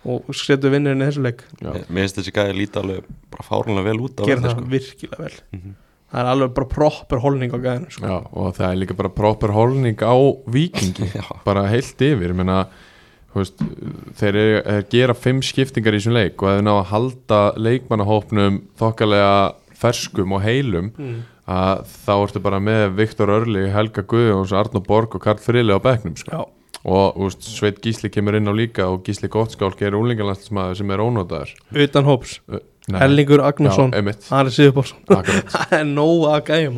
[0.05, 1.71] og setur vinnurinn í þessu leik já.
[1.89, 4.67] Mér finnst þessi gæði líta alveg bara fárunlega vel út velli, það sko.
[4.75, 5.75] virkilega vel Mhm.
[6.15, 8.07] Það er alveg bara proper holning á gæðinu sko.
[8.07, 10.17] já og það er líka bara proper holning á
[10.55, 11.09] vikingi
[11.49, 12.35] bara heilt yfir,
[13.35, 13.63] þú veist,
[14.21, 18.61] þeir, eru, þeir gera fimm skiptingar í þessum leik og þeir ná að halda leikmannahópnum
[18.79, 19.35] þokkalega
[19.75, 21.17] ferskum og heilum mm.
[21.51, 25.83] að þá ertu bara með Viktor Örli, Helga Guðjóns, Arnó Borg og Karl Frili á
[25.83, 26.47] bekknum sko.
[26.85, 31.01] Og úst, Sveit Gísli kemur inn á líka og Gísli Gottskálk er úlingalandsmaður sem er
[31.01, 32.35] ónótaður utan hóps
[32.93, 35.51] Nei, Ellingur Agnarsson, Ari Sigurborsson akkurat.
[35.55, 36.75] Það er nóg að gæjum.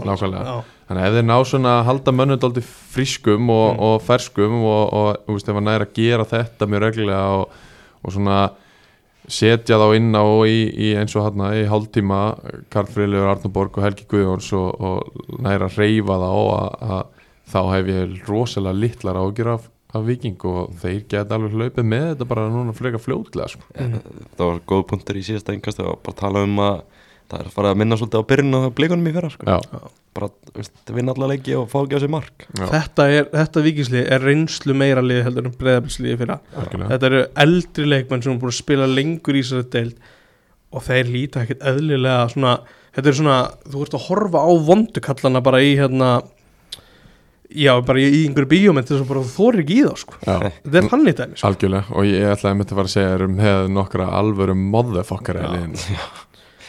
[0.86, 3.80] Þannig að ef þeir ná svona að halda mönnum dálítið frískum og, Mm.
[3.88, 7.56] og ferskum og, og veist, ef hann næri að gera þetta mjög reglulega og,
[8.06, 8.36] og svona
[9.26, 12.20] setja þá inn á í, í eins og hann í hálftíma
[12.70, 15.10] Karl Friðlegur, Arnóborg og Helgi Guðjóns og,
[15.42, 17.02] að reyfa þá að, að
[17.50, 19.66] þá hef ég rosalega litlar ágjur af,
[19.96, 23.66] af viking og þeir geta alveg hlaupið með þetta bara núna frekar fljótlega sko.
[23.74, 23.98] Mm.
[24.38, 26.80] það var góð punktur í síðasta engast og bara tala um að
[27.26, 29.56] það er farið að minna svolítið á byrjun og blikunum í fyrra sko.
[30.16, 33.64] Bara veist, vinna alla leiki og fá ekki á sig mark já, Þetta, er, þetta
[33.66, 36.88] vikingslið er reynslu meira lið heldur en breyðabilsliði fyrir algjörlega.
[36.92, 40.14] Þetta eru eldri leikmenn sem er búin að spila lengur í þessari deild
[40.76, 42.54] og þeir líta ekkert eðlilega svona,
[42.96, 43.36] þetta er svona,
[43.66, 46.10] þú ert að horfa á vondukallana bara í hérna
[47.54, 50.36] já, bara í, einhverju bíómynd þess að bara þorir ekki í þá sko Já.
[50.64, 51.46] þetta er hann í dæmi sko.
[51.50, 55.38] Algjörlega og ég ætlaði að mynda að fara að segja um hefði nokkra alvöru motherfucker
[55.42, 55.50] Já.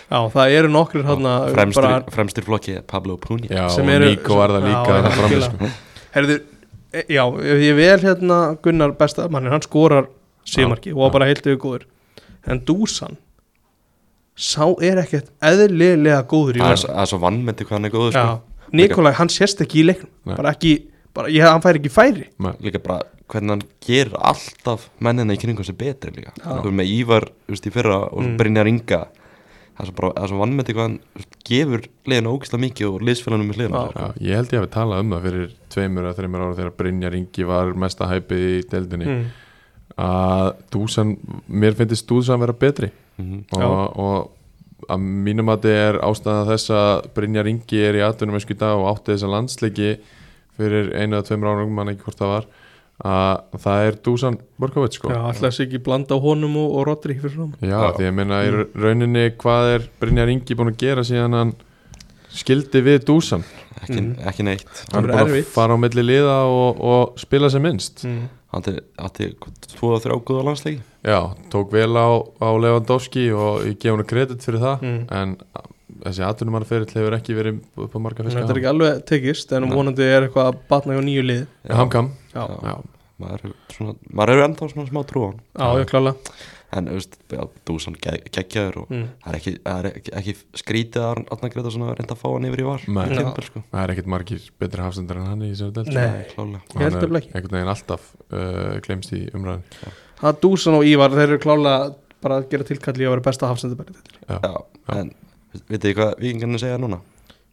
[0.07, 4.11] já, það eru nokkrir hann fremstir, bara, fremstir flokki Pablo Puni Já, Sem og eru-
[4.13, 5.51] Nico var það Já, líka frammi, algjörlega.
[5.51, 5.71] sko.
[6.17, 6.37] herðu,
[6.93, 7.23] e- já,
[7.65, 10.07] ég vel hérna Gunnar besta mannin, hann skorar
[10.47, 11.13] síðmarki og var já.
[11.17, 11.87] bara heilt yfir góður
[12.47, 13.17] en Dúsan
[14.37, 17.75] sá er ekkert eðlilega góður í það er, verð svo- það er svo vannmyndi hvað
[17.79, 18.46] hann er góður Já, sko.
[18.73, 20.35] Nikolaj, hann sést ekki í leiknum Nei.
[20.35, 20.73] bara ekki,
[21.13, 25.39] bara, ég, hann fær ekki færi Nei, líka bara hvernig hann gerir alltaf mennina í
[25.41, 26.33] kringum sér betri líka
[26.71, 28.27] með Ívar þú veist, í fyrra og Mm.
[28.33, 28.37] mm.
[28.37, 29.01] Brynjar Inga
[29.77, 30.99] það er svo bara, það er svo vannmeti hvað hann
[31.45, 33.75] gefur liðinu ógislega mikið og liðsfélagunum með.
[33.93, 36.71] Já, ég held ég að við talað um það fyrir tveimur eða þreimur ára þegar
[36.79, 39.27] Brynjar Ingi var mesta hæpið í deildinni mm.
[40.07, 41.13] að Dúsan,
[41.47, 43.45] mér finnst Dúsan vera betri Mhm.
[43.57, 44.31] og, og
[44.93, 48.77] að mínum að þetta er ástæða þess að Brynjar Ingi er í atvinnum í dag
[48.77, 49.89] og átti þessa landsleiki
[50.57, 52.47] fyrir einu eða tveimur ára mann ekki hvort það var
[53.07, 55.11] að það er Dúsan Borkovits sko.
[55.13, 57.91] Já, alltaf þessi ekki blanda á honum og, og Rodri fyrir fram Já, Já.
[57.93, 61.53] því ég meina í rauninni hvað er Brynjar Ingi búin að gera síðan hann
[62.37, 63.43] skildi við Dúsan
[63.83, 64.09] ekki, Mhm.
[64.29, 64.81] ekki neitt.
[64.93, 68.03] Hann er búin að fara á milli liða og, og spila sem minnst.
[68.05, 68.29] Mm.
[68.47, 69.25] hann átti, átti
[69.75, 71.21] tvo og þrjá góða landsleiki Já,
[71.53, 75.05] tók vel á, á Lewandowski og ég gef hann kredit fyrir það Mm.
[75.15, 75.37] en
[76.03, 78.43] þessi atvinnumannaferill hefur ekki verið upp á marga fiska.
[78.43, 79.75] Þetta er ekki alveg tekist en Nei.
[79.77, 81.47] vonandi er eitthvað að batna hjá nýju lið
[81.79, 82.11] Hamkam.
[82.33, 82.59] Já, Já.
[82.67, 82.75] Já,
[83.23, 86.15] maður er, svona, maður er ennþá svona smá trú á hann já, ég klála.
[86.67, 89.05] En þú veist, já, Dúsan geggjaður og mm.
[89.23, 92.49] það er ekki, er ekki, ekki skrítið að Arna Greta svona reynda að fá hann
[92.49, 92.83] yfir í var.
[92.83, 93.61] Tímabil, sko.
[93.71, 97.07] það er ekkert margir betri hafstendar en hann í þessari delt Og Ég held hann
[97.07, 99.63] er einhvern veginn alltaf uh, glemst í umræðin
[100.17, 101.73] Það er Dúsan og Ívar, þeir eru klála
[102.23, 103.93] bara að gera tilkalli að vera besta hafsendabæri
[104.27, 104.55] Já, já,
[104.97, 105.11] en
[105.67, 107.01] vitið þið hvað vikingarnir segja núna?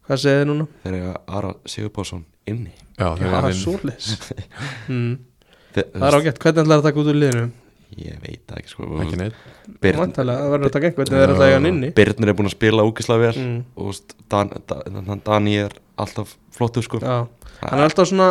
[0.05, 0.65] Hvað segir þið núna?
[0.83, 2.73] þeir eru Ara Sigurbásson inni.
[2.97, 4.09] Já, þeir eru er svoleiðis.
[4.89, 5.13] Mm.
[5.75, 7.45] Þe, Það er ágætt, hvernig ætlar það að taka út úr liðinu?
[7.95, 8.87] ég veit það ekki sko.
[9.03, 9.37] Ekki neitt.
[9.83, 11.89] Birn, Væntanlega, það verður að taka einhvern, þeir eru að taka hann inni.
[11.95, 13.41] Birnir er búin að spila ógislega vel.
[13.41, 13.59] Mm.
[13.75, 16.99] og veist, Dan, Dan, Dani er alltaf flottur sko.
[17.03, 17.17] Já,
[17.61, 18.29] hann er alltaf svona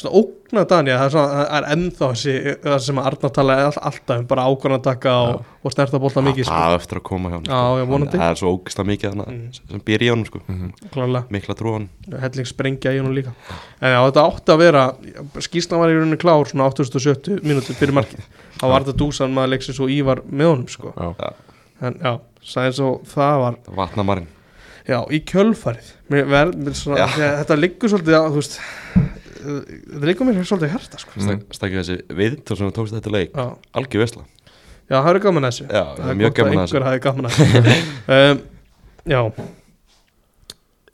[0.00, 2.32] svona ógna Dani, það er, svona, það er ennþá þessi,
[2.64, 6.22] það sem að Arnar tala all, alltaf um bara að taka og, og snerta bólta
[6.24, 6.56] mikið sko.
[6.64, 8.18] er eftir að koma hjá hann vonandi.
[8.18, 9.52] það er svo ógislega mikið hana, Mm.
[9.52, 10.40] sem býr í honum sko.
[10.48, 10.72] Mhm.
[10.94, 11.88] klálega, mikla trú á hann
[12.24, 13.32] helling sprengja í honum líka.
[13.80, 14.84] En já, þetta átti að vera
[15.38, 18.26] skýrslan var í rauninni klár svona 870 mínútur fyrir markið,
[18.58, 20.92] þá var þetta dúsan maður leiksins og Ívar með honum sko.
[20.96, 21.32] Já,
[21.86, 23.56] en já, sæðin svo það var.
[23.76, 24.28] Vatna marinn
[24.90, 25.92] já, í kjölfarið.
[26.10, 28.60] Mér, ver, mér svona, þetta liggur svolítið að, þú veist
[29.40, 31.16] þetta liggur mér svolítið að hjarta sko.
[31.20, 31.40] Mm.
[31.56, 33.34] stakki þessi viðtöl sem tókst þetta leik.
[33.34, 33.46] Já,
[33.80, 34.26] algjör vesla
[34.90, 35.66] já, það eru gaman að þessu.
[35.70, 37.74] Já, það er mjög að gaman að einhver hafi gaman að þessu.
[38.10, 38.38] Um,
[39.06, 39.20] já.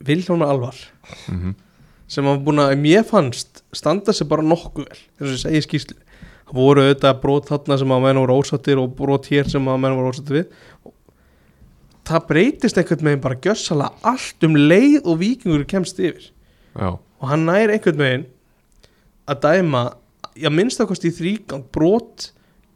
[0.07, 0.81] Vilhjóna Alvar
[1.31, 1.55] mhm,
[2.05, 5.65] sem hafa búin að, mér fannst standa sig bara nokkuð vel, þess að ég segi
[5.65, 5.97] skýrslu
[6.47, 9.81] það voru auðvitað brot þarna sem að menn voru ósattir og brot hér sem að
[9.83, 10.93] menn voru ósattir við.
[12.07, 16.29] Það breytist einhvern veginn bara gjössalega allt um leið og vikingur kemst yfir.
[16.77, 18.27] Já, og hann nær einhvern veginn
[19.27, 19.83] að dæma
[20.37, 22.29] ég minnst það kosti í þrígang brot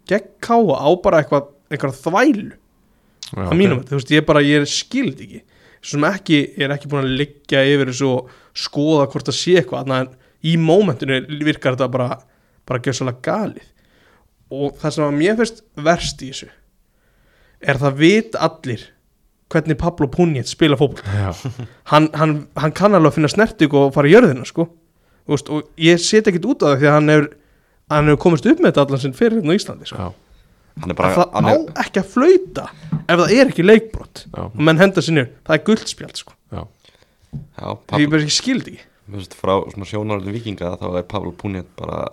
[0.10, 2.52] gegn káa á bara eitthvað einhverja þvælu.
[3.32, 5.44] Já að mínum, þú veist, ég bara, ég skild ekki.
[5.82, 9.53] Sem ekki, ég er ekki búin að liggja yfir þessu og skoða hvort það sé
[9.61, 10.15] eitthvað að
[10.45, 12.18] í mómentinu virkar þetta bara,
[12.68, 13.69] bara gjössalega galið.
[14.52, 16.49] Og það sem að mér finnst verst í þessu
[17.61, 18.84] er það vit allir
[19.52, 21.32] hvernig Pablo Punjet spila Já,
[21.91, 24.68] hann, hann, hann kann alveg að finna snerting og fara í jörðina sko
[25.26, 27.30] Þú veist, og ég set ekkit út af það því að hann hefur
[27.91, 29.98] hann hefur komist upp með þetta allan sinn fyrir hérna á Íslandi sko.
[29.98, 30.10] já,
[30.81, 32.68] hann er að bara það á er, ekki að flauta
[33.02, 36.35] ef það er ekki leikbrot já, og menn henda niður, það er guldspjald sko.
[36.56, 38.77] já, já, því ég bara ekki skildi
[39.35, 42.06] frá svona sjónaröldum vikinga þá er Pablo Puniet bara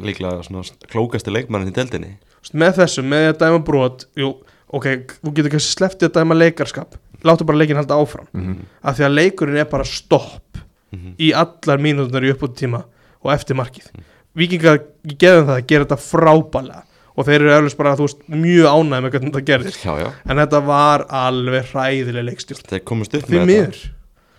[0.00, 4.28] líklega svona klókasti leikmannin í deldinni Þú veist, með þessu, með að dæma brot jú,
[4.76, 4.86] ok,
[5.20, 8.28] þú getur kannski sleftið að dæma leikarskap láttu bara leikin halda áfram.
[8.32, 10.60] Mhm, af því að leikurinn er bara stopp
[10.92, 11.16] Mhm.
[11.18, 12.84] í allar mínútunar í uppbúttíma
[13.24, 13.90] og eftir markið.
[14.36, 16.82] Vikingar geðum það að gera þetta frábælega
[17.16, 19.84] og þeir eru eflust bara þú veist, mjög ánægð með hvernig þetta gerðist.
[19.84, 22.66] Já, já, en þetta var alveg hræðileg leikstjórn.
[22.68, 23.92] Þeir komast upp með þetta.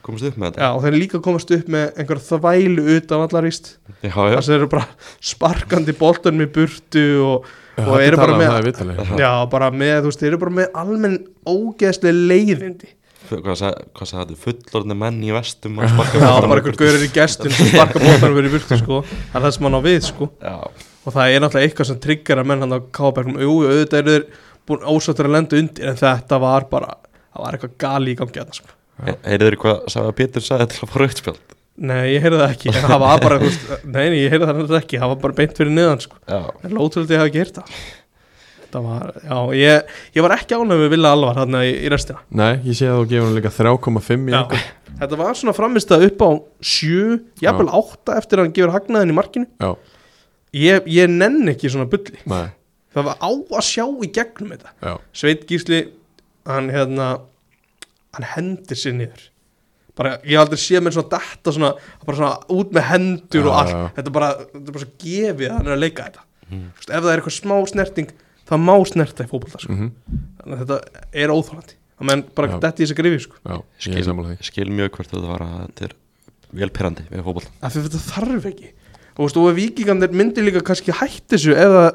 [0.08, 3.66] Komast upp með Já, þetta og þeir líka komast upp með einhver þvælu utan allarist
[4.00, 4.86] já, já, þar sem þeir eru bara
[5.32, 7.50] sparkandi boltanum í burtu og,
[7.84, 11.18] og eru bara um með já, bara með, þú veist, þeir eru bara með almenn
[11.44, 12.94] ógeðslega leiðindi
[13.30, 18.02] hvað sagði þetta, fullorðni menn í vestum Já, bara einhver gaurir í gestin sem sparka
[18.04, 19.02] boltanum verið í burtu, sko.
[19.08, 20.30] Það er það sem hann á við, sko.
[20.44, 20.56] Já,
[21.08, 24.16] og það er náttúrulega eitthvað sem trigger að menn hann á kábergnum, jú, auðvitað eru
[24.16, 24.26] þeir
[24.68, 28.42] búin ósáttur að lenda undir, en þetta var bara það var eitthvað gali í gangi
[28.42, 28.74] að það, sko.
[29.08, 32.40] He- heyrðu þeir hvað sagði að Pétur sagði til að fá rautspjald Nei, ég heyrði
[32.42, 33.36] það ekki, það bara,
[33.86, 36.18] nei, ég heyrði það ekki, það var bara beint fyrir niðan, sko
[38.76, 42.20] var, já, ég, ég var ekki ánægð með Villa Alvar þarna í, í restina.
[42.30, 44.40] Nei, ég sé að þú gefur hann líka 3,5 í Já.
[44.42, 44.66] einhver
[44.98, 46.30] Þetta var svona framist að upp á
[46.66, 49.48] sjö, jafnvel átta eftir að hann gefur hagnaðin í markinu.
[49.62, 49.70] Já,
[50.58, 52.18] ég, ég nenn ekki svona bulli.
[52.26, 52.48] Nei,
[52.98, 54.72] Það var á að sjá í gegnum þetta.
[54.82, 55.82] Já, Sveit Gísli,
[56.50, 57.10] hann hérna
[58.18, 59.28] hann hendir sér niður.
[59.98, 61.70] Bara, ég aldrei séð mér svona detta svona,
[62.06, 63.84] bara svona út með hendur og Já, allt, já.
[63.98, 66.26] þetta er bara, þetta bara svo gefið að hann er að leika þetta.
[66.48, 68.12] Þú veist, ef það er eitthvað smá snerting
[68.48, 69.74] það má snerta í fótbolta sko.
[69.74, 69.92] mhm,
[70.42, 72.60] þannig að þetta er óþólandi að menn bara Já.
[72.68, 73.36] detti í þess að grifi sko.
[73.42, 75.96] Já, skil, skil mjög hvert þetta var að þetta er
[76.62, 77.24] vel pyrrandi við
[77.74, 78.70] því þetta þarf ekki.
[79.18, 81.88] Og þú veist, og ef vikingarnir myndir líka kannski hætti þessu eða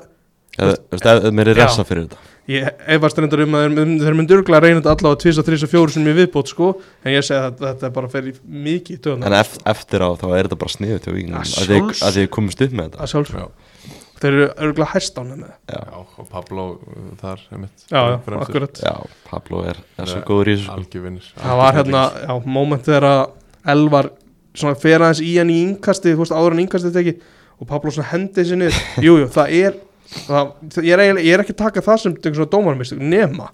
[0.58, 1.64] eða mér er Já.
[1.64, 2.28] ressa fyrir þetta.
[2.50, 2.66] Ég
[2.96, 5.92] efast reyndar um að þeir, mynd- þeir myndir örgulega reyna þetta allavega 2, 3, 4
[5.94, 6.72] sem ég viðbót sko.
[7.06, 8.32] En ég segi að þetta er bara að fer í
[8.66, 12.18] mikið en töðan ef, eftir á þá er þetta bara sniðu til vikingum Að að
[12.18, 12.98] þið að komist upp með þetta.
[12.98, 13.12] að
[14.22, 16.64] þeir eru örgulega hæst ánum með það já, já og Pablo
[17.20, 18.82] þar er mitt já, já, akkurat.
[18.82, 18.94] Já
[19.28, 20.76] Pablo er, er svo góður í þessu sko.
[20.78, 23.22] Algjörvinnir það var hérna, já, moment þegar að
[23.72, 24.10] Elvar
[24.58, 27.16] svona fer aðeins í hann í innkasti þú veist, áður en innkastið teki
[27.62, 28.80] og Pablo svona hendið sér niður.
[29.06, 29.76] Jú, jú, það er
[30.12, 33.52] það, ég, er ég er ekki að taka það sem einhvern svona dómarmist nema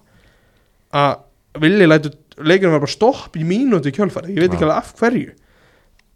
[0.96, 4.78] að vilji lætu leikinu var bara stopp í mínúti í kjölfari ég veit ekki alveg
[4.78, 5.32] af hverju.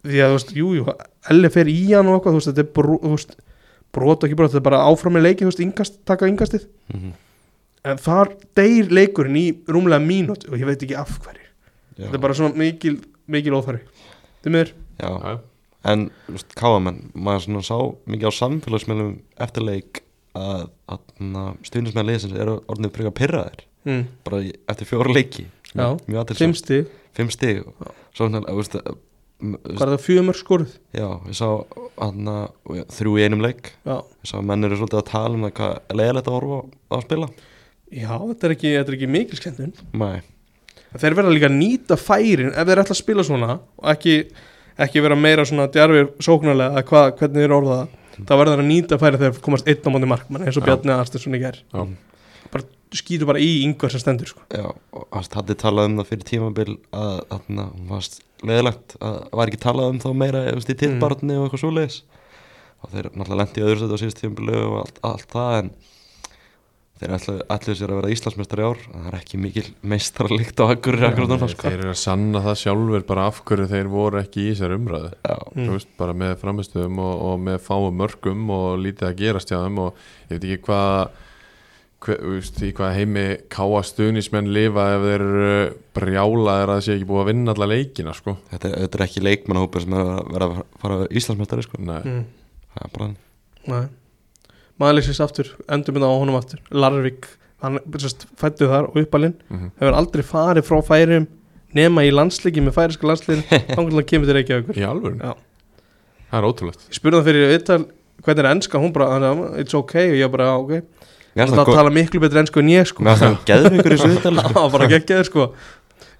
[0.03, 0.85] Því að þú veist, jú, jú,
[1.31, 3.37] Elli fer í hann og eitthvað, þú veist, þetta er brú, þú veist,
[3.93, 6.67] brot og ekki brot, þetta er bara áfram með leikin, þú veist, ingast, taka ingastið.
[6.93, 7.13] Mhm.
[7.83, 11.49] en þar deyr leikurinn í rúmlega mínúti og ég veit ekki af hverju.
[11.97, 13.81] Þetta er bara svona mikil, mikil óþæri
[14.45, 14.71] þið miður?
[15.03, 15.33] Já, Já,
[15.91, 16.05] en
[16.55, 19.13] káamenn, maður svona sá mikið á samfélagsmiðlum
[19.43, 20.03] eftir leik
[20.39, 21.01] að, að
[21.67, 24.05] stuðnismenn liðsins eru orðinu frekar pyrraðir mm.
[24.27, 24.43] bara
[24.73, 25.49] eftir fjóra leiki.
[25.73, 28.97] Já, mjög aðtil fimm stig, fimm svo svona, þú
[29.43, 31.47] hvað er það fjögumör skoruð já, ég sá
[32.03, 32.37] aðna,
[32.95, 33.73] þrjú í einum leik.
[33.87, 33.97] Já.
[34.03, 37.03] ég sá að menn eru svolítið að tala um hvað leiðilegt að horfa á að
[37.07, 37.31] spila.
[37.93, 39.75] Já, þetta er ekki, þetta er ekki mikil skemmtun.
[40.03, 40.23] Nei,
[40.95, 44.17] þeir verða líka að nýta færin ef þeir ætla að spila svona og ekki,
[44.87, 47.99] ekki vera meira svona djarfir sóknarlega hvað, hvernig þeir orða það.
[48.13, 50.67] Þá verða þeir að nýta færi þegar komast einn á móti markmann eins og.
[50.67, 51.63] Bjarni Aðarstinsson í bara
[52.99, 54.43] skýtu bara í yngvar sem stendur sko.
[54.53, 59.53] já, og það haddi talað um það fyrir tímabil að þarna varst leiðilegt að var
[59.53, 62.03] ekki talað um þá meira veist, í tilbarni og eitthvað svoleiðis
[62.83, 65.73] og þeir náttúrulega lendi í öðru sæti á síðust tímabilu og allt, allt það en
[67.03, 70.65] þeir ætlu, ætlu sér að vera Íslandsmeistari í ár það er ekki mikil meistaralikt á
[70.71, 71.67] akkurir akkurat núna sko.
[71.67, 75.11] þeir eru að sanna það sjálfur bara af hverju þeir voru ekki í þessar umræðu
[75.53, 75.67] Mm.
[75.75, 79.81] veist, bara með framistöðum og, og með fáum mörgum og lítið að gerast hjá þeim
[79.83, 79.99] og
[80.31, 81.11] ég veit ekki hvað
[82.03, 85.25] hver, þú veist, í hvað heimi káa stuðnismenn lifa ef þeir
[85.97, 88.37] brjálaðir að það sé ekki búið að vinna alla leikina sko.
[88.53, 91.67] þetta, er- þetta er ekki leikmannahópur sem er að vera að fara að vera Íslandsmeistari
[91.67, 91.81] sko.
[91.83, 92.25] Nei, mm.
[92.75, 93.23] það er bara þannig.
[93.73, 93.85] Nei.
[94.83, 96.61] Maðurleysins aftur, endur minna á honum aftur.
[96.75, 97.29] Larvik,
[97.63, 97.79] hann
[98.41, 101.29] fættu þar og uppalinn, mhm, hefur aldrei farið frá færum
[101.77, 103.45] nema í landsleiki með færiska landsliðin
[103.77, 104.81] þannig að kemur til Reykjavíkur.
[104.81, 105.37] Í alvöru, Já.
[106.33, 106.83] það er ótrúlegt.
[106.91, 107.79] Ég spurði það fyrir viðtal
[108.23, 110.83] hvernig er enska, hún bara, "Ah, it's ok og ég bara, "Ah, ok,
[111.37, 113.05] það það tala miklu betur ensku en ég sko.
[113.07, 114.61] Mér það geðveikur í þessu viðtali það sko.
[114.61, 115.47] var bara geggjaður sko.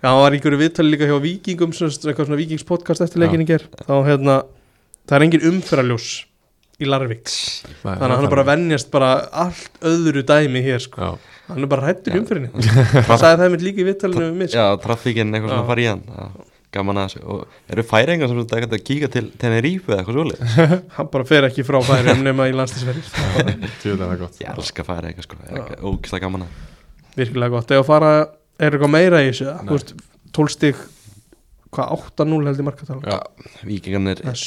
[0.03, 3.67] Já, hann var einhverju viðtali líka hjá Víkingum svona, eitthvað svona Víkingspodcast eftir leikinni ger
[3.87, 4.37] þá hérna,
[5.07, 6.09] það er engin umferðarljós
[6.83, 7.31] í Larvik.
[7.85, 9.11] Þannig að hann er bara að venjast bara
[9.45, 10.99] allt öðru dæmi hér sko.
[10.99, 12.73] Já, hann er bara hættur í umferðinni.
[13.11, 14.59] Það sagði það mitt líka í viðtalinu við mig sko.
[14.59, 17.23] Já, traffíkinn eitthvað svona fara í hann Gaman að þessu.
[17.29, 20.55] Og eru færingar sem þetta ekkert að kíka til Tenerife eða eitthvað svoleið
[20.97, 22.55] hann bara fer ekki frá færum nema í
[24.15, 24.39] er gott.
[24.41, 25.37] Ég elska færingar sko.
[25.53, 26.61] Er ógislega gaman að
[27.19, 28.13] virkilega gott, eða fara
[28.63, 29.67] er eitthvað meira í þessu, Nei.
[29.69, 29.91] þú veist
[30.33, 30.79] 12 stig,
[31.77, 33.19] hvað 8-0 held ég markatala Já,
[33.69, 34.47] Víkingarnir Þess,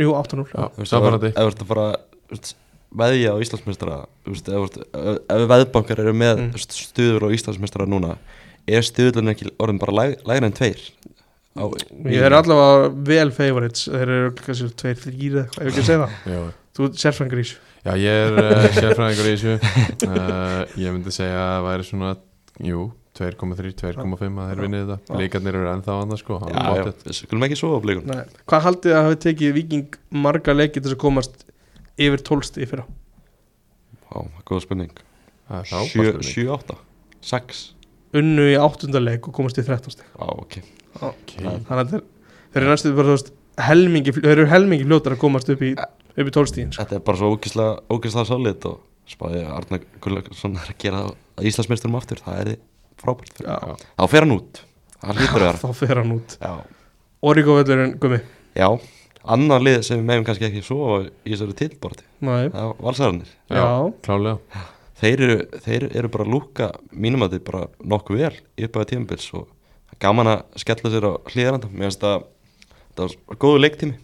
[0.00, 2.54] jú 8-0 já, Þú veist, það var þetta Ef þú ert að
[2.96, 6.64] veðja á Íslandsmeistara þú veist, ef, veðbankar eru með Mm.
[6.64, 8.14] stuður á Íslandsmeistara núna
[8.66, 10.80] er stuðurinn ekki orðin bara læg, lægra en tveir
[11.56, 11.64] á,
[12.12, 13.86] ég er allavega vel favorites.
[13.90, 16.42] Þeir eru kannski tveir, þrýr ef ekki að segja það Já,
[16.76, 17.58] þú er sérfrangur í þessu.
[17.86, 19.58] Já, ég er uh, sérfræðingur í þessu.
[20.06, 22.14] Uh, Ég myndi segja að það væri svona
[22.66, 24.96] Jú, 2,3, 2,5 að þeir vinnið þetta.
[25.06, 25.18] Já.
[25.20, 26.38] Líkarnir eru ennþá annað sko
[27.16, 28.22] skulum ekki svo á blíkun Nei.
[28.48, 31.46] hvað haldið að hafi tekið viking marga leiki til þess að komast
[32.00, 34.18] yfir 12 stig fyrir á
[34.48, 34.88] góða
[35.46, 36.78] Það frábært 7-8
[37.30, 37.62] 6
[38.16, 40.08] unnu í áttundaleik og komast í 13 stig.
[40.10, 40.58] Já, ok
[41.00, 41.44] okay.
[41.68, 42.04] þannig að þeir,
[42.52, 43.32] þeir eru næstu bara veist
[43.66, 46.84] helmingi, þeir eru helmingi fljótar að komast upp í, upp í 12 stíðin sko.
[46.84, 47.32] Þetta er bara svo
[47.96, 52.20] ógislega solid og spáði að Arna Gullarsson er að gera að Íslandsmeisturum aftur.
[52.24, 52.52] Það er
[53.00, 53.56] frábært Já.
[53.96, 54.62] þá fer hann út.
[55.06, 56.36] Þá fer hann út.
[56.40, 56.54] Já,
[57.26, 58.20] Origo völlurinn, gummi?
[58.56, 58.68] Já.
[59.26, 63.30] annar lið sem við meðum kannski ekki svo í þessari tilborti valsararnir.
[63.50, 63.70] Já, Já.
[64.06, 64.62] klálega.
[64.96, 68.88] Þeir eru, þeir eru bara að lúka mínum að þið bara nokkuð vel í uppæða
[68.92, 69.48] tímabils og
[70.02, 72.26] gaman að skella sér á hlýðaranda mér finnst að
[72.96, 73.98] það var góðu leiktími.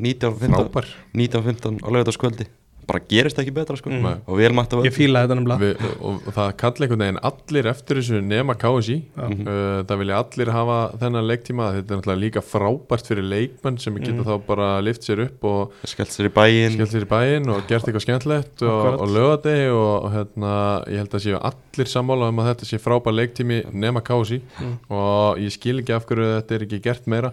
[0.00, 0.86] 19.15 Frábær.
[1.12, 2.46] 19.15 á lögataskvöldi
[2.88, 3.90] bara gerist ekki betra sko.
[3.90, 4.06] Mm.
[4.26, 5.60] og vel mætt að Ég fíla þetta nefnilega.
[5.60, 9.26] Við, og, og það kalli einhvern veginn allir eftir þessu nema KSI Já.
[9.26, 11.68] uh, það vilja allir hafa þennan leiktíma.
[11.76, 14.24] Þetta er náttúrulega líka frábært fyrir leikmenn sem geta Mm.
[14.26, 16.32] þá bara lift sér upp og skellt sér í
[16.74, 20.52] skellt sér í bæinn og gert eitthvað skemmtlegt og, og lögadegi og, og hérna,
[20.90, 24.74] ég held að séu allir sammála um að þetta sé frábær leiktími nema KSI Mm.
[24.92, 27.30] og ég skil ekki af hverju þetta er ekki gert meira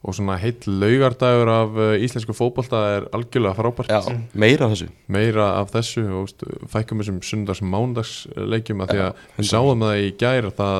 [0.00, 3.90] og svona heitt laugardagur af uh, íslensku fótbolta er algjörlega frábært.
[3.92, 4.88] Já, meira af þessu.
[5.12, 6.32] Meira af þessu og
[6.72, 10.78] fækkum þessum sundags mándags leikjum að því að við sáum það í gær að það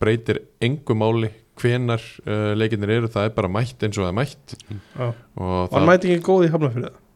[0.00, 1.30] breytir engu máli
[1.60, 4.56] hvenar uh, leikinnir eru, það er bara mætt eins og það er mætt.
[4.70, 5.06] Já.
[5.06, 6.92] og Var það, mæti ekki góð í hafnafyrða?
[6.94, 7.09] Það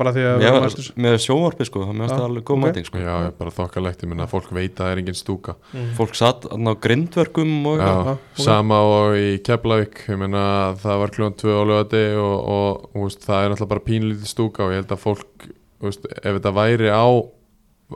[0.00, 2.62] bara því að varum mættir- með sjónvarpi sko, það meðast Já, það alveg góð ok.
[2.66, 5.54] mæting sko já, bara þokkalegt, ég minna að fólk veit að það er engin stúka
[5.74, 5.90] Mm.
[5.96, 8.18] fólk satt þarna á grindverkum og já, eitthvað.
[8.18, 8.44] já, ok.
[8.44, 10.44] sama og í Keflavík ég meina
[10.76, 14.26] það var kljóðan tvö á lögati og, og, og veist, það er náttúrulega bara pínlítið
[14.34, 15.48] stúka og ég held að fólk
[15.80, 17.06] veist, ef þetta væri á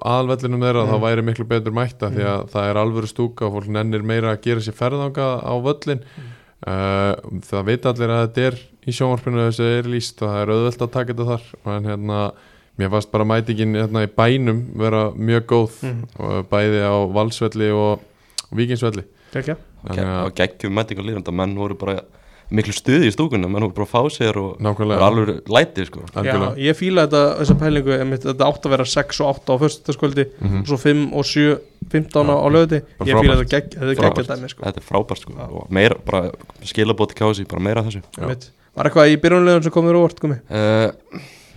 [0.03, 0.91] aðalvellinum þeirra Mm.
[0.91, 4.33] þá væri miklu betur mætta því að það er alvöru stúka og fólk nennir meira
[4.35, 6.01] að gera sér ferðanga á völlin
[6.67, 7.15] uh,
[7.47, 8.57] það veit allir að þetta er
[8.87, 12.19] í sjónvarpinu þessi er líst og það er auðvelt að taka þetta þar en hérna
[12.79, 16.03] mér fannst bara mætingin hérna í bænum vera mjög góð Mm.
[16.19, 18.01] og bæði á valsvelli og,
[18.55, 19.05] og.
[19.85, 22.01] Þannig að- og geggjum mæting og líðan menn voru bara
[22.55, 24.99] miklu stuði í stúkunum menn voru bara að fá sér og það nákvæmlega.
[25.01, 26.01] var alveg læti sko.
[26.15, 26.35] Já,
[26.69, 30.25] ég fíla þetta, þessa pælingu einmitt, þetta átt að vera 6 og 8 á föstudagskvöldi
[30.41, 30.59] Mhm.
[30.61, 31.59] og svo 5 og 7
[31.91, 32.37] 15 á,
[32.99, 33.45] bara ég fíla frábært.
[33.45, 34.63] þetta gegg, þetta er dæmi sko.
[34.65, 35.33] þetta er frábært sko.
[35.61, 36.31] Og meira, bara
[36.63, 38.03] skilabóti kási, bara meira af þessu.
[38.75, 40.35] Var eitthvað í byrjunlegun sem komið úr óvart komi?
[40.51, 40.91] uh,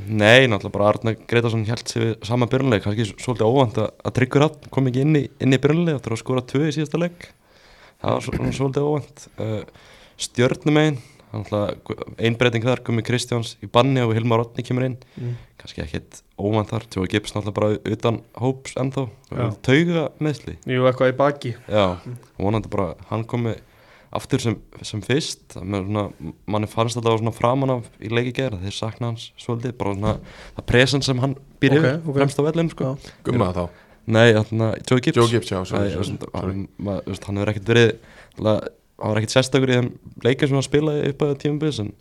[0.07, 4.45] nei, náttúrulega bara Arna Gretarsson held sér við sama byrjunleik kannski svolítið óvænt að, tryggur
[4.45, 7.29] átt kom ekki inn í, inn í byrjunleik eftir að skora tvö í síðasta leik.
[7.97, 9.27] Það var svo- svolítið óvænt.
[9.39, 9.63] Uh,
[10.18, 10.98] stjörnumegin
[12.18, 14.98] einbreyting þar, Gummi Kristjáns í banni og Hilmar Otni kemur inn.
[15.19, 15.34] Mm.
[15.60, 19.07] kannski ekkit óvænt þar, Tjói Gibbs náttúrulega bara utan hóps ennþá,
[19.65, 21.56] tauga meðsli Jú, eitthvað í baki.
[21.68, 21.98] Já,
[22.39, 23.56] vonandi bara hann komi
[24.18, 24.56] aftur sem,
[24.88, 25.57] sem fyrst.
[25.60, 30.15] Manni fannst þetta svona framan af í leiki gera, þeir sakna hans svolítið, bara svona
[30.56, 32.15] það present sem hann býr Ok, yfir ok.
[32.22, 32.94] fremst á vellinu sko.
[32.95, 33.11] Já.
[33.27, 33.68] Gumma þá,
[34.07, 34.30] Nei,
[34.88, 35.18] Joe Gibbs.
[35.19, 37.89] Joe Gibbs, já, veist, hann hefur ekkert verið
[38.97, 39.89] hann var ekkert sérstakur í þeim
[40.25, 41.91] leikir sem hann spilaði upp að tímabils en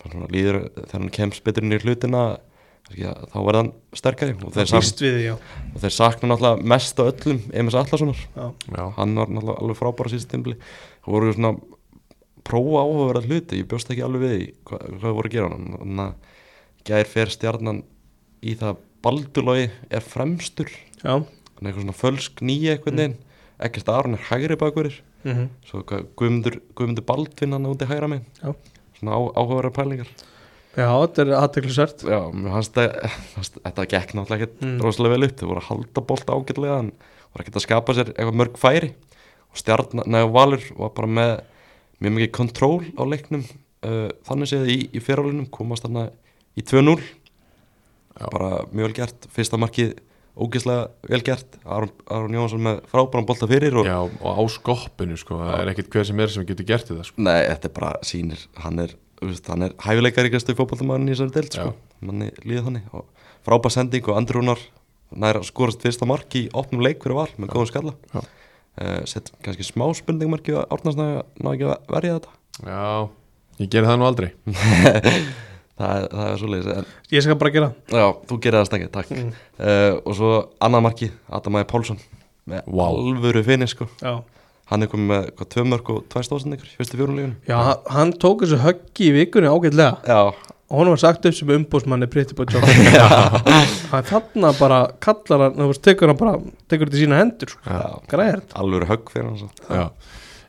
[0.00, 2.24] bara svona líður þegar hann kemst betur inn í hlutina
[2.84, 4.34] þá verða hann sterkari.
[4.44, 5.38] Og þeir,
[5.80, 10.58] þeir sakna náttúrulega mest á öllum Emis Allarssonar hann var náttúrulega alveg frábæra síðust tímbili
[10.60, 11.54] það voru svona
[12.44, 15.48] prófa áhugaverða hluti, ég bjóst ekki alveg við því hvað, hvað það voru að gera.
[15.54, 17.80] Hann þannig að gær fer stjarnan
[18.44, 20.68] í það baldurlógi er fremstur.
[21.08, 21.24] Er
[21.70, 23.16] eitthvað svona fölsk nýja eitthvað neginn
[23.64, 28.08] ekkert Aron er hægri bakverður Mm svo hvað, Guðmundur, Guðmundur Baldvin hann úti hægra
[28.42, 28.54] Já.
[28.98, 30.08] svona á, áhugaverða pælingar.
[30.74, 32.18] Já, þetta er aðteklisvert já,
[33.62, 34.78] þetta gekk náttúrulega ekkert Mm.
[34.82, 35.36] rosalega vel upp.
[35.38, 36.92] Þau voru að halda bolt ágætlega en
[37.32, 38.94] voru ekkert að skapa sér eitthvað mörg færi.
[39.50, 41.40] Og stjarnan, neða Valur var bara með
[42.02, 43.44] mjög mikið kontról á leiknum.
[43.84, 46.08] Uh, þannig séð í, í fyrirálunum komast þarna
[46.56, 48.28] í 2-0 Já.
[48.32, 49.26] bara mjög vel gert.
[49.30, 49.94] Fyrsta markið
[50.34, 51.58] ógeðslega vel gert.
[51.64, 55.90] Aron, Jónsson með frábæran bolta fyrir og já, og á skoppinu sko, það er ekkert
[55.94, 57.24] hver sem er sem getur gert þetta sko.
[57.24, 58.46] Nei, þetta er bara sýnir.
[58.64, 61.68] Hann er, hann er hæfileikaríkastu fótballtamaðurinn í þessari deild sko.
[62.04, 62.88] manni líða þannig.
[62.98, 64.62] Og frábær sending og Andrúnar
[65.14, 67.94] nær að skorast fyrsta mark í opnum leik fyrir val með góðum skalla.
[68.74, 72.32] Uh, sett kannski smá spurningmarki að Árnarsnæði ná ekki að verja þetta?
[72.66, 72.86] Já,
[73.60, 74.30] ég gerði það nú aldrei
[75.78, 77.98] það, er- það er svo leiðis en Ég skal bara gera það.
[77.98, 79.10] já, þú gerir það stengið, takk.
[79.10, 79.32] Mm.
[79.58, 80.30] uh, og svo
[80.68, 82.00] annað marki, Adam Æði Pálsson
[82.50, 82.84] með Vá.
[82.88, 83.86] alvöru finni sko.
[84.02, 84.14] Já,
[84.70, 87.58] hann er komið með hvað, tvö mörg og tvær stóðsendingur í fyrstu fjórunleikinu já
[87.94, 89.98] hann, tók þessu höggi í vikunni ágætlega.
[90.08, 90.20] Já,
[90.70, 95.66] og hann var sagt upp sem umbúsmanni Pretty Boy Job hann þarna bara kallar hann,
[95.68, 96.38] veist, tekur hann bara
[96.70, 97.60] tekur þetta í sína hendur, sko.
[97.68, 99.88] já, græðir alvöru högg fyrir hann já,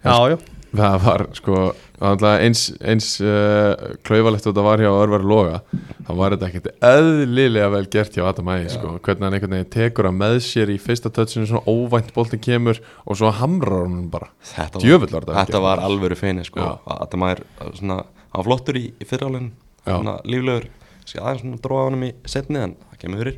[0.06, 0.38] Já, já,
[0.80, 1.57] það var sko
[2.35, 3.73] eins, eins uh,
[4.06, 5.60] klaufalegt og þetta var hjá Örvar Loga
[6.06, 9.72] þá var þetta ekkert eðlilega vel gert hjá Adam Ægi sko, hvernig hann einhvern veginn
[9.76, 14.10] tekur að með sér í fyrsta touchinu svona óvænt boltin kemur og svo hamrar hann
[14.14, 14.31] bara.
[14.52, 16.61] Þetta var, Djöfull var þetta þetta var alvöru feini sko.
[16.61, 16.97] Já.
[17.06, 17.45] Þetta maður
[17.80, 20.69] svona, hann var flottur í, í svona líflegur.
[21.06, 23.35] Aðeins svona dróða honum í setni en það kemur fyrir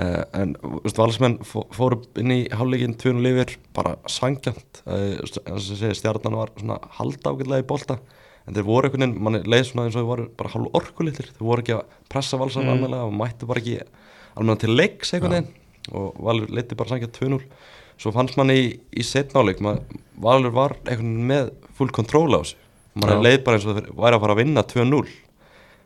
[0.00, 0.54] uh, en
[0.96, 5.20] valsmenn fó- fóru inn í hálfleikin tvunum lifir bara sangjant uh,
[5.60, 7.98] segja stjarnan var svona halda ágætlega í bolta
[8.46, 11.28] en þeir voru einhvern veginn, manni leið svona eins og þeir voru bara hálf orkulitlir,
[11.36, 12.72] þeir voru ekki að pressa valsar Mm.
[12.74, 13.76] alveg og mættu bara ekki
[14.34, 15.52] alveg til leiks einhvern veginn.
[15.92, 17.38] Og Valur leiti bara sangjant 2-0
[18.02, 18.66] svo fannst manni í,
[18.98, 19.60] í setnáleik
[20.22, 22.56] Valur var einhvern veginn með full kontról á þessu.
[22.98, 23.22] Manni Já.
[23.28, 25.14] leið bara eins og þeir væri að fara að vinna 2-0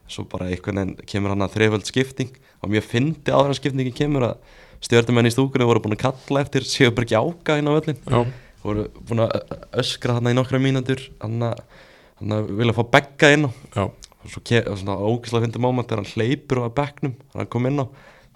[0.08, 2.30] svo bara einhvern veginn kemur hann að þreiföld skipting
[2.62, 4.36] og mér fyndi áður en skiptingin kemur að
[4.86, 8.20] stjórnumenn í stúkunni voru búin að kalla eftir Sigurbergi Áka inn á völlin Já,
[8.62, 9.38] voru búin að
[9.82, 11.62] öskra hann í nokkra mínútur hann að,
[12.38, 13.50] að vilja fá begga inn á.
[13.76, 16.68] Já, og svo ke- og svona ógislega fyndi moment þegar hann hleypur á
[17.32, 17.86] þegar hann kom inn á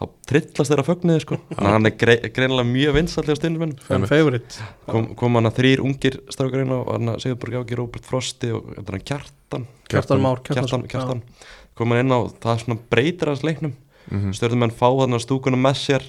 [0.01, 1.37] þá trillast þeirra fögnuði sko.
[1.59, 2.95] Að hann er grei, greinilega mjög
[3.37, 4.63] stundum Fan favorite.
[4.89, 8.09] Kom, kom hann að þrýr ungir strákar inn á og hann að Sigurberg Áki, Róbert
[8.09, 9.67] Frosti og hann Kjartan.
[9.93, 11.40] Kjartan Már Kjartan, Kjartan kom
[11.87, 13.75] hann inn á það svona breytir hans leiknum.
[14.11, 16.07] Mhm, stjórnumenn fá þarna stúkunum með sér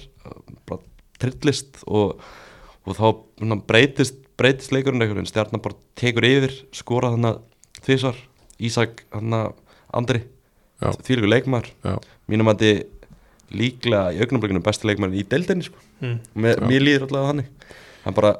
[0.66, 0.82] bara
[1.22, 2.20] trillist og,
[2.86, 3.06] og þá
[3.38, 7.36] svona, breytist breytist leikurinn einhvern veginn, stjarnan bara tekur yfir skora þarna
[7.82, 8.18] tvisar
[8.62, 9.34] Ísak hann
[9.92, 10.22] Andri
[10.82, 10.90] Já.
[11.02, 11.70] þvílíkur leikmaður.
[11.84, 11.96] Já,
[12.30, 12.82] mínum að þið
[13.52, 15.82] líklega í augnablikinu besti leikmaður í deildinni sko.
[16.00, 16.14] mm.
[16.34, 17.50] Mér, líður alltaf þannig.
[18.02, 18.32] Hann bara,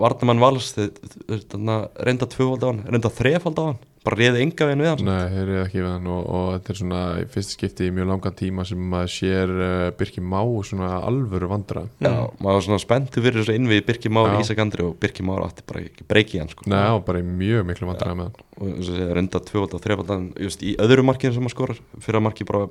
[0.00, 1.76] varnamann vals þið, þið, þið,
[2.08, 5.24] reynda tvöfald á hann reynda þrefald á hann, bara réði enga veginn við hann nei,
[5.34, 8.08] þeir eru ekki við hann og, og þetta er svona í fyrst skipti í mjög
[8.08, 12.80] langan tíma sem maður sér uh, Birki Má svona alvöru vandra Já, maður var svona
[12.80, 14.40] spenntu fyrir þessu innvið Birki Már, Já.
[14.46, 16.64] Ísak Andri og Birki Már átti bara ekki breyki hann sko.
[16.70, 19.76] Nei, já, bara í mjög miklu vandra með hann og þess að segja reynda tvöfald
[19.76, 22.66] og þrefald just í öðru markinu sem hann skorar fyrir að marki bara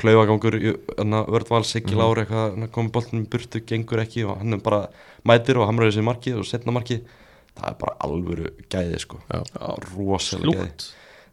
[0.00, 0.56] klaufagangur
[1.28, 2.26] vörð Siggi Mhm.
[2.30, 4.88] Hann komið boltinum í burtu, gengur ekki og hann er bara
[5.26, 7.02] mætir og hamraði sér markið og setna markið
[7.58, 9.20] það er bara alvöru gæði sko.
[9.96, 10.88] Rosalega gæði.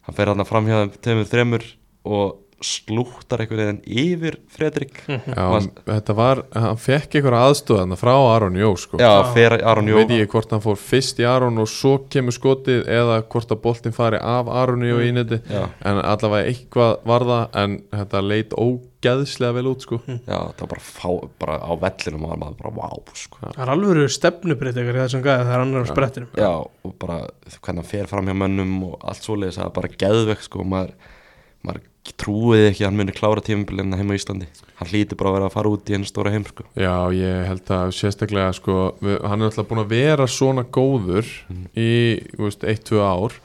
[0.08, 1.66] Hann fer hann fram hjá þeim tveimur þremur
[2.08, 8.12] og slúttar einhvern veginn yfir Fredrik já Var- þetta var, hann fekk einhver aðstöðan frá
[8.34, 8.98] Aron Jó sko.
[8.98, 10.00] Já, fer Aron Jó.
[10.00, 13.60] veit ég hvort hann fór fyrst í Aron og svo kemur skotið eða hvort að
[13.62, 18.22] boltin fari af Aroni og í neti já, en allavega eitthvað var það en þetta
[18.26, 20.00] leit ógeðslega vel út sko.
[20.08, 23.38] Já, það var bara, fá, bara á vellinum og maður bara vá sko.
[23.54, 26.32] Það er alveg stefnubreytt ykkur í þessum gæði hann er á sprettinum.
[26.34, 27.20] Já, og bara
[27.62, 30.92] hvernig hann fer fram hjá mönnum og allt svoleiðis það er bara geðvegt sko, maður,
[31.62, 31.86] maður
[32.18, 34.48] trúið ekki að hann muni klára tímabilið heima í Íslandi.
[34.78, 36.66] Hann hlýtur bara að vera að fara út í einu stóra heim sko.
[36.78, 41.30] Já, ég held að sérstaklega sko, við, hann er alltaf búin að vera svona góður
[41.74, 41.92] í,
[42.38, 43.38] veist, eitt, tvö ár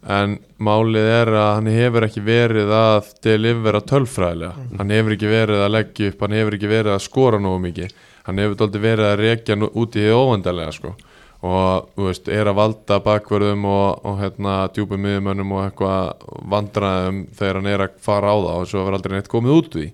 [0.00, 5.64] en málið er að hann hefur ekki verið að delivera tölfræðilega, hann hefur ekki verið
[5.66, 7.92] að leggja upp, hann hefur ekki verið að skora nógu mikið,
[8.24, 10.94] hann hefur dálítið verið að rekja út í því óvandarlega sko
[11.40, 17.58] og veist, er að valda bakverðum og, og hérna djúpum miðumönnum og eitthvað vandræðum þegar
[17.60, 19.86] hann er að fara á það og svo verður aldrei neitt komið út því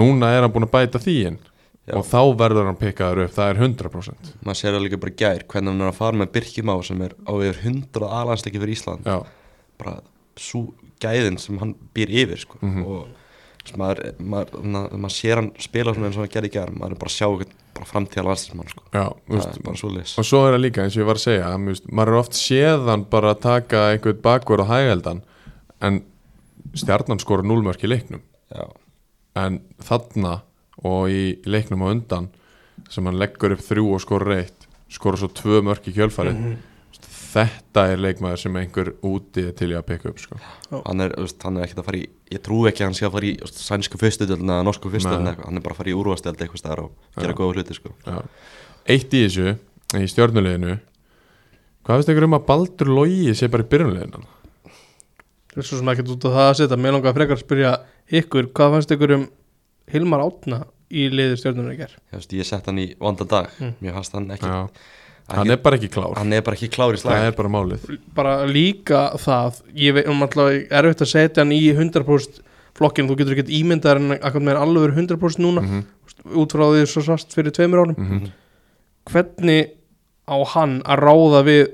[0.00, 1.38] núna er hann búin að bæta því inn
[1.86, 1.94] Já.
[2.00, 5.70] og þá verður hann pikkaður upp, það er 100% maður sér líka bara gær hvernig
[5.70, 9.06] hann er að fara með Birkjum á sem er á yfir 100 alansleiki fyrir Ísland
[9.06, 9.20] já,
[9.78, 10.00] bara
[10.34, 10.64] svo
[10.98, 12.58] gæðin sem hann býr yfir sko.
[12.58, 12.82] Mhm.
[12.82, 13.06] og
[13.62, 16.96] þess, maður, maður, maður, maður sér hann spila svona eins og hann gerði gær maður
[16.96, 18.84] er bara að sjá eitthvað bara framtíða landslismann sko.
[20.20, 22.38] og svo er það líka eins og ég var að segja veist, maður er oft
[22.38, 25.22] séðan bara að taka einhvern bakverð og hægeldan
[25.86, 26.02] en
[26.76, 28.22] stjarnan skora núlmörk í leiknum.
[28.52, 28.66] Já,
[29.38, 30.40] en þarna
[30.84, 32.30] og í leiknum á undan
[32.92, 36.56] sem hann leggur upp þrjú og skora reitt skora svo tvö mörk í kjölfarið
[37.36, 40.38] þetta er leikmaður sem einhver úti er til í að pikka upp sko.
[40.72, 42.98] hann er, þú veist, hann er ekkert að fara í ég trú ekki að hann
[42.98, 45.42] sé að fara í sænsku fyrstudöldina eða norsku fyrstudöldina Nei.
[45.44, 47.92] hann er bara að fara í úrvasteld eitthvað staðar og gera góða hluti sko.
[48.06, 48.20] Já.
[48.96, 49.56] Eitt í þessu
[50.00, 50.76] í stjórnuleginu
[51.86, 54.24] hvað finnst ykkur um að Baldur Logi sé bara í byrjunleginu
[55.56, 57.70] Það er svo sem ekkert út á það að setja Mér langar frekar að spyrja
[58.20, 59.22] ykkur Hvað fannst ykkur um
[59.88, 60.58] Hilmar Átna
[60.90, 61.40] í liður
[62.12, 63.74] veist, ég sett hann í vonda dag Mm.
[63.80, 64.68] mér fannst hann ekki, Já,
[65.34, 66.14] hann er bara ekki klár.
[66.16, 67.86] Hann er bara ekki klár í það slag er bara málið.
[68.14, 72.42] Bara líka það Ég veit um alltaf erfitt að setja hann í 100%
[72.76, 75.64] flokkin Þú getur ekki ímyndað en akkur með alveg verið 100% núna.
[75.64, 75.84] Mm
[76.34, 77.96] út frá því svo sast fyrir tveimur árum.
[77.96, 78.30] -hmm.
[79.10, 79.70] hvernig
[80.26, 81.70] á hann að ráða við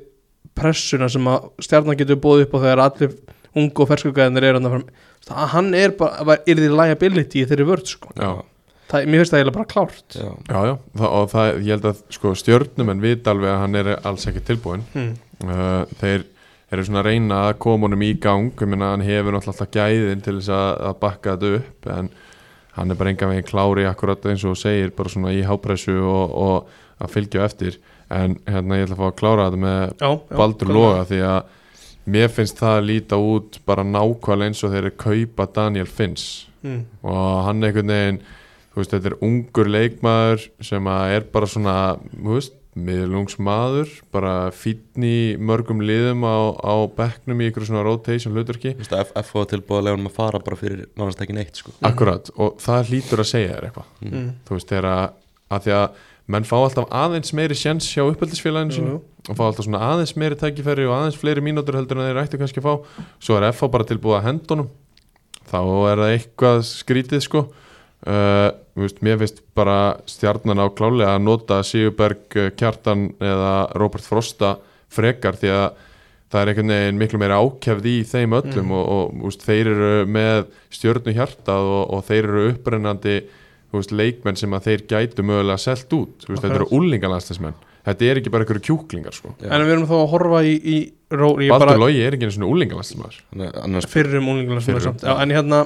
[0.55, 3.13] pressuna sem að stjarnan getur búið upp á þegar allir
[3.55, 4.85] ungu og ferskugæðinir eru hann fram?
[5.29, 8.11] Hann er bara, er því liability þeirri vörð sko.
[8.17, 8.45] Já,
[8.93, 10.17] það, mér finnst það eiginlega bara klárt.
[10.17, 10.75] Já, já, já.
[11.01, 14.27] Það, og það, ég held að sko, stjörnum en vita alveg að hann er alls
[14.31, 15.15] ekki tilbúin hmm.
[15.49, 16.27] uh, þeir
[16.73, 18.53] eru svona að reyna að koma honum í gang.
[18.57, 22.13] Ég meina hann hefur náttúrulega alltaf gæðin til þess að, að bakka þetta upp en
[22.79, 26.33] hann er bara enga veginn klári akkurat eins og segir bara svona í hápressu og,
[26.33, 27.81] og að fylgja eftir.
[28.13, 30.73] En hérna ég ætla að fá að klára þetta með já, já, Baldur.
[30.73, 31.59] Loga því að
[32.13, 36.31] mér finnst það að líta út bara nákvæmlega eins og þeir eru kaupa Daniel Finns.
[36.63, 36.85] Hmm.
[37.03, 38.19] og hann einhvern veginn
[38.81, 41.77] veist, þetta er ungur leikmaður sem að er bara svona
[42.17, 48.33] þú veist, miðlungsmaður bara fínn í mörgum liðum á, á bekknum í ykkur svona rotation
[48.33, 51.61] hlutverki Þú veist að FH tilbúið að hann að fara bara fyrir nánast ekki neitt
[51.61, 51.75] sko.
[51.85, 54.33] akkurat og það hlýtur að segja þér eitthvað Hmm.
[54.49, 55.05] þú veist, þegar að,
[55.53, 56.01] að því að
[56.33, 59.01] menn fá alltaf aðeins meiri sjens hjá sínu jú.
[59.29, 62.39] og fá alltaf svona aðeins meiri tækifæri og aðeins fleiri mínútur heldur en þeir ættu
[62.41, 64.71] kannski að fá svo er FH bara tilbúið að hendunum
[65.51, 65.61] þá
[65.93, 67.45] er það eitthvað skrítið sko
[68.07, 74.07] uh, veist, mér finnst bara stjarnan á klálega að nota Sigurberg, uh, Kjartan eða Robert
[74.07, 74.57] Frosta
[74.93, 75.67] frekar því að
[76.33, 78.73] það er einhvern veginn miklu meira ákjafð í þeim öllum Mm.
[78.73, 83.17] og, og veist, þeir eru með stjörnu hjartað og, og þeir eru upprennandi
[83.73, 86.79] veist, leikmenn sem að þeir gætu mögulega selt út, veist, þetta eru Akkurat.
[86.81, 89.33] úlingalandstismenn þetta er ekki bara einhverju kjúklingar sko.
[89.43, 89.49] Já.
[89.51, 90.77] En við erum þá að horfa í, í
[91.11, 92.51] ró, ég Baldur bara Logi er ekki einu svona
[94.63, 95.63] er Fyrrum, samt Já, En hérna,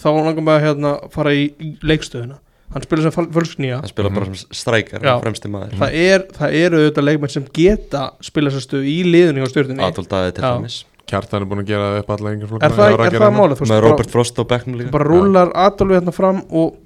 [0.00, 2.38] þá langar maður að hérna, fara í, í leikstöðuna
[2.70, 3.80] Hann spila sem fölsknýja.
[3.82, 4.34] Það spila bara Mhm.
[4.38, 5.14] sem strækar Já.
[5.20, 5.72] fremsti maður.
[5.80, 9.82] Það, er, það eru auðvitað leikmenn sem geta spila þessa stöðu í liðunni á stjórnunni
[9.82, 10.76] Adolf Daði til dæmis.
[11.10, 13.56] Kjartan er búin að gera það upp alla yngri Er það, er það málið?
[13.58, 14.90] Þú veist, með Robert Frost á bekknum líka.
[14.94, 16.76] Bara rúlar Adolfi hérna fram og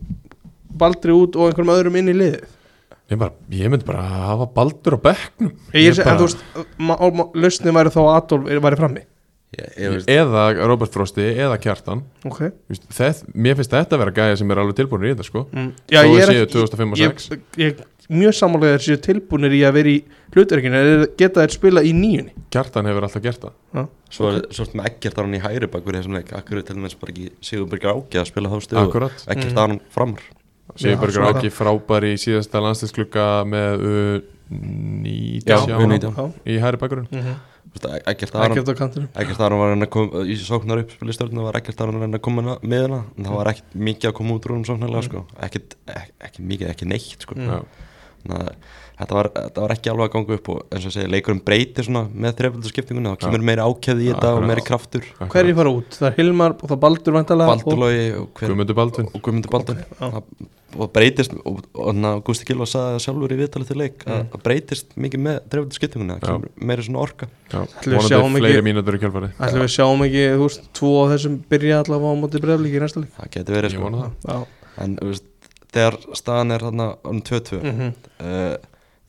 [0.74, 2.44] Baldri út og einhverjum öðrum inn í liðið.
[3.12, 5.52] Ég, bara, ég myndi bara hafa baldur á bekknum.
[5.76, 9.04] Ég, ég, bara, En þú veist, lausnin væri þá að Adolf væri frammi
[9.58, 12.02] ég, Eða Robert Frosti eða Kjartan.
[12.28, 12.40] Ok.
[12.70, 15.44] Vist, þess, Mér finnst þetta að vera gæja sem er alveg tilbúin í þetta sko.
[15.52, 15.72] Mm.
[15.92, 17.40] Já, ég er séu ekki 2005 og ég, 6.
[17.62, 19.98] ég, ég mjög sammálega þeir séu tilbúinir í að vera í
[20.34, 20.80] hlutverkinu.
[20.84, 23.54] Eða geta þeir spila í nýjunni Kjartan hefur alltaf gert það.
[23.74, 23.84] Já.
[24.14, 26.32] svo er svo er með Eggert Aron í hæri bakur í þessum leik.
[26.38, 29.08] Akkur er til dæmis bara ekki Sigurberg Áki að spila þá stöðu?
[29.26, 29.58] Eggert Mm.
[29.64, 30.22] Aron framar.
[30.76, 33.82] Sigurbergur svo er Áki frábær í síðasta landslisklukka með
[34.50, 36.12] U19 Já, já, U19.
[36.14, 36.24] Já.
[36.46, 37.08] í hæri bakgrunn
[37.74, 38.02] Mm.
[38.12, 38.54] Eggert Aron
[39.24, 42.20] Ekkert Aron var reyna að koma í sóknar upp spila stjórnum var Eggert Aron reyna
[42.20, 45.02] að koma með hana en það var ekkert mikið að koma út úr um sóknarlega
[45.08, 45.24] sko.
[45.48, 47.34] ekkert, ek, ekki mikið, ekki neitt sko.
[48.24, 48.54] Að
[48.98, 51.40] þetta var, þetta var ekki alveg að ganga upp og eins og ég segi, leikurinn
[51.44, 55.08] breytir svona með þrefaldarskiptinguna, þá kemur meiri ákjæði í þetta og meiri kraftur.
[55.34, 55.96] Hverju fara út?
[55.98, 59.08] Það er Hilmar og það er Baldur vantalega Baldurlógi og, hver- Guðmundur Baldvin.
[59.12, 59.82] og Guðmundur Baldvin.
[59.84, 60.10] Já.
[60.14, 64.00] Það- og breytist og, og, og Gusti Gilva sagði það sjálfur í viðtalið til leik
[64.08, 64.24] að Mm.
[64.32, 67.28] það breytist mikið með þrefaldarskiptinguna, það kemur meiri svona orka.
[67.52, 70.66] Já, Ætlum við sjáum vonandi fleiri mínútur í kjálfari Ætlum við sjáum ekki, þú veist,
[70.74, 74.08] tvo af þessum byrja allavega á móti breyflíki í næsta lík það getur verið sko.
[74.26, 74.46] það.
[74.82, 75.24] En þú veist,
[75.74, 77.90] þegar staðan er þarna um 2-2 mm
[78.22, 78.54] uh,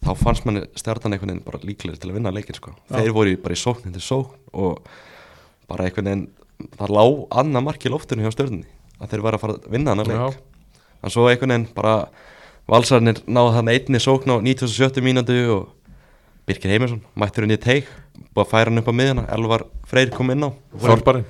[0.05, 2.75] þá fannst manni stjartan einhvern veginn bara líklegir til að vinna leikin sko.
[2.91, 4.83] Þeir voru bara í sókn til sókn og
[5.69, 6.25] bara einhvern veginn
[6.77, 7.03] það lá
[7.41, 8.69] annað mark í loftinu hjá stjörnunni
[8.99, 10.43] að þeir var að fara að vinna hann að leik Já.
[11.01, 11.95] en svo einhvern veginn bara
[12.69, 15.01] valsarnir náða þannig einni sókn á 97.
[15.05, 15.65] mínútu og
[16.45, 17.89] Birkir Heimisson mættur henni í teik
[18.35, 20.49] búið að færa hann upp á miðjana Elvar Freyr kom inn á
[20.85, 21.25] Þorparinn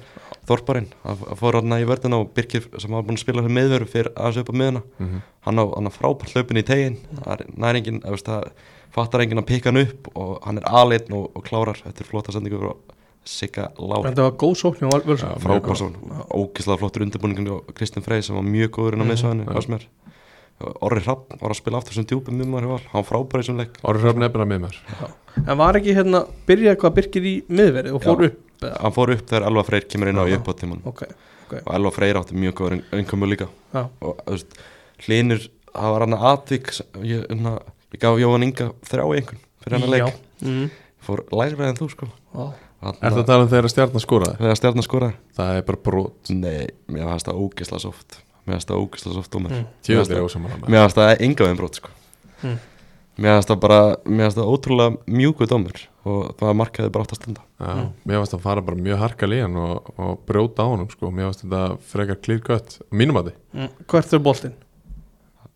[0.45, 3.55] Þorparinn að að fór hann í vörðina og Birkir sem var búin að spila fyrir
[3.57, 5.22] miðveru fyrir aðeins upp á miðjana Mhm.
[5.47, 8.51] hann á, hann á frábært hlaupin í tegin það er næringin, það,
[8.91, 12.09] fattar enginn að pikka hann upp og hann er aðleitn og, og klárar þetta er
[12.11, 12.76] flotta sendingu frá
[13.26, 15.89] Sigga Lár Þetta var góð sókn frábært svo,
[16.30, 19.09] ógislega flottur undirbúningun og Kristinn Frey sem var mjög góður inn á Mhm.
[19.09, 19.53] miðsvæðinu Já.
[19.53, 19.85] fannst mér.
[20.81, 23.73] Orri Hrapp var að spila aftur sem djúpum miðmar hann var frábær í þessum leik.
[23.84, 24.77] Orri Hrafn er bara með mér
[25.49, 28.30] En var ekki hérna, byrja eitthvað Birkir í miðverið og fór Já.
[28.65, 28.81] Upp eða?
[28.85, 31.03] hann fór upp þegar Elva Freyr kemur inn á í uppáttíman Ok,
[31.61, 34.59] og Elva Freyr átti mjög góður innkomu líka já, og þú veist,
[35.05, 36.69] hlinur það var hann aðvík
[37.05, 37.55] ég, hérna,
[37.95, 40.69] ég gaf Jóhann Inga þrjá í einhvern fyrir hann að leik mm.
[41.05, 42.45] fór lægra en þú sko Já.
[43.01, 44.37] Er það að tala um skoraði?
[44.37, 48.69] þegar stjarnar skoraði Það er bara brot nei, mér fannst það ógisla soft mér fannst
[48.71, 49.63] það ógisla soft Mm.
[49.85, 51.93] Tjóðið Mér er það- mér fannst það enga veginn brot sko
[52.43, 52.57] Mm.
[53.17, 57.15] Mér fannst það bara mér fannst það ótrúlega mjúku dómur og það markaði bara átt
[57.15, 60.71] að stunda Já, mér varst að fara bara mjög harka líðan og, og brjóta á
[60.71, 61.61] honum sko, mér varst þetta
[61.93, 63.69] frekar clear cut mínum að þið, Mm.
[63.87, 64.55] Hvert er boltinn?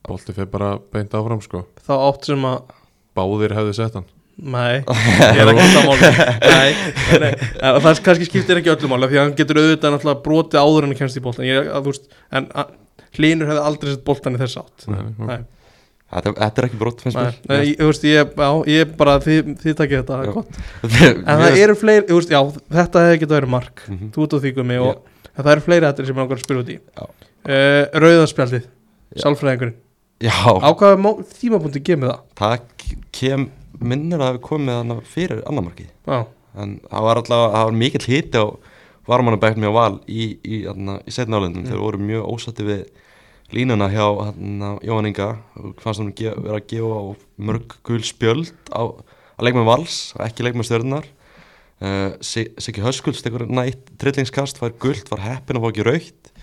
[0.07, 2.71] bolti fyrir bara beint áfram sko, Þá átt sem að
[3.19, 4.05] báðir hefðu sett hann.
[4.39, 4.79] Nei,
[5.35, 6.11] ég er ekki sammála.
[6.53, 6.69] Nei,
[7.11, 7.31] nei, nei.
[7.59, 10.87] En það kannski skiptir ekki öllum máli Því að hann getur auðvitað náttúrulega brotið áður
[10.87, 12.69] en hann kemst í að,
[13.17, 14.85] Hlynur hefði aldrei sett boltan í þess átt.
[14.87, 15.39] Nei, nei.
[16.09, 16.31] Þetta,
[16.63, 19.99] er ekki brot finnst nei, mér ég, veist, ég, já, ég bara Þið, þið takið
[19.99, 20.31] þetta Já.
[20.33, 20.57] gott
[21.29, 22.39] En það eru fleiri, veist, já,
[22.79, 24.09] þetta hefði getað verið mark Mhm.
[24.15, 25.03] Þú ert á því gumi og
[25.37, 29.21] það eru fleiri ættir sem ég langar að spyrja út í uh, Rauðarspjaldið, Já.
[29.23, 29.77] sálfræðingurinn
[30.25, 32.25] já, Á hvaða tímapunkti kemur það?
[32.41, 33.45] það kem
[33.79, 36.19] minnir að hafi komið fyrir annar markið Já,
[36.59, 38.45] en það var alltaf, það var mikill hiti á
[39.09, 41.69] varmannabækni á val í, í, í, í setna álendum, Mm.
[41.71, 42.81] þeir voru mjög ósatti við
[43.55, 45.29] línuna hjá hana, Jóhann Inga.
[45.81, 47.03] Fannst hann vera að gefa á
[47.37, 48.83] mörg gul spjöld á
[49.39, 51.07] að leikma vals, ekki leikma stjörnar
[51.83, 56.33] uh, Siggi Höskulds tekur nætt trillingskast, fær guld var heppin að fá ekki raukt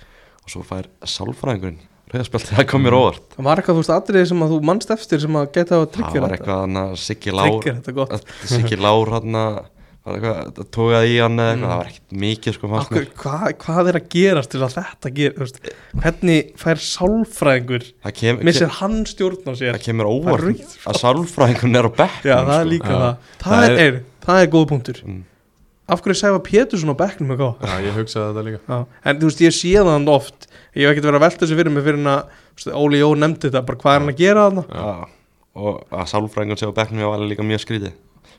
[0.47, 4.29] og svo fær sálfræðingurinn rauðaspjald, það kom mér óvart það var eitthvað, þú veist, atriði
[4.31, 6.93] sem að þú mannst eftir sem að geta að það tryggja var eitthvað hann að
[7.03, 9.65] Siggi Lár þetta að Siggi Lár hann var
[10.15, 11.67] eitthvað, að tókaði í hann eða eitthvað, Mm.
[11.67, 14.75] það var ekkert mikið sko fannst Akkur, mér hvað, hvað er að gerast til að
[14.77, 15.61] þetta ger þú veist,
[16.03, 21.01] hvernig fær sálfræðingur það, kem, missir hann stjórn á sér það kemur Það óvart að
[21.03, 22.99] sálfræðingun er á bekk já það er líka Já.
[23.01, 25.23] það það Það er, er, það er góð punktur Mm.
[25.89, 28.79] af hverju Sæfa Pétursson á bekknum góð Já, ég hugsaði þetta líka Já,
[29.11, 31.59] en þú veist, ég sé það hann oft ég hef ekkert verið að velta þessu
[31.61, 34.47] fyrir mig fyrir en að Óli Jó nefndi þetta, bara hvað er hann að gera
[34.51, 35.09] þarna Já.
[35.57, 37.93] og að sálfræðingun sé á bekknum ég var alveg líka mjög skrítið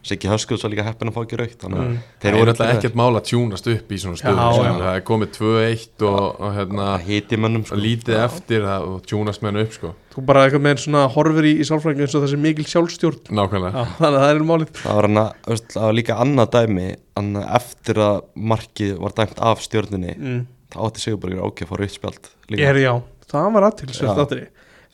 [0.07, 1.99] Siggi Höskuðs var líka heppin að fá ekki raukt þannig að Mm.
[2.23, 4.71] Þeir voru alltaf ekkert mál að tjúnast upp í svona Já, já.
[4.81, 7.77] það er komið 2-1 og, og hérna að hiti mönnum sko.
[7.79, 11.47] lítið eftir það og tjúnast með hennu upp sko þú bara eitthvað með svona horfur
[11.47, 14.71] í, í sálfræðingu eins og þessi mikil sjálfstjórn Nákvæmlega Já, þannig að það er málið
[14.81, 16.88] það var, hana, veist, það var líka annað dæmi
[17.19, 18.19] hana, eftir að
[18.53, 20.41] markið var dæmt af stjórninni mm.
[20.73, 22.93] þá átti Sigurbergur ákveð að fá rauðspjald ég er já,
[23.29, 24.25] það var aðtilsvært Já.
[24.25, 24.45] aðri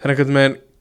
[0.01, 0.37] þegar einhvern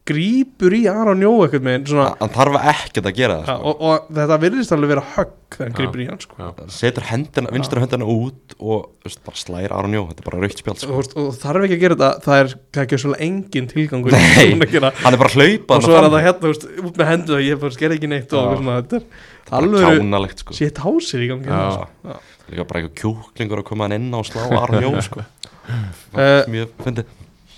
[0.08, 3.70] grípur í Aron Jó veginn svona, hann þarf ekkert að gera það sko.
[3.70, 5.76] og, og þetta virðist alveg vera högg þegar hann Já.
[5.78, 6.48] grípur í hann sko.
[6.74, 10.74] Setur hendina, vinstra hendina út og veist, bara slæra Aron Jó, þetta er bara rauðspjald
[10.74, 10.98] og, sko.
[10.98, 14.18] veist, og þarf ekki að gera þetta það er það er ekki svona engin tilgangur
[14.18, 17.38] að hann er bara að hlaupa og svo er það hérna, veist, út með hendu
[17.38, 19.08] og ég sker ekki neitt og svona, þetta er
[19.52, 20.58] bara alveg kjánalegt sko.
[20.58, 22.10] sétt hásir í gangi hérna, sko.
[22.10, 22.46] Já.
[22.50, 25.22] líka bara eitthvað kjúklingur að koma hann inn á og slá Aron Jó sko.
[25.62, 27.10] Eh, mjög fyndið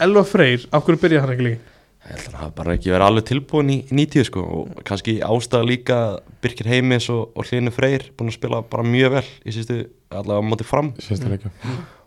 [0.04, 1.73] Elva Freyr, af hverju byrjaði hann ekki líka
[2.04, 5.64] Ég held að hafi bara ekki verið alveg tilbúin í 90 sko og kannski ástæða
[5.70, 5.98] líka
[6.44, 9.78] Birkir Heimis og, og Hlynur Freyr búin að spila bara mjög vel í sístu
[10.12, 10.92] allavega á móti fram.
[11.00, 11.50] Sérstæðleika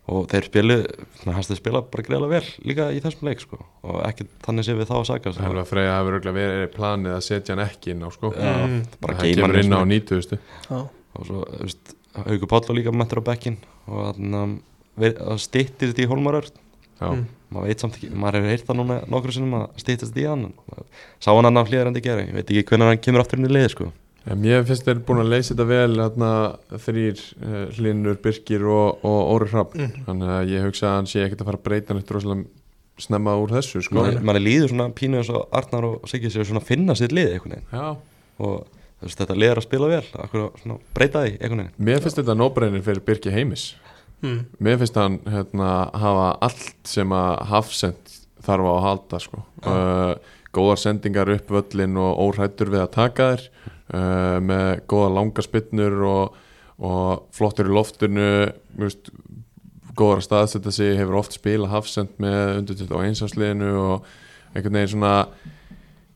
[0.08, 0.76] og þeir spilu,
[1.26, 4.76] hans þeir spila bara greiðlega vel líka í þessum leik sko og ekki þannig sé
[4.78, 5.44] við þá að saka sko.
[5.50, 8.32] Helga Freyja hefur örugglega verið planið að setja hann ekki inn á sko.
[8.38, 8.78] Já, Mm.
[9.04, 10.38] bara Það kemur inn á 90
[10.70, 10.78] Já.
[11.18, 13.58] og svo, þú veist, Haugur Páll var líka mættur á bekkin
[13.88, 14.62] og þannig
[15.28, 16.67] að stýttist þetta í Hólmarörn Já,
[17.00, 17.26] Mm.
[17.54, 20.28] maður veit samt ekki, maður hefur heyrt það núna nokkru sinnum að stýttist þetta í
[20.32, 20.46] hann
[21.22, 23.50] sá hann annan hlýðar en þetta gera, ég veit ekki hvernig hann kemur aftur inn
[23.50, 23.90] í liði sko.
[24.28, 26.30] En mér finnst þeir búin að leysa þetta vel þarna,
[26.84, 29.94] þrýr, uh, Hlinur, Birkir og, og Óri Hrapp Mm.
[30.10, 32.46] þannig að ég hugsa að hann sé ekkert að fara að breyta hann eitthvað rosalega
[32.98, 33.96] snemma úr þessu sko.
[34.02, 37.14] Man, manni líður svona pínu eins og Arnar og Siggi séu svona að finna sitt
[37.16, 37.70] lið einhvern veginn.
[37.72, 37.88] Já,
[38.42, 41.76] og þú veist, þetta lið er að spila vel akkur svona breyta því einhvern veginn.
[41.88, 43.68] Mér finnst þetta nóbreynir fyrir Birki Heimis
[44.26, 44.40] Mm.
[44.64, 48.14] Mér finnst hann hérna, hafa allt sem að Hafsend
[48.46, 49.44] þarf á að halda sko.
[49.68, 53.44] uh, góðar sendingar upp völlin og óhrættur við að taka þér
[53.94, 56.38] uh, með góða langa spinnur og,
[56.78, 58.30] og flottur í loftinu
[58.80, 59.12] veist,
[59.98, 64.10] góðar að staðsetja sig hefur oft spila Hafsend með undir 21 ásliðinu og
[64.54, 65.14] einhvern veginn svona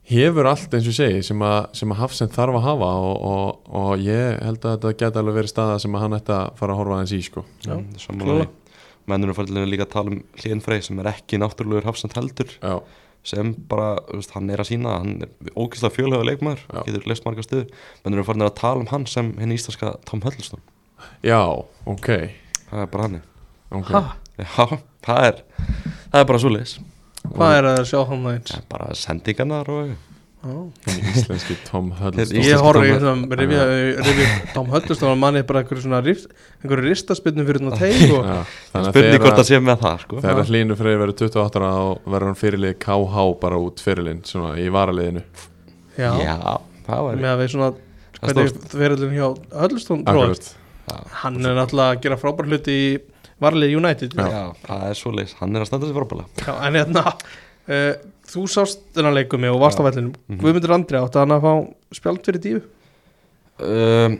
[0.09, 3.69] hefur allt eins og segi sem að, sem að Hafsend þarf að hafa og, og,
[3.81, 6.73] og ég held að þetta geti alveg verið staða sem að hann ætti að fara
[6.73, 7.45] að horfa aðeins í sko.
[7.65, 7.75] Já,
[8.09, 8.47] því.
[9.11, 12.75] mennur færðilega líka að tala um Hlyn Frey sem er ekki náttúrulegur hafsend heldur Já,
[13.27, 16.79] sem bara, þú veist, hann er að sína hann er ógeðslega fjölhauða leikmaður Já.
[16.87, 17.67] getur leist marga stuð,
[18.05, 20.63] mennur færðilega að tala um hann sem henni íslenska Tom Huddleston
[21.25, 21.41] já
[21.85, 22.09] ok,
[22.69, 23.19] það er bara hann
[23.69, 23.93] okay.
[23.93, 24.01] Ha,
[24.41, 25.43] já, það er
[26.11, 26.79] það er bara svo leis
[27.35, 29.91] hvað er að sjá hann það eins bara sendingarnar og
[30.41, 32.95] íslenski Tom Huddleston Ég horfði
[33.37, 36.31] rifja Tom Huddleston var manni bara einhverju svona rist,
[36.63, 38.25] einhverju ristaspinnu fyrir teig og
[38.71, 40.23] þannig að spurning hvort þegar, það sé með það sko.
[40.25, 44.55] þegar Hlínu Freyr verður 28 ára og verður hann fyrirlið KH bara út fyrirlin svona
[44.57, 45.23] í varaliðinu.
[45.99, 46.35] Já, já,
[46.87, 47.71] það var með að við svona
[48.17, 49.27] hvernig fyrirlin hjá
[49.61, 50.03] Huddleston
[51.21, 52.91] hann er náttúrulega að gera frábær hluti í
[53.41, 54.27] varlið United já.
[54.29, 54.43] já.
[54.67, 56.27] það er svo leis, hann er að standa sér frábæla
[56.67, 57.93] en hérna uh,
[58.31, 60.39] þú sást þennan leikum mig og varst á vellinum Mhm.
[60.43, 61.53] Guðmundur Andri átti hann að fá
[61.97, 62.61] spjald fyrir díu
[63.61, 64.15] um,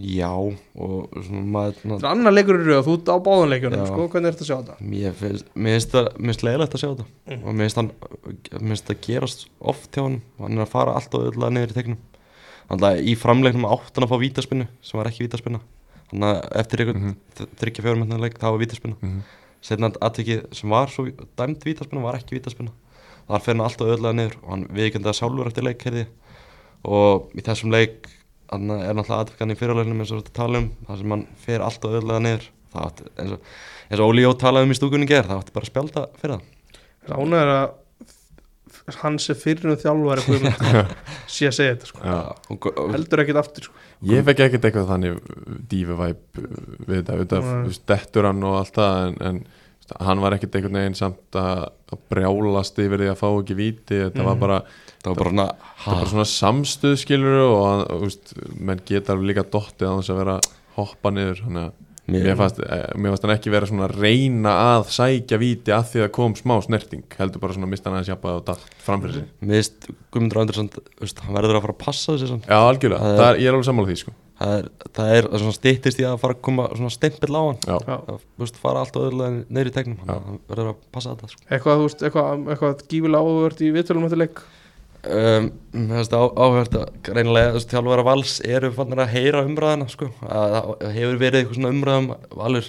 [0.00, 3.50] já og svona maður svona, þetta er annar leikur í rauð, þú ert á báðan
[3.52, 3.88] leikunum Já.
[3.90, 4.76] sko, hvernig ertu að sjá þetta?
[4.94, 7.42] Mér finnst, finnst það, mér finnst leiðilegt að sjá þetta Mm.
[7.44, 7.90] og mér finnst hann,
[8.56, 11.50] mér finnst það gerast oft hjá hann og hann er að fara allt og öll
[11.52, 12.00] niður í tegnum
[12.70, 15.60] Þannig að í framleiknum átt hann að fá vítaspinnu sem var ekki vítaspinna
[16.10, 17.50] Þannig að eftir einhvern mm.
[17.60, 19.20] þryggja fjórum metna leik það var vítaspinna Mhm.
[19.60, 21.04] Setna aðtekið sem var svo
[21.36, 22.72] dæmt vítaspinna var ekki vítaspinna
[23.28, 26.14] Þar fer hann allt og öll niður og hann viðkjönda sjálfur eftir leik heyrði ég.
[26.84, 28.08] og í þessum leik
[28.50, 31.60] hann er náttúrulega aðtekan í fyrirleiknum eins og þetta tala um þar sem hann fer
[31.62, 33.52] allt og öll niður það átti, eins og
[33.90, 36.40] eins og Óli Jó talaði um í stúkunni ger það átti bara að spjálta fyrir
[36.40, 37.68] það Rána er að
[39.04, 40.90] hann sem fyrir um þjálfari Guðmundur
[41.34, 42.72] sé að segja þetta sko.
[42.90, 43.74] Heldur ekkert aftur sko.
[44.08, 45.16] Ég fekk ekkert eitthvað þannig
[45.68, 49.40] dífuvæp við þetta, við þetta dettur hann og allt það en, en
[50.06, 53.98] hann var ekkert einhvern veginn samt að, að brjálast yfir því að fá ekki víti.
[54.06, 54.40] Þetta var Mhm.
[54.40, 54.58] bara,
[55.02, 55.46] það var bara svona
[55.82, 59.94] það var bara svona samstuð skilur og hann, veist, menn geta alveg líka dottið á
[59.98, 61.72] þess að vera að hoppa niður þannig að
[62.08, 65.84] mér fannst, eh, mér fannst hann ekki vera svona að reyna að sækja víti að
[65.92, 68.64] því að kom smá snerting heldur bara svona að mista hann aðeins jafnað og datt
[68.86, 69.28] framfyrir sig.
[69.42, 70.70] Mér veist Guðmundur Andersson
[71.00, 72.46] veist, hann verður að fara að passa þessi svona.
[72.48, 74.12] Já, algjörlega, Það er- það er, ég er alveg sammála því sko.
[74.40, 77.58] Það er, það er svona styttist í að fara að koma svona stempill á hann.
[77.60, 77.96] Já, Já.
[78.08, 79.98] að veist, fara allt öðrulega neyri í tegnum.
[80.08, 81.42] Hann verður að passa þetta sko.
[81.50, 84.40] eitthvað, þú veist, eitthvað, eitthvað gífilega áhugavert í viðtölum eftir leik
[85.00, 89.86] Um, mér finnst það áhört að greinilega þessu þjálfara vals eru fannir að heyra umræðina
[89.88, 90.10] sko.
[90.26, 92.68] að það hefur verið eitthvað svona umræðum valur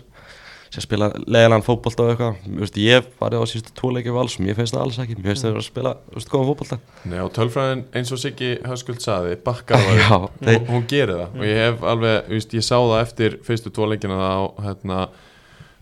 [0.72, 2.38] sem spila leðilegan fótbolta og eitthvað.
[2.48, 5.45] Mér finnst ég farið á síðustu tvoleiki vals mér finnst það alls ekki, mér finnst
[5.48, 6.78] það að spila þú veist, góðan fótbolta.
[7.12, 9.99] Nei, og tölfræðin eins og Siggi Höskuld saði, bakkar það.
[10.06, 11.36] Já, hún, hún gerir það.
[11.36, 15.02] Og ég hef alveg, þú veist, ég sá það eftir fyrstu tvo leikina þá, hérna,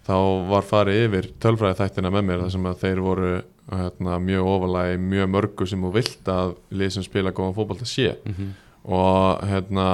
[0.09, 0.15] þá
[0.49, 3.31] var farið yfir tölfræði þættina með mér þar sem að þeir voru
[3.69, 7.85] hérna, mjög ofalega í mjög mörgu sem þú vilt að lið sem spila góðan fótbolta
[7.85, 8.47] sé Mhm.
[8.89, 9.87] og hérna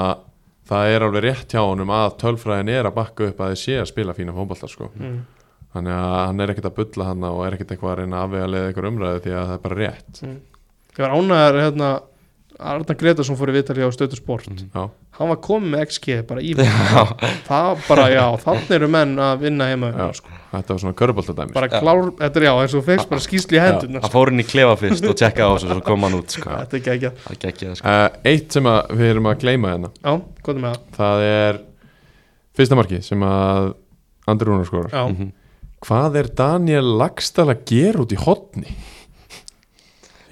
[0.70, 3.76] það er alveg rétt hjá honum að tölfræðin er að bakka upp að þið sé
[3.82, 4.90] að spila fína fótbolta sko.
[4.96, 5.20] mm.
[5.76, 8.24] þannig að hann er ekkert að bulla hann og er ekkert eitthvað að reyna að
[8.30, 10.22] afvega leið eitthvað umræði því að það er bara rétt
[10.96, 11.90] Ég var ánægðar hérna
[12.60, 14.70] Arna Gretarsson fór í viðtali á Stötu Sport Mhm.
[14.74, 17.04] Já, hann var komið með XG bara í Já,
[17.48, 20.08] það bara, já, þannig eru menn að vinna heima Já.
[20.16, 20.30] sko.
[20.54, 21.80] þetta var svona körboltadæmis bara Já.
[21.82, 24.48] klár, þetta er já, eins og fegst bara skýsli í hendur hann fór inn í
[24.48, 26.50] klefa fyrst og tjekka á þessu og svo kom hann út sko.
[26.62, 27.88] þetta er það ég sko.
[27.88, 30.14] Uh, eitt sem að við erum að gleyma hérna já,
[30.44, 31.60] hvað er með það það er
[32.56, 33.74] fyrsta marki sem að
[34.32, 35.32] Andri Rúnar skorar já, Mhm.
[35.86, 38.72] hvað er Daniel Lagstall að gera út í hotni?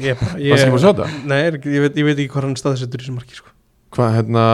[0.04, 0.24] Ég,
[0.60, 1.08] sjá þetta?
[1.30, 3.52] nei, ég veit, ég veit ekki hvað hann staðsettur í þessu marki sko.
[3.94, 4.46] Hvað hérna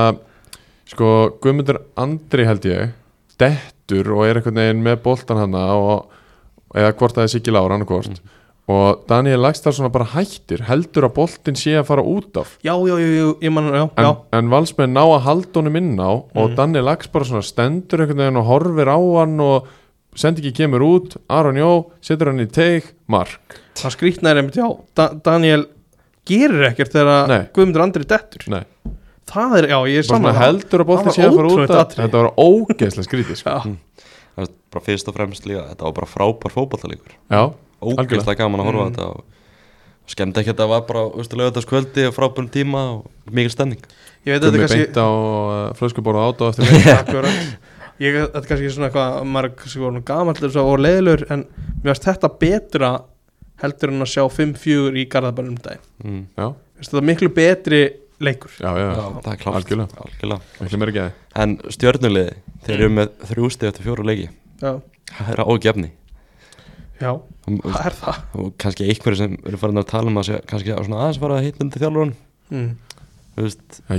[0.90, 1.12] sko
[1.44, 2.92] Guðmundur Andri held ég
[3.40, 7.78] dettur og er einhvern veginn með boltan hana og eða hvort það er Siggi Lára
[7.78, 8.20] annarkvort
[8.70, 12.74] og Daniel Lagstall svona bara hættir heldur að boltin sé að fara út af já,
[12.76, 16.10] já, já, já, ég man, já, en, en valsmenn ná að halda honum inn á
[16.14, 16.56] og Mhm.
[16.60, 19.68] Daniel svona stendur einhvern veginn og horfir á hann og
[20.20, 21.70] sendi ekki kemur út, Aron Jó
[22.04, 23.60] setur hann í teig, mark.
[23.80, 24.68] Það skrýtnaði einmitt, já,
[25.00, 25.64] da Daniel
[26.30, 27.36] gerir ekkert þegar.
[27.56, 28.44] Guðmundur Andri dettur.
[28.52, 28.64] Nei,
[29.32, 32.04] það er, já, ég er saman heldur að það sé að fara út atriði.
[32.06, 33.56] þetta var ógeðslega skrítið sko.
[34.40, 37.42] er bara fyrst og fremst líka þetta var bara frábær fótballtalíkur já,
[37.84, 38.94] ógeðslega gaman að horfa á Mm.
[38.94, 39.24] þetta og
[40.10, 41.02] skemmt ekki að þetta var bara
[41.42, 43.82] lögataskvöldi og frábærum tíma og mikil stemning.
[44.26, 47.20] Ég veit að þetta er kannski beint á uh, flöskuborða át og eftir
[48.00, 51.46] Ég, þetta er kannski svona eitthvað er kannski voru gamall og leiðilegur en
[51.84, 52.92] mér finnst þetta betra
[53.60, 56.22] heldur en að sjá 5-4 í Garðabænum um dag mm.
[56.80, 57.82] þetta miklu betri
[58.24, 58.52] leikur.
[58.60, 59.58] Já, já, Já, það er klárt.
[59.60, 60.06] Algjörlega.
[60.06, 60.94] Algjörlega.
[60.96, 62.34] geði En stjörnuliði,
[62.66, 64.30] þeir eru með þrjú stið eftir fjóru leiki.
[64.60, 64.72] Já,
[65.10, 65.90] Það er ágefni
[67.00, 68.20] já, og, hvað er það?
[68.36, 71.22] og kannski einhverju sem eru farin að tala um að sé, kannski að svona aðeins
[71.24, 72.18] fara að hitta undir þjálfurinn
[72.50, 72.72] Mm,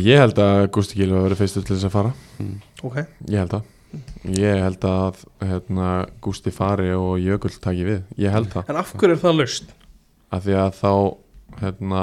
[0.03, 2.09] ég held að Gusti Gílu hafi verið fyrstur til þess að fara.
[2.43, 2.57] Mm,
[2.89, 2.97] ok,
[3.31, 3.69] ég held að
[4.37, 5.91] ég held að hérna,
[6.23, 8.01] Gusti fari og Jökull taki við.
[8.21, 8.69] Ég held það.
[8.71, 9.71] En af hverju er það laust?
[10.31, 10.91] af því að þá
[11.61, 12.03] hérna,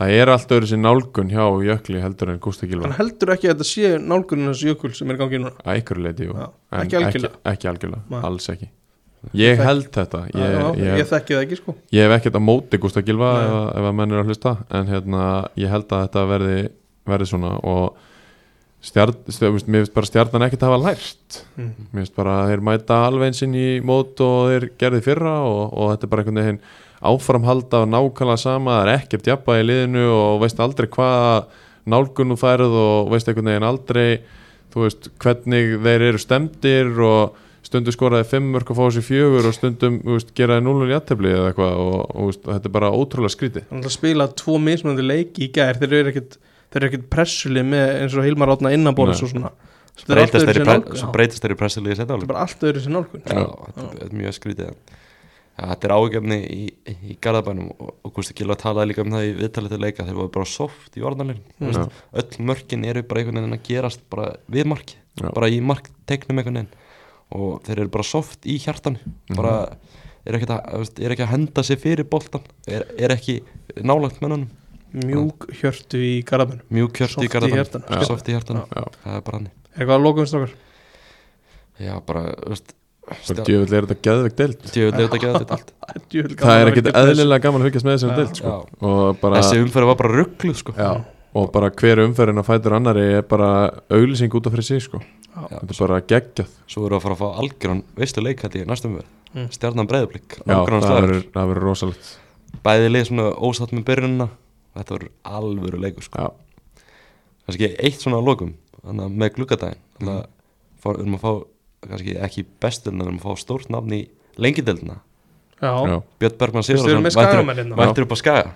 [0.00, 3.46] það er allt öðru sér nálgun hjá Jökli heldur en Gústi Gilva Hann heldur ekki
[3.46, 5.52] að þetta sé nálgunin þessu jökul sem er í gangi núna?
[5.62, 6.34] Að einhverju leiti jú.
[6.34, 7.30] Já, en ekki algjörlega.
[7.38, 8.68] ekki, ekki algjörlega, alls ekki.
[9.32, 10.18] Ég þekki- held þetta.
[10.34, 11.74] Ég, Já, ég, ég, ég, þekki það ekki sko.
[11.94, 15.22] Hef ekkert að móti Gústa Gilva ef, ef að menn eru að hlusta en hérna,
[15.56, 16.58] ég held að þetta verði
[17.08, 18.02] verði svona og
[18.84, 21.70] stjarn, stjarn, mér finnst bara stjarnan ekkert hafa lært mm.
[21.90, 25.36] mér finnst bara að þeir mæta alveg eins inn í mót og þeir gerði fyrra
[25.48, 26.64] og, og þetta er bara einhvern veginn
[27.04, 31.34] áframhalda og nákvæmlega sama, það er ekkert jafnvægi í liðinu og veist aldrei hvaða
[31.90, 34.06] nálgun þú færð og veist einhvern veginn aldrei
[34.74, 39.48] þú veist hvernig þeir eru stemdir og stundum skoraði fimm mörg og fá sér fjögur
[39.48, 42.92] og stundum veist, geraði núlun í aðtefli eða eitthvað og, og veist, þetta er bara
[42.92, 46.36] ótrúlega skrítið Hann ætla að spila tvo mismunandi leiki í gær þeir eru ekkit,
[46.74, 49.24] þeir eru ekkit pressulið með eins og Hilmar Átna innanbólis Nei.
[49.28, 49.54] og svona.
[49.94, 52.64] Er breytast þeir í sér svo breytast þeir í pressilíði setja Þetta er bara allt
[52.66, 53.22] öðru sér nálgun.
[53.24, 54.70] Þetta er- er mjög skrítið.
[55.54, 59.26] Ja, Þetta er ágefni í, í Garðabænum og, og Gústi Gilva talaði líka um það
[59.28, 60.02] í viðtalið til leika.
[60.08, 61.90] Þeir voru bara soft í orðanlegin Mm.
[62.12, 65.30] Öll mörkin eru bara einhvern veginn að gerast bara við marki, Já.
[65.32, 66.74] bara í markteiknum einhvern veginn.
[67.30, 68.98] Og þeir eru bara soft í hjartan
[69.30, 69.36] Mhm.
[69.36, 69.76] bara
[70.26, 73.42] er ekki, að, er ekki að henda sig fyrir boltan er, er ekki
[73.84, 74.48] nálagt mennunum
[74.94, 76.62] Mjúk hjörtu í Garðabænum.
[76.94, 78.04] Kjört Soft í Garðabænum.
[78.06, 80.52] soft í hjartanum, það er bara hann Er eitthvað að lokum strákar?
[81.82, 82.74] já, bara, veist
[83.44, 84.60] djöfull er þetta geðveikt deild.
[84.70, 85.72] Djöfull er þetta þetta allt
[86.44, 86.94] Það er er þessu.
[87.02, 88.16] eðlilega gaman að fylgjast með þessari Já.
[88.20, 88.54] deild sko.
[89.20, 90.76] Bara þessi umferð var bara ruggluð sko.
[91.34, 93.48] Og bara hver umferðin að fætur annari er bara
[93.90, 95.02] auglýsing út af fyrir sig sko.
[95.34, 96.54] Þetta er bara geggjað.
[96.70, 99.48] Svo erum við að fara að fá algjörn veistu leikætti í næstum umferð Mm.
[99.50, 102.10] stjarnan breyðublík Já, það verður rosalegt.
[102.62, 104.28] Bæði lið svona ósatt með byrjunina
[104.74, 106.28] þetta verður alvöru leikur sko.
[107.46, 108.54] Kannski eitt svona að lokum
[110.00, 110.24] með að
[110.82, 111.32] fá- við erum að fá
[111.88, 114.00] kannski ekki bestur en við erum að fá stórt nafn í
[114.40, 114.98] lengideldina
[116.20, 116.64] Björn Bergman
[117.56, 117.76] hérna.
[117.78, 118.50] mættur upp á skaga.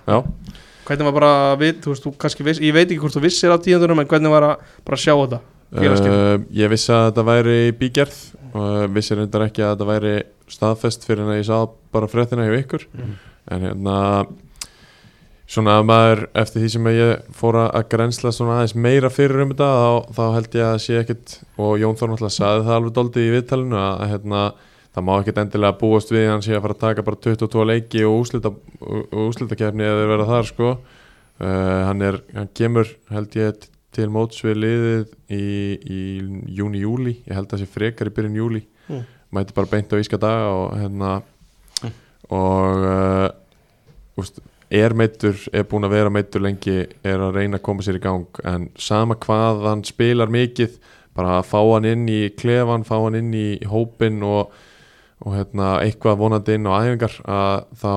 [0.88, 1.30] Hvernig var bara
[1.60, 4.08] við, þú veist, þú kannski viss, ég veit ekki hvort þú vissir á tíðandurum en
[4.08, 5.40] hvernig var að bara sjá þetta?
[6.08, 8.18] Uh, ég vissi að þetta væri bígerð
[8.56, 10.14] og vissi reyndar ekki að þetta væri
[10.48, 11.58] staðfest fyrir en að ég sá
[11.92, 12.86] bara fréttina hjá ykkur.
[12.96, 13.16] Mm.
[13.52, 13.96] en hérna
[15.48, 19.52] svona að maður eftir því sem ég fór að grensla svona aðeins meira fyrir um
[19.54, 22.96] þetta þá, þá held ég að sé ekkit og Jón Þór náttúrulega saði það alveg
[22.98, 24.42] doldi í viðtalinu að, að hérna,
[24.92, 28.04] það má ekkit endilega búast við hann sé að fara að taka bara 22 leiki
[28.04, 28.52] og úslita,
[29.24, 30.70] úslitakefni eða verða þar sko.
[31.38, 35.44] Uh, hann er, hann kemur held ég til móts við liðið í,
[35.96, 36.00] í
[36.58, 39.02] júni-júli ég held að það sé frekar í byrjun júli Mm.
[39.36, 41.08] mæti bara beint á íska daga og hérna
[42.32, 43.28] og uh,
[44.16, 44.38] úst,
[44.70, 48.02] er meittur, er búin að vera meittur lengi, er að reyna að koma sér í
[48.04, 50.74] gang en sama hvað hann spilar mikið,
[51.16, 54.52] bara að fá hann inn í klefan, fá hann inn í hópin og,
[55.24, 57.94] og hérna, eitthvað vonandi inn á æfingar að þá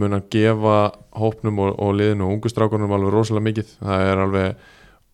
[0.00, 0.74] mun hann gefa
[1.18, 4.68] hópnum og, og liðinu og ungustrákunum alveg rosalega mikið, það er alveg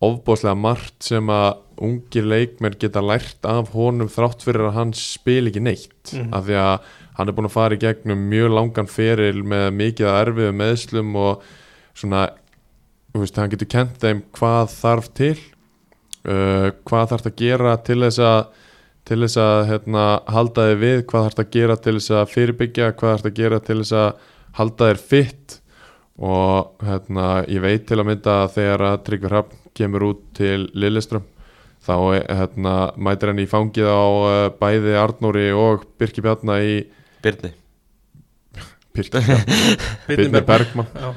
[0.05, 5.47] ofbóðslega margt sem að ungir leikmenn geta lært af honum þrátt fyrir að hann spil
[5.49, 6.33] ekki neitt Mhm.
[6.33, 6.85] af því að
[7.17, 11.15] hann er búin að fara í gegnum mjög langan feril með mikið að erfiðu meðslum
[11.17, 11.47] og
[11.97, 12.27] svona
[13.11, 15.35] þú veist, hann getur kent þeim hvað þarf til
[16.27, 18.65] uh, hvað þarf að gera til þess að
[19.07, 22.89] til þess að hérna, halda þig við hvað þarf að gera til þess að fyrirbyggja
[22.99, 24.25] hvað þarf að gera til þess að
[24.57, 25.57] halda þér fitt
[26.17, 30.67] og hérna, ég veit til að mynda að þegar að Tryggvi Hrafn kemur út til
[30.73, 31.25] Lilleström
[31.87, 31.95] þá
[32.25, 36.77] hérna, mætir hann í fangið á uh, bæði Arnóri og Birki Bjarna í
[37.23, 37.53] Byrni
[38.97, 39.21] Birki
[40.07, 41.11] Birni Bergman Já.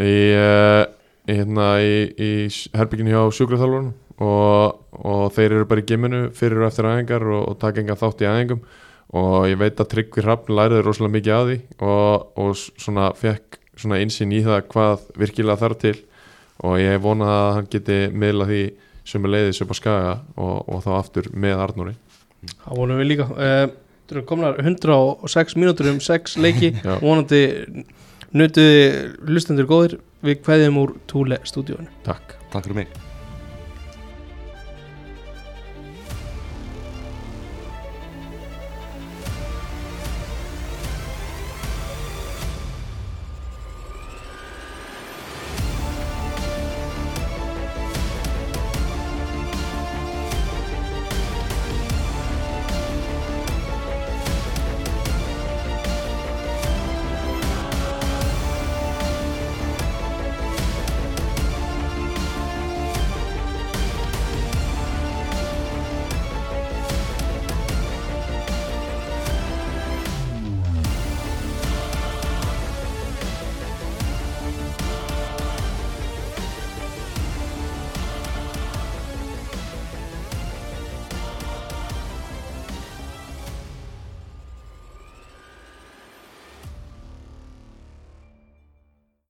[0.00, 0.84] í, uh,
[1.26, 2.30] í, hérna, í, í
[2.76, 3.90] herbygginu hjá sjúkraþjálfurinn
[4.20, 7.98] og, og þeir eru bara í gimminu fyrir og eftir æfingar og, og taka enga
[7.98, 8.62] þátt í æfingum.
[9.16, 13.58] Og ég veit að Tryggvi Hrafn læriði rosalega mikið af því og, og svona fekk
[13.80, 15.96] svona einsinn í það hvað virkilega þarf til.
[16.68, 18.62] Og ég vona að hann geti miðla því
[19.10, 21.96] sem er leiðis upp á skaga og, og þá aftur með Arnóri.
[22.60, 23.26] Það vonum við líka.
[23.34, 23.72] Uh,
[24.10, 26.72] Eru komnar 106 mínútur um 6 leiki.
[27.04, 27.44] Vonandi
[28.34, 28.80] nutuði
[29.26, 30.00] hlustendur góðir.
[30.20, 32.36] Við kveðjum úr Túle stúdíónu Takk.
[32.52, 33.09] Takk fyrir mig